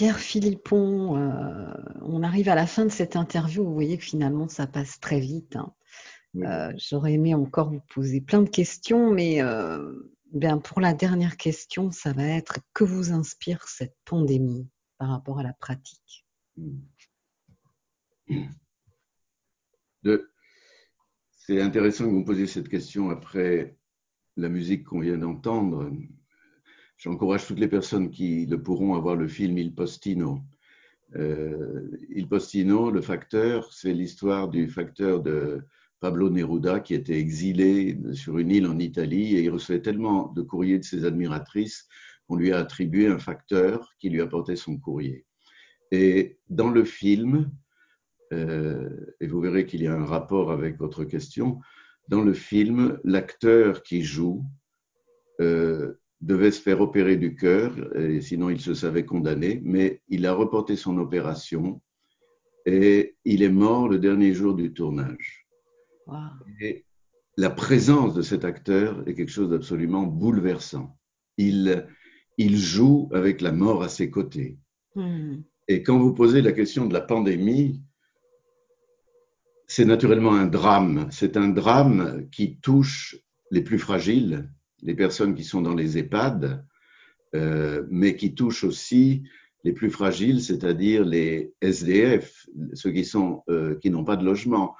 Pierre 0.00 0.18
Philippon, 0.18 1.18
euh, 1.18 1.74
on 2.00 2.22
arrive 2.22 2.48
à 2.48 2.54
la 2.54 2.66
fin 2.66 2.86
de 2.86 2.90
cette 2.90 3.16
interview. 3.16 3.62
Vous 3.62 3.74
voyez 3.74 3.98
que 3.98 4.04
finalement, 4.04 4.48
ça 4.48 4.66
passe 4.66 4.98
très 4.98 5.20
vite. 5.20 5.56
Hein. 5.56 5.74
Euh, 6.36 6.72
j'aurais 6.78 7.12
aimé 7.12 7.34
encore 7.34 7.70
vous 7.70 7.82
poser 7.92 8.22
plein 8.22 8.40
de 8.40 8.48
questions, 8.48 9.10
mais 9.10 9.42
euh, 9.42 10.10
bien 10.32 10.56
pour 10.56 10.80
la 10.80 10.94
dernière 10.94 11.36
question, 11.36 11.90
ça 11.90 12.14
va 12.14 12.24
être 12.24 12.60
que 12.72 12.82
vous 12.82 13.12
inspire 13.12 13.68
cette 13.68 13.94
pandémie 14.06 14.66
par 14.96 15.10
rapport 15.10 15.38
à 15.38 15.42
la 15.42 15.52
pratique? 15.52 16.24
C'est 21.34 21.60
intéressant 21.60 22.04
que 22.04 22.08
vous 22.08 22.20
me 22.20 22.24
posiez 22.24 22.46
cette 22.46 22.70
question 22.70 23.10
après 23.10 23.76
la 24.38 24.48
musique 24.48 24.84
qu'on 24.84 25.00
vient 25.00 25.18
d'entendre. 25.18 25.92
J'encourage 27.00 27.46
toutes 27.46 27.60
les 27.60 27.68
personnes 27.68 28.10
qui 28.10 28.44
le 28.44 28.62
pourront 28.62 28.94
à 28.94 28.98
voir 28.98 29.16
le 29.16 29.26
film 29.26 29.56
Il 29.56 29.74
Postino. 29.74 30.42
Euh, 31.16 31.88
Il 32.10 32.28
Postino, 32.28 32.90
le 32.90 33.00
facteur, 33.00 33.72
c'est 33.72 33.94
l'histoire 33.94 34.48
du 34.48 34.68
facteur 34.68 35.22
de 35.22 35.62
Pablo 36.00 36.28
Neruda 36.28 36.78
qui 36.80 36.92
était 36.92 37.18
exilé 37.18 37.98
sur 38.12 38.36
une 38.36 38.50
île 38.50 38.66
en 38.66 38.78
Italie 38.78 39.34
et 39.34 39.44
il 39.44 39.48
recevait 39.48 39.80
tellement 39.80 40.30
de 40.34 40.42
courriers 40.42 40.78
de 40.78 40.84
ses 40.84 41.06
admiratrices 41.06 41.88
qu'on 42.28 42.36
lui 42.36 42.52
a 42.52 42.58
attribué 42.58 43.06
un 43.06 43.18
facteur 43.18 43.94
qui 43.98 44.10
lui 44.10 44.20
apportait 44.20 44.56
son 44.56 44.76
courrier. 44.76 45.24
Et 45.92 46.38
dans 46.50 46.68
le 46.68 46.84
film, 46.84 47.50
euh, 48.34 48.90
et 49.22 49.26
vous 49.26 49.40
verrez 49.40 49.64
qu'il 49.64 49.82
y 49.82 49.86
a 49.86 49.94
un 49.94 50.04
rapport 50.04 50.52
avec 50.52 50.76
votre 50.76 51.04
question, 51.04 51.60
dans 52.08 52.20
le 52.20 52.34
film, 52.34 53.00
l'acteur 53.04 53.82
qui 53.82 54.02
joue 54.02 54.44
euh, 55.40 55.94
devait 56.20 56.50
se 56.50 56.60
faire 56.60 56.80
opérer 56.80 57.16
du 57.16 57.34
cœur, 57.34 57.74
et 57.96 58.20
sinon 58.20 58.50
il 58.50 58.60
se 58.60 58.74
savait 58.74 59.04
condamné, 59.04 59.60
mais 59.64 60.02
il 60.08 60.26
a 60.26 60.34
reporté 60.34 60.76
son 60.76 60.98
opération 60.98 61.80
et 62.66 63.16
il 63.24 63.42
est 63.42 63.50
mort 63.50 63.88
le 63.88 63.98
dernier 63.98 64.34
jour 64.34 64.54
du 64.54 64.72
tournage. 64.72 65.46
Et 66.60 66.84
la 67.36 67.50
présence 67.50 68.14
de 68.14 68.22
cet 68.22 68.44
acteur 68.44 69.02
est 69.08 69.14
quelque 69.14 69.30
chose 69.30 69.50
d'absolument 69.50 70.02
bouleversant. 70.02 70.98
Il, 71.36 71.86
il 72.36 72.56
joue 72.56 73.08
avec 73.12 73.40
la 73.40 73.52
mort 73.52 73.82
à 73.82 73.88
ses 73.88 74.10
côtés. 74.10 74.58
Hmm. 74.94 75.38
Et 75.68 75.82
quand 75.82 75.98
vous 75.98 76.12
posez 76.12 76.42
la 76.42 76.52
question 76.52 76.86
de 76.86 76.92
la 76.92 77.00
pandémie, 77.00 77.80
c'est 79.68 79.84
naturellement 79.84 80.34
un 80.34 80.46
drame. 80.46 81.06
C'est 81.10 81.36
un 81.36 81.48
drame 81.48 82.28
qui 82.32 82.58
touche 82.58 83.16
les 83.52 83.62
plus 83.62 83.78
fragiles, 83.78 84.50
les 84.82 84.94
personnes 84.94 85.34
qui 85.34 85.44
sont 85.44 85.62
dans 85.62 85.74
les 85.74 85.98
EHPAD, 85.98 86.64
euh, 87.34 87.84
mais 87.90 88.16
qui 88.16 88.34
touche 88.34 88.64
aussi 88.64 89.22
les 89.62 89.72
plus 89.72 89.90
fragiles, 89.90 90.42
c'est-à-dire 90.42 91.04
les 91.04 91.52
SDF, 91.60 92.46
ceux 92.72 92.92
euh, 93.48 93.76
qui 93.76 93.90
n'ont 93.90 94.04
pas 94.04 94.16
de 94.16 94.24
logement 94.24 94.74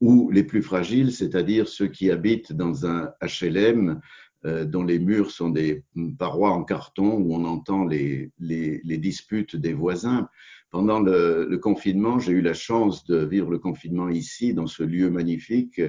ou 0.00 0.30
les 0.30 0.44
plus 0.44 0.62
fragiles, 0.62 1.12
c'est-à-dire 1.12 1.66
ceux 1.66 1.88
qui 1.88 2.10
habitent 2.10 2.52
dans 2.52 2.86
un 2.86 3.10
HLM 3.20 4.00
euh, 4.44 4.64
dont 4.64 4.84
les 4.84 5.00
murs 5.00 5.32
sont 5.32 5.48
des 5.48 5.82
parois 6.18 6.50
en 6.50 6.62
carton 6.62 7.14
où 7.14 7.34
on 7.34 7.44
entend 7.44 7.84
les, 7.84 8.30
disputes 8.38 9.56
des 9.56 9.72
voisins. 9.72 10.28
Pendant 10.70 11.00
le, 11.00 11.56
confinement, 11.56 12.20
j'ai 12.20 12.32
eu 12.32 12.42
la 12.42 12.54
chance 12.54 13.04
de 13.06 13.24
vivre 13.24 13.50
le 13.50 13.58
confinement 13.58 14.08
ici, 14.08 14.54
dans 14.54 14.68
ce 14.68 14.84
lieu 14.84 15.10
magnifique, 15.10 15.80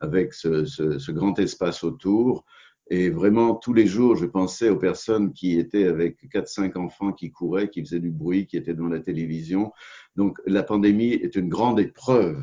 avec 0.00 0.32
ce 0.32 1.10
grand 1.10 1.38
espace 1.38 1.84
autour. 1.84 2.46
Et 2.90 3.10
vraiment, 3.10 3.54
tous 3.54 3.74
les 3.74 3.86
jours, 3.86 4.16
je 4.16 4.24
pensais 4.24 4.70
aux 4.70 4.78
personnes 4.78 5.32
qui 5.32 5.58
étaient 5.58 5.86
avec 5.86 6.28
quatre, 6.30 6.48
cinq 6.48 6.76
enfants 6.76 7.12
qui 7.12 7.30
couraient, 7.30 7.68
qui 7.68 7.84
faisaient 7.84 8.00
du 8.00 8.10
bruit, 8.10 8.46
qui 8.46 8.56
étaient 8.56 8.74
devant 8.74 8.88
la 8.88 9.00
télévision. 9.00 9.72
Donc, 10.16 10.38
la 10.46 10.62
pandémie 10.62 11.12
est 11.12 11.36
une 11.36 11.48
grande 11.48 11.80
épreuve 11.80 12.42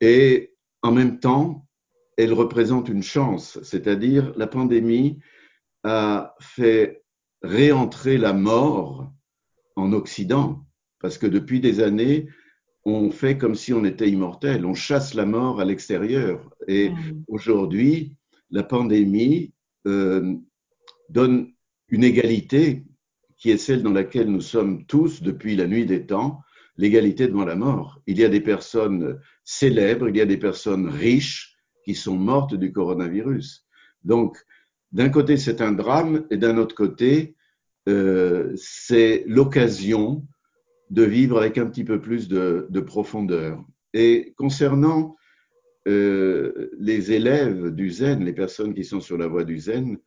et 0.00 0.54
en 0.82 0.92
même 0.92 1.20
temps, 1.20 1.66
elle 2.16 2.32
représente 2.32 2.88
une 2.88 3.02
chance, 3.02 3.58
c'est-à-dire 3.62 4.32
la 4.36 4.46
pandémie 4.46 5.18
a 5.84 6.34
fait 6.40 7.02
réentrer 7.42 8.18
la 8.18 8.32
mort 8.32 9.10
en 9.76 9.92
Occident, 9.92 10.64
parce 11.00 11.16
que 11.16 11.26
depuis 11.26 11.60
des 11.60 11.80
années, 11.80 12.28
on 12.84 13.10
fait 13.10 13.38
comme 13.38 13.54
si 13.54 13.72
on 13.72 13.84
était 13.84 14.08
immortel, 14.08 14.64
on 14.66 14.74
chasse 14.74 15.14
la 15.14 15.26
mort 15.26 15.60
à 15.60 15.64
l'extérieur. 15.64 16.50
Et 16.66 16.90
mmh. 16.90 17.24
aujourd'hui, 17.28 18.16
la 18.50 18.62
pandémie 18.62 19.52
euh, 19.86 20.34
donne 21.08 21.52
une 21.88 22.04
égalité 22.04 22.84
qui 23.36 23.50
est 23.50 23.58
celle 23.58 23.82
dans 23.82 23.92
laquelle 23.92 24.30
nous 24.30 24.40
sommes 24.40 24.84
tous 24.86 25.22
depuis 25.22 25.56
la 25.56 25.66
nuit 25.66 25.86
des 25.86 26.04
temps, 26.04 26.42
l'égalité 26.76 27.26
devant 27.26 27.44
la 27.44 27.56
mort. 27.56 28.00
Il 28.06 28.18
y 28.18 28.24
a 28.24 28.28
des 28.28 28.40
personnes 28.40 29.18
célèbres, 29.44 30.08
il 30.08 30.16
y 30.16 30.20
a 30.20 30.26
des 30.26 30.36
personnes 30.36 30.88
riches 30.88 31.56
qui 31.84 31.94
sont 31.94 32.16
mortes 32.16 32.54
du 32.54 32.72
coronavirus. 32.72 33.66
Donc, 34.04 34.36
d'un 34.92 35.08
côté, 35.08 35.36
c'est 35.36 35.60
un 35.62 35.72
drame, 35.72 36.26
et 36.30 36.36
d'un 36.36 36.58
autre 36.58 36.74
côté, 36.74 37.34
euh, 37.88 38.52
c'est 38.56 39.24
l'occasion 39.26 40.26
de 40.90 41.02
vivre 41.02 41.38
avec 41.38 41.56
un 41.56 41.66
petit 41.66 41.84
peu 41.84 42.00
plus 42.00 42.28
de, 42.28 42.66
de 42.68 42.80
profondeur. 42.80 43.64
Et 43.94 44.34
concernant 44.36 45.16
euh, 45.88 46.70
les 46.78 47.12
élèves 47.12 47.70
du 47.70 47.90
Zen, 47.90 48.24
les 48.24 48.32
personnes 48.32 48.74
qui 48.74 48.84
sont 48.84 49.00
sur 49.00 49.16
la 49.16 49.26
voie 49.26 49.44
du 49.44 49.58
Zen, 49.58 49.98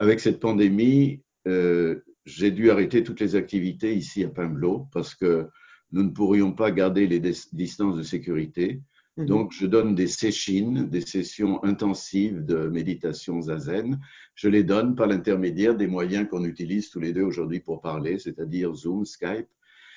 avec 0.00 0.20
cette 0.20 0.40
pandémie, 0.40 1.22
euh, 1.46 2.00
j'ai 2.24 2.50
dû 2.50 2.70
arrêter 2.70 3.02
toutes 3.02 3.20
les 3.20 3.36
activités 3.36 3.94
ici 3.94 4.24
à 4.24 4.28
Pimblo 4.28 4.86
parce 4.92 5.14
que 5.14 5.46
nous 5.92 6.02
ne 6.02 6.10
pourrions 6.10 6.52
pas 6.52 6.70
garder 6.70 7.06
les 7.06 7.20
distances 7.20 7.96
de 7.96 8.02
sécurité. 8.02 8.80
Mhm. 9.16 9.26
Donc, 9.26 9.52
je 9.52 9.66
donne 9.66 9.94
des 9.94 10.06
sessions, 10.06 10.82
des 10.82 11.00
sessions 11.00 11.62
intensives 11.64 12.44
de 12.44 12.68
méditation 12.68 13.40
zazen. 13.40 13.98
Je 14.34 14.48
les 14.48 14.62
donne 14.62 14.94
par 14.94 15.06
l'intermédiaire 15.06 15.76
des 15.76 15.86
moyens 15.86 16.28
qu'on 16.28 16.44
utilise 16.44 16.90
tous 16.90 17.00
les 17.00 17.12
deux 17.12 17.22
aujourd'hui 17.22 17.60
pour 17.60 17.80
parler, 17.80 18.18
c'est-à-dire 18.18 18.74
Zoom, 18.74 19.04
Skype. 19.04 19.48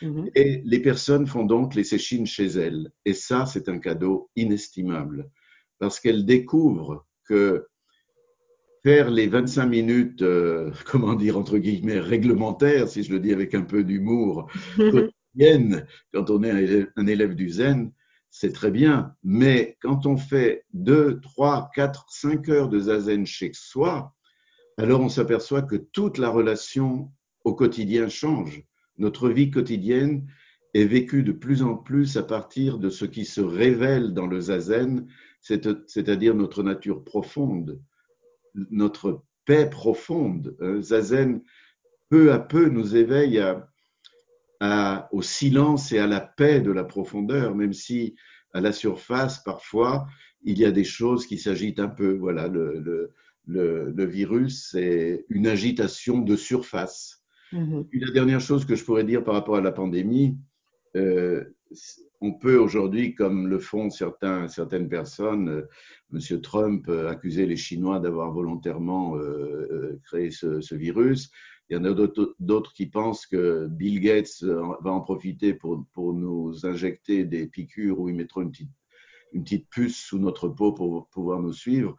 Mhm. 0.02 0.30
Et 0.36 0.62
les 0.66 0.80
personnes 0.80 1.28
font 1.28 1.46
donc 1.46 1.76
les 1.76 1.84
sessions 1.84 2.26
chez 2.26 2.48
elles. 2.48 2.92
Et 3.06 3.14
ça, 3.14 3.46
c'est 3.46 3.70
un 3.70 3.80
cadeau 3.80 4.30
inestimable 4.36 5.30
parce 5.80 6.00
qu'elles 6.00 6.26
découvrent 6.26 7.06
que 7.26 7.68
faire 8.84 9.10
les 9.10 9.28
25 9.28 9.66
minutes, 9.66 10.22
euh, 10.22 10.72
comment 10.86 11.16
dire, 11.16 11.38
entre 11.38 11.58
guillemets, 11.58 12.00
réglementaires, 12.00 12.88
si 12.88 13.04
je 13.04 13.12
le 13.12 13.20
dis 13.20 13.34
avec 13.34 13.54
un 13.54 13.64
peu 13.64 13.84
d'humour, 13.84 14.48
quand 14.78 16.30
on 16.30 16.44
est 16.44 16.88
un 16.96 17.08
élève 17.08 17.36
du 17.36 17.50
zen, 17.50 17.92
c'est 18.30 18.54
très 18.54 18.72
bien. 18.72 19.16
Mais 19.24 19.78
quand 19.82 20.06
on 20.06 20.18
fait 20.18 20.66
2, 20.74 21.20
3, 21.20 21.70
4, 21.76 22.06
5 22.10 22.50
heures 22.50 22.70
de 22.70 22.80
zazen 22.80 23.26
chez 23.26 23.52
soi, 23.54 24.16
alors 24.78 25.02
on 25.02 25.10
s'aperçoit 25.10 25.62
que 25.62 25.76
toute 25.76 26.18
la 26.18 26.30
relation 26.30 27.12
au 27.44 27.54
quotidien 27.54 28.08
change. 28.08 28.64
Notre 28.98 29.30
vie 29.30 29.52
quotidienne 29.52 30.28
est 30.74 30.86
vécue 30.86 31.24
de 31.24 31.32
plus 31.32 31.64
en 31.64 31.76
plus 31.76 32.18
à 32.18 32.24
partir 32.24 32.78
de 32.78 32.90
ce 32.90 33.06
qui 33.06 33.26
se 33.26 33.42
révèle 33.42 34.14
dans 34.14 34.28
le 34.28 34.40
zazen, 34.40 35.08
c'est-à-dire 35.42 36.36
notre 36.36 36.64
nature 36.64 37.04
profonde, 37.04 37.82
notre 38.54 39.24
paix 39.46 39.70
profonde. 39.70 40.56
Zazen, 40.82 41.42
peu 42.10 42.32
à 42.32 42.40
peu, 42.40 42.70
nous 42.70 42.96
éveille 42.96 43.44
au 45.12 45.22
silence 45.22 45.92
et 45.92 46.00
à 46.00 46.08
la 46.08 46.22
paix 46.22 46.62
de 46.62 46.72
la 46.72 46.84
profondeur, 46.84 47.56
même 47.56 47.74
si 47.74 48.16
à 48.54 48.62
la 48.62 48.72
surface, 48.72 49.44
parfois, 49.44 50.08
il 50.44 50.60
y 50.60 50.66
a 50.66 50.72
des 50.72 50.84
choses 50.84 51.26
qui 51.26 51.38
s'agitent 51.38 51.80
un 51.80 51.88
peu. 51.88 52.14
Voilà, 52.14 52.48
le 52.48 54.06
virus, 54.06 54.70
c'est 54.72 55.26
une 55.30 55.48
agitation 55.48 56.20
de 56.20 56.36
surface. 56.36 57.21
Mm 57.52 57.84
la 57.94 58.12
dernière 58.12 58.42
chose 58.42 58.66
que 58.66 58.76
je 58.76 58.84
pourrais 58.84 59.04
dire 59.04 59.24
par 59.24 59.34
rapport 59.34 59.56
à 59.56 59.62
la 59.62 59.72
pandémie, 59.72 60.38
euh, 60.96 61.44
on 62.22 62.34
peut 62.34 62.58
aujourd'hui, 62.58 63.16
comme 63.16 63.48
le 63.48 63.60
font 63.60 63.90
certains, 63.90 64.48
certaines 64.48 64.88
personnes, 64.88 65.50
euh, 65.50 65.62
Monsieur 66.12 66.40
Trump 66.40 66.86
euh, 66.88 67.10
accuser 67.10 67.48
les 67.48 67.56
Chinois 67.56 68.00
d'avoir 68.00 68.32
volontairement 68.32 69.18
euh, 69.18 70.00
créé 70.06 70.30
ce, 70.30 70.76
virus. 70.76 71.32
Il 71.70 71.78
y 71.78 71.80
en 71.80 71.86
a 71.86 71.94
d'autres 71.94 72.74
qui 72.74 72.86
pensent 72.86 73.26
que 73.26 73.68
Bill 73.68 74.02
Gates 74.02 74.44
va 74.44 74.92
en 74.92 75.00
profiter 75.00 75.54
pour, 75.54 75.86
pour 75.94 76.14
nous 76.14 76.66
injecter 76.66 77.24
des 77.24 77.48
piqûres 77.48 77.98
où 77.98 78.10
ils 78.10 78.16
mettront 78.16 78.42
une 78.42 78.52
petite, 78.52 78.72
une 79.32 79.44
petite 79.44 79.70
puce 79.70 79.96
sous 79.96 80.20
notre 80.20 80.50
peau 80.50 80.74
pour 80.74 81.08
pouvoir 81.08 81.40
nous 81.40 81.54
suivre. 81.54 81.96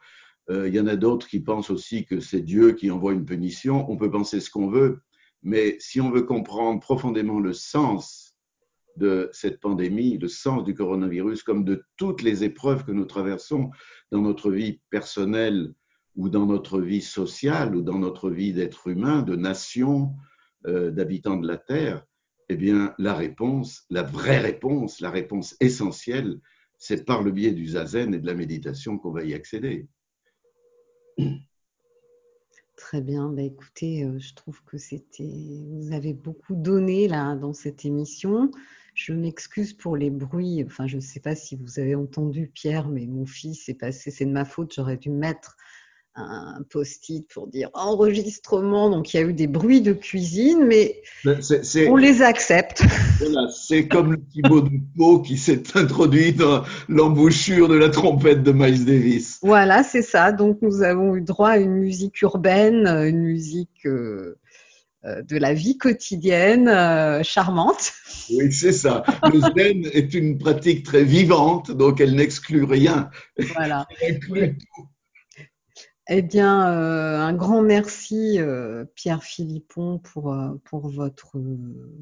Il 0.51 0.75
y 0.75 0.81
en 0.81 0.87
a 0.89 0.97
d'autres 0.97 1.27
qui 1.27 1.41
pensent 1.41 1.71
aussi 1.71 2.05
que 2.05 2.21
c'est 2.21 2.43
Dieu 2.43 2.73
qui 2.73 2.91
envoie 2.91 3.15
une 3.15 3.25
punition. 3.25 3.91
On 3.91 3.97
peut 3.97 4.11
penser 4.11 4.41
ce 4.41 4.51
qu'on 4.51 4.69
veut, 4.69 5.01
mais 5.43 5.77
si 5.81 6.01
on 6.01 6.11
veut 6.11 6.23
comprendre 6.23 6.81
profondément 6.81 7.41
le 7.41 7.53
sens 7.53 8.37
de 8.97 9.31
cette 9.33 9.61
pandémie, 9.61 10.19
le 10.19 10.29
sens 10.29 10.65
du 10.65 10.75
coronavirus, 10.75 11.43
comme 11.43 11.65
de 11.65 11.85
toutes 11.97 12.23
les 12.23 12.45
épreuves 12.45 12.85
que 12.85 12.93
nous 12.93 13.07
traversons 13.07 13.71
dans 14.11 14.21
notre 14.21 14.51
vie 14.51 14.81
personnelle, 14.91 15.75
ou 16.17 16.29
dans 16.29 16.47
notre 16.47 16.81
vie 16.81 17.01
sociale 17.01 17.75
ou 17.75 17.83
dans 17.83 17.99
notre 17.99 18.31
vie 18.31 18.53
d'être 18.53 18.89
humain, 18.89 19.23
de 19.23 19.37
nation, 19.37 20.15
euh, 20.67 20.91
d'habitants 20.91 21.37
de 21.37 21.47
la 21.47 21.57
Terre, 21.57 22.05
Eh 22.49 22.57
bien, 22.57 22.95
la 22.99 23.15
réponse, 23.15 23.87
la 23.89 24.03
vraie 24.03 24.41
réponse, 24.41 25.01
la 25.01 25.11
réponse 25.11 25.57
essentielle, 25.61 26.39
c'est 26.77 27.05
par 27.07 27.23
le 27.23 27.31
biais 27.31 27.53
du 27.53 27.67
zazen 27.67 28.13
et 28.15 28.19
de 28.19 28.27
la 28.27 28.35
méditation 28.35 28.99
qu'on 28.99 29.13
va 29.13 29.25
y 29.25 29.33
accéder. 29.35 29.89
Très 32.77 33.01
bien. 33.01 33.29
Bah, 33.29 33.43
écoutez, 33.43 34.05
euh, 34.05 34.19
je 34.19 34.35
trouve 34.35 34.63
que 34.65 34.79
c'était. 34.79 35.65
Vous 35.71 35.93
avez 35.93 36.15
beaucoup 36.15 36.55
donné 36.55 37.09
là 37.09 37.35
dans 37.37 37.53
cette 37.53 37.85
émission. 37.85 38.51
Je 38.95 39.13
m'excuse 39.13 39.73
pour 39.73 39.97
les 39.97 40.11
bruits. 40.11 40.63
Enfin, 40.67 40.87
je 40.87 40.97
ne 40.97 41.01
sais 41.01 41.21
pas 41.21 41.35
si 41.35 41.57
vous 41.57 41.79
avez 41.79 41.95
entendu 41.95 42.49
Pierre, 42.49 42.89
mais 42.89 43.07
mon 43.07 43.27
fils 43.27 43.69
est 43.69 43.75
passé. 43.75 44.11
C'est 44.11 44.27
de 44.27 44.33
ma 44.33 44.45
faute. 44.45 44.75
J'aurais 44.75 44.97
dû 44.97 45.11
mettre 45.11 45.57
un 46.15 46.63
post-it 46.69 47.27
pour 47.33 47.47
dire 47.47 47.71
enregistrement. 47.75 48.91
Donc 48.91 49.13
il 49.13 49.17
y 49.17 49.21
a 49.21 49.27
eu 49.27 49.33
des 49.33 49.47
bruits 49.47 49.81
de 49.81 49.93
cuisine, 49.93 50.67
mais 50.67 51.03
on 51.89 51.97
les 51.97 52.23
accepte. 52.23 52.83
Voilà, 53.19 53.49
c'est 53.51 53.87
comme 53.87 54.13
le 54.13 54.19
petit 54.19 54.43
mot 54.43 54.61
de 54.61 54.71
peau 54.97 55.21
qui 55.21 55.37
s'est 55.37 55.63
introduit 55.77 56.33
dans 56.33 56.65
l'embouchure 56.89 57.69
de 57.69 57.77
la 57.77 57.89
trompette 57.89 58.43
de 58.43 58.51
Miles 58.51 58.85
Davis. 58.85 59.39
Voilà, 59.43 59.85
c'est 59.85 60.03
ça. 60.03 60.33
Donc 60.33 60.59
nous 60.61 60.83
avons 60.83 61.15
eu 61.15 61.23
droit 61.23 61.51
à 61.51 61.59
une 61.59 61.75
musique 61.75 62.21
urbaine, 62.23 62.87
une 62.89 63.21
musique 63.21 63.87
euh, 63.87 64.39
euh, 65.05 65.21
de 65.23 65.37
la 65.37 65.53
vie 65.53 65.79
quotidienne 65.79 66.69
euh, 66.69 67.23
charmante. 67.23 67.93
Oui, 68.31 68.53
c'est 68.53 68.73
ça. 68.73 69.03
Le 69.31 69.41
zen 69.41 69.91
est 69.93 70.15
une 70.15 70.39
pratique 70.39 70.87
très 70.87 71.03
vivante, 71.03 71.73
donc 71.73 72.01
elle 72.01 72.15
n'exclut 72.15 72.63
rien. 72.63 73.11
Voilà. 73.55 73.87
Elle 74.01 74.15
inclut 74.15 74.57
tout. 74.59 74.89
Eh 76.09 76.21
bien, 76.21 76.69
euh, 76.73 77.21
un 77.21 77.33
grand 77.33 77.63
merci, 77.63 78.41
euh, 78.41 78.85
Pierre 78.97 79.23
Philippon, 79.23 80.01
pour, 80.01 80.33
euh, 80.33 80.55
pour 80.65 80.89
votre, 80.89 81.41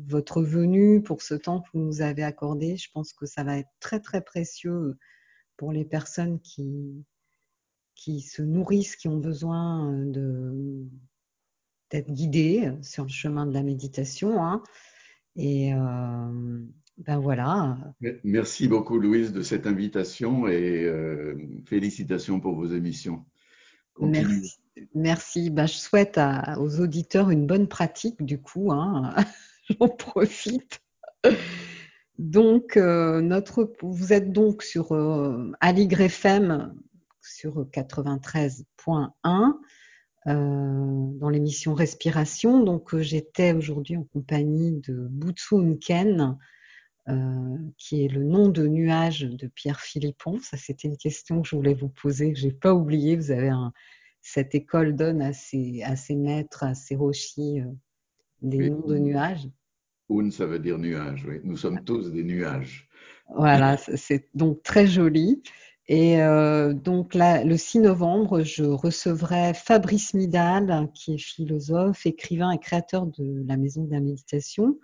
votre 0.09 0.43
venue, 0.43 1.03
pour 1.03 1.21
ce 1.21 1.35
temps 1.35 1.61
que 1.61 1.69
vous 1.75 1.81
nous 1.81 2.01
avez 2.01 2.23
accordé. 2.23 2.79
Je 2.79 2.91
pense 2.93 3.13
que 3.13 3.27
ça 3.27 3.45
va 3.45 3.59
être 3.59 3.69
très, 3.79 4.01
très 4.01 4.23
précieux 4.23 4.97
pour 5.59 5.71
les 5.71 5.85
personnes 5.85 6.41
qui, 6.41 7.05
qui 7.95 8.23
se 8.23 8.41
nourrissent, 8.41 8.97
qui 8.97 9.09
ont 9.09 9.19
besoin 9.19 9.93
d'être 11.91 12.11
guidées 12.11 12.73
sur 12.81 13.05
le 13.05 13.11
chemin 13.11 13.45
de 13.45 13.53
la 13.53 13.63
méditation. 13.63 14.43
Hein. 14.43 14.63
Et 15.37 15.73
ben 15.73 17.19
voilà. 17.19 17.77
Merci 18.25 18.67
beaucoup, 18.67 18.99
Louise, 18.99 19.33
de 19.33 19.43
cette 19.43 19.67
invitation 19.67 20.49
et 20.49 20.91
félicitations 21.67 22.41
pour 22.41 22.55
vos 22.55 22.69
émissions. 22.69 23.27
Merci. 24.01 24.59
Merci. 24.95 25.51
Bah, 25.51 25.67
je 25.67 25.75
souhaite 25.75 26.21
aux 26.59 26.81
auditeurs 26.81 27.31
une 27.31 27.47
bonne 27.47 27.69
pratique 27.69 28.25
du 28.25 28.41
coup. 28.41 28.73
Hein. 28.73 29.15
J'en 29.69 29.89
profite. 29.89 30.81
Donc, 32.19 32.77
euh, 32.77 33.23
notre, 33.23 33.73
vous 33.81 34.13
êtes 34.13 34.31
donc 34.31 34.63
sur 34.63 34.93
euh, 34.93 35.53
Aligre 35.61 36.03
FM 36.03 36.75
sur 37.23 37.65
93.1 37.65 39.55
euh, 40.27 40.33
dans 41.19 41.29
l'émission 41.31 41.73
Respiration. 41.73 42.63
Donc, 42.63 42.95
euh, 42.95 43.01
j'étais 43.01 43.55
aujourd'hui 43.55 43.97
en 43.97 44.05
compagnie 44.05 44.81
de 44.87 45.09
Butsu 45.09 45.79
Ken, 45.79 46.37
qui 47.77 48.05
est 48.05 48.09
le 48.09 48.25
nom 48.25 48.49
de 48.49 48.67
nuage 48.67 49.23
de 49.23 49.47
Pierre 49.47 49.81
Philippon. 49.81 50.39
Ça, 50.41 50.57
c'était 50.57 50.89
une 50.89 50.97
question 50.97 51.43
que 51.43 51.49
je 51.49 51.57
voulais 51.57 51.75
vous 51.75 51.89
poser, 51.89 52.33
que 52.33 52.39
je 52.39 52.47
n'ai 52.47 52.53
pas 52.53 52.75
oublié. 52.75 53.17
Vous 53.17 53.31
avez 53.31 53.49
un, 53.49 53.73
cette 54.23 54.55
école 54.55 54.95
donne 54.95 55.23
à 55.23 55.33
ses, 55.33 55.83
à 55.83 55.97
ses 55.97 56.17
maîtres, 56.17 56.63
à 56.63 56.75
ses 56.75 56.97
rochers, 56.97 57.63
euh, 57.63 57.73
des 58.43 58.71
noms 58.71 58.87
de 58.87 58.99
nuages. 58.99 59.49
Un, 60.11 60.31
ça 60.31 60.47
veut 60.47 60.59
dire 60.59 60.79
nuage, 60.79 61.25
oui. 61.29 61.37
Nous 61.45 61.57
sommes 61.57 61.83
tous 61.85 62.11
des 62.11 62.25
nuages. 62.25 62.89
Voilà, 63.35 63.77
c'est 63.77 64.29
donc 64.35 64.63
très 64.63 64.87
joli. 64.87 65.43
Et 65.87 66.23
euh, 66.23 66.73
donc 66.73 67.15
là, 67.15 67.45
le 67.45 67.57
6 67.57 67.81
novembre, 67.81 68.43
je 68.43 68.65
recevrai 68.65 69.55
Fabrice 69.55 70.15
Midal, 70.15 70.89
qui 70.95 71.15
est 71.15 71.19
philosophe, 71.19 72.07
écrivain 72.07 72.51
et 72.53 72.59
créateur 72.59 73.07
de 73.07 73.45
la 73.47 73.57
Maison 73.57 73.85
de 73.85 73.91
la 73.91 74.01
Méditation, 74.01 74.79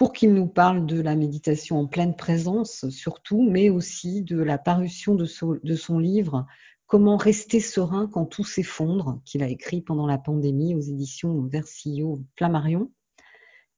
pour 0.00 0.14
qu'il 0.14 0.32
nous 0.32 0.46
parle 0.46 0.86
de 0.86 0.98
la 0.98 1.14
méditation 1.14 1.78
en 1.78 1.86
pleine 1.86 2.16
présence, 2.16 2.88
surtout, 2.88 3.42
mais 3.42 3.68
aussi 3.68 4.22
de 4.22 4.38
la 4.38 4.56
parution 4.56 5.14
de 5.14 5.26
son 5.26 5.98
livre 5.98 6.46
Comment 6.86 7.18
rester 7.18 7.60
serein 7.60 8.06
quand 8.06 8.24
tout 8.24 8.42
s'effondre, 8.42 9.20
qu'il 9.26 9.42
a 9.42 9.48
écrit 9.48 9.82
pendant 9.82 10.06
la 10.06 10.16
pandémie 10.16 10.74
aux 10.74 10.80
éditions 10.80 11.42
Versillot 11.42 12.22
Flammarion. 12.38 12.90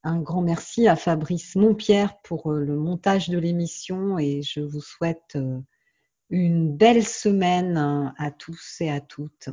Un 0.04 0.20
grand 0.20 0.42
merci 0.42 0.86
à 0.86 0.94
Fabrice 0.94 1.56
Montpierre 1.56 2.14
pour 2.22 2.52
euh, 2.52 2.60
le 2.60 2.76
montage 2.76 3.28
de 3.28 3.38
l'émission 3.38 4.16
et 4.16 4.42
je 4.42 4.60
vous 4.60 4.80
souhaite 4.80 5.34
euh, 5.34 5.58
une 6.30 6.72
belle 6.72 7.04
semaine 7.04 8.14
à 8.16 8.30
tous 8.30 8.76
et 8.78 8.92
à 8.92 9.00
toutes. 9.00 9.48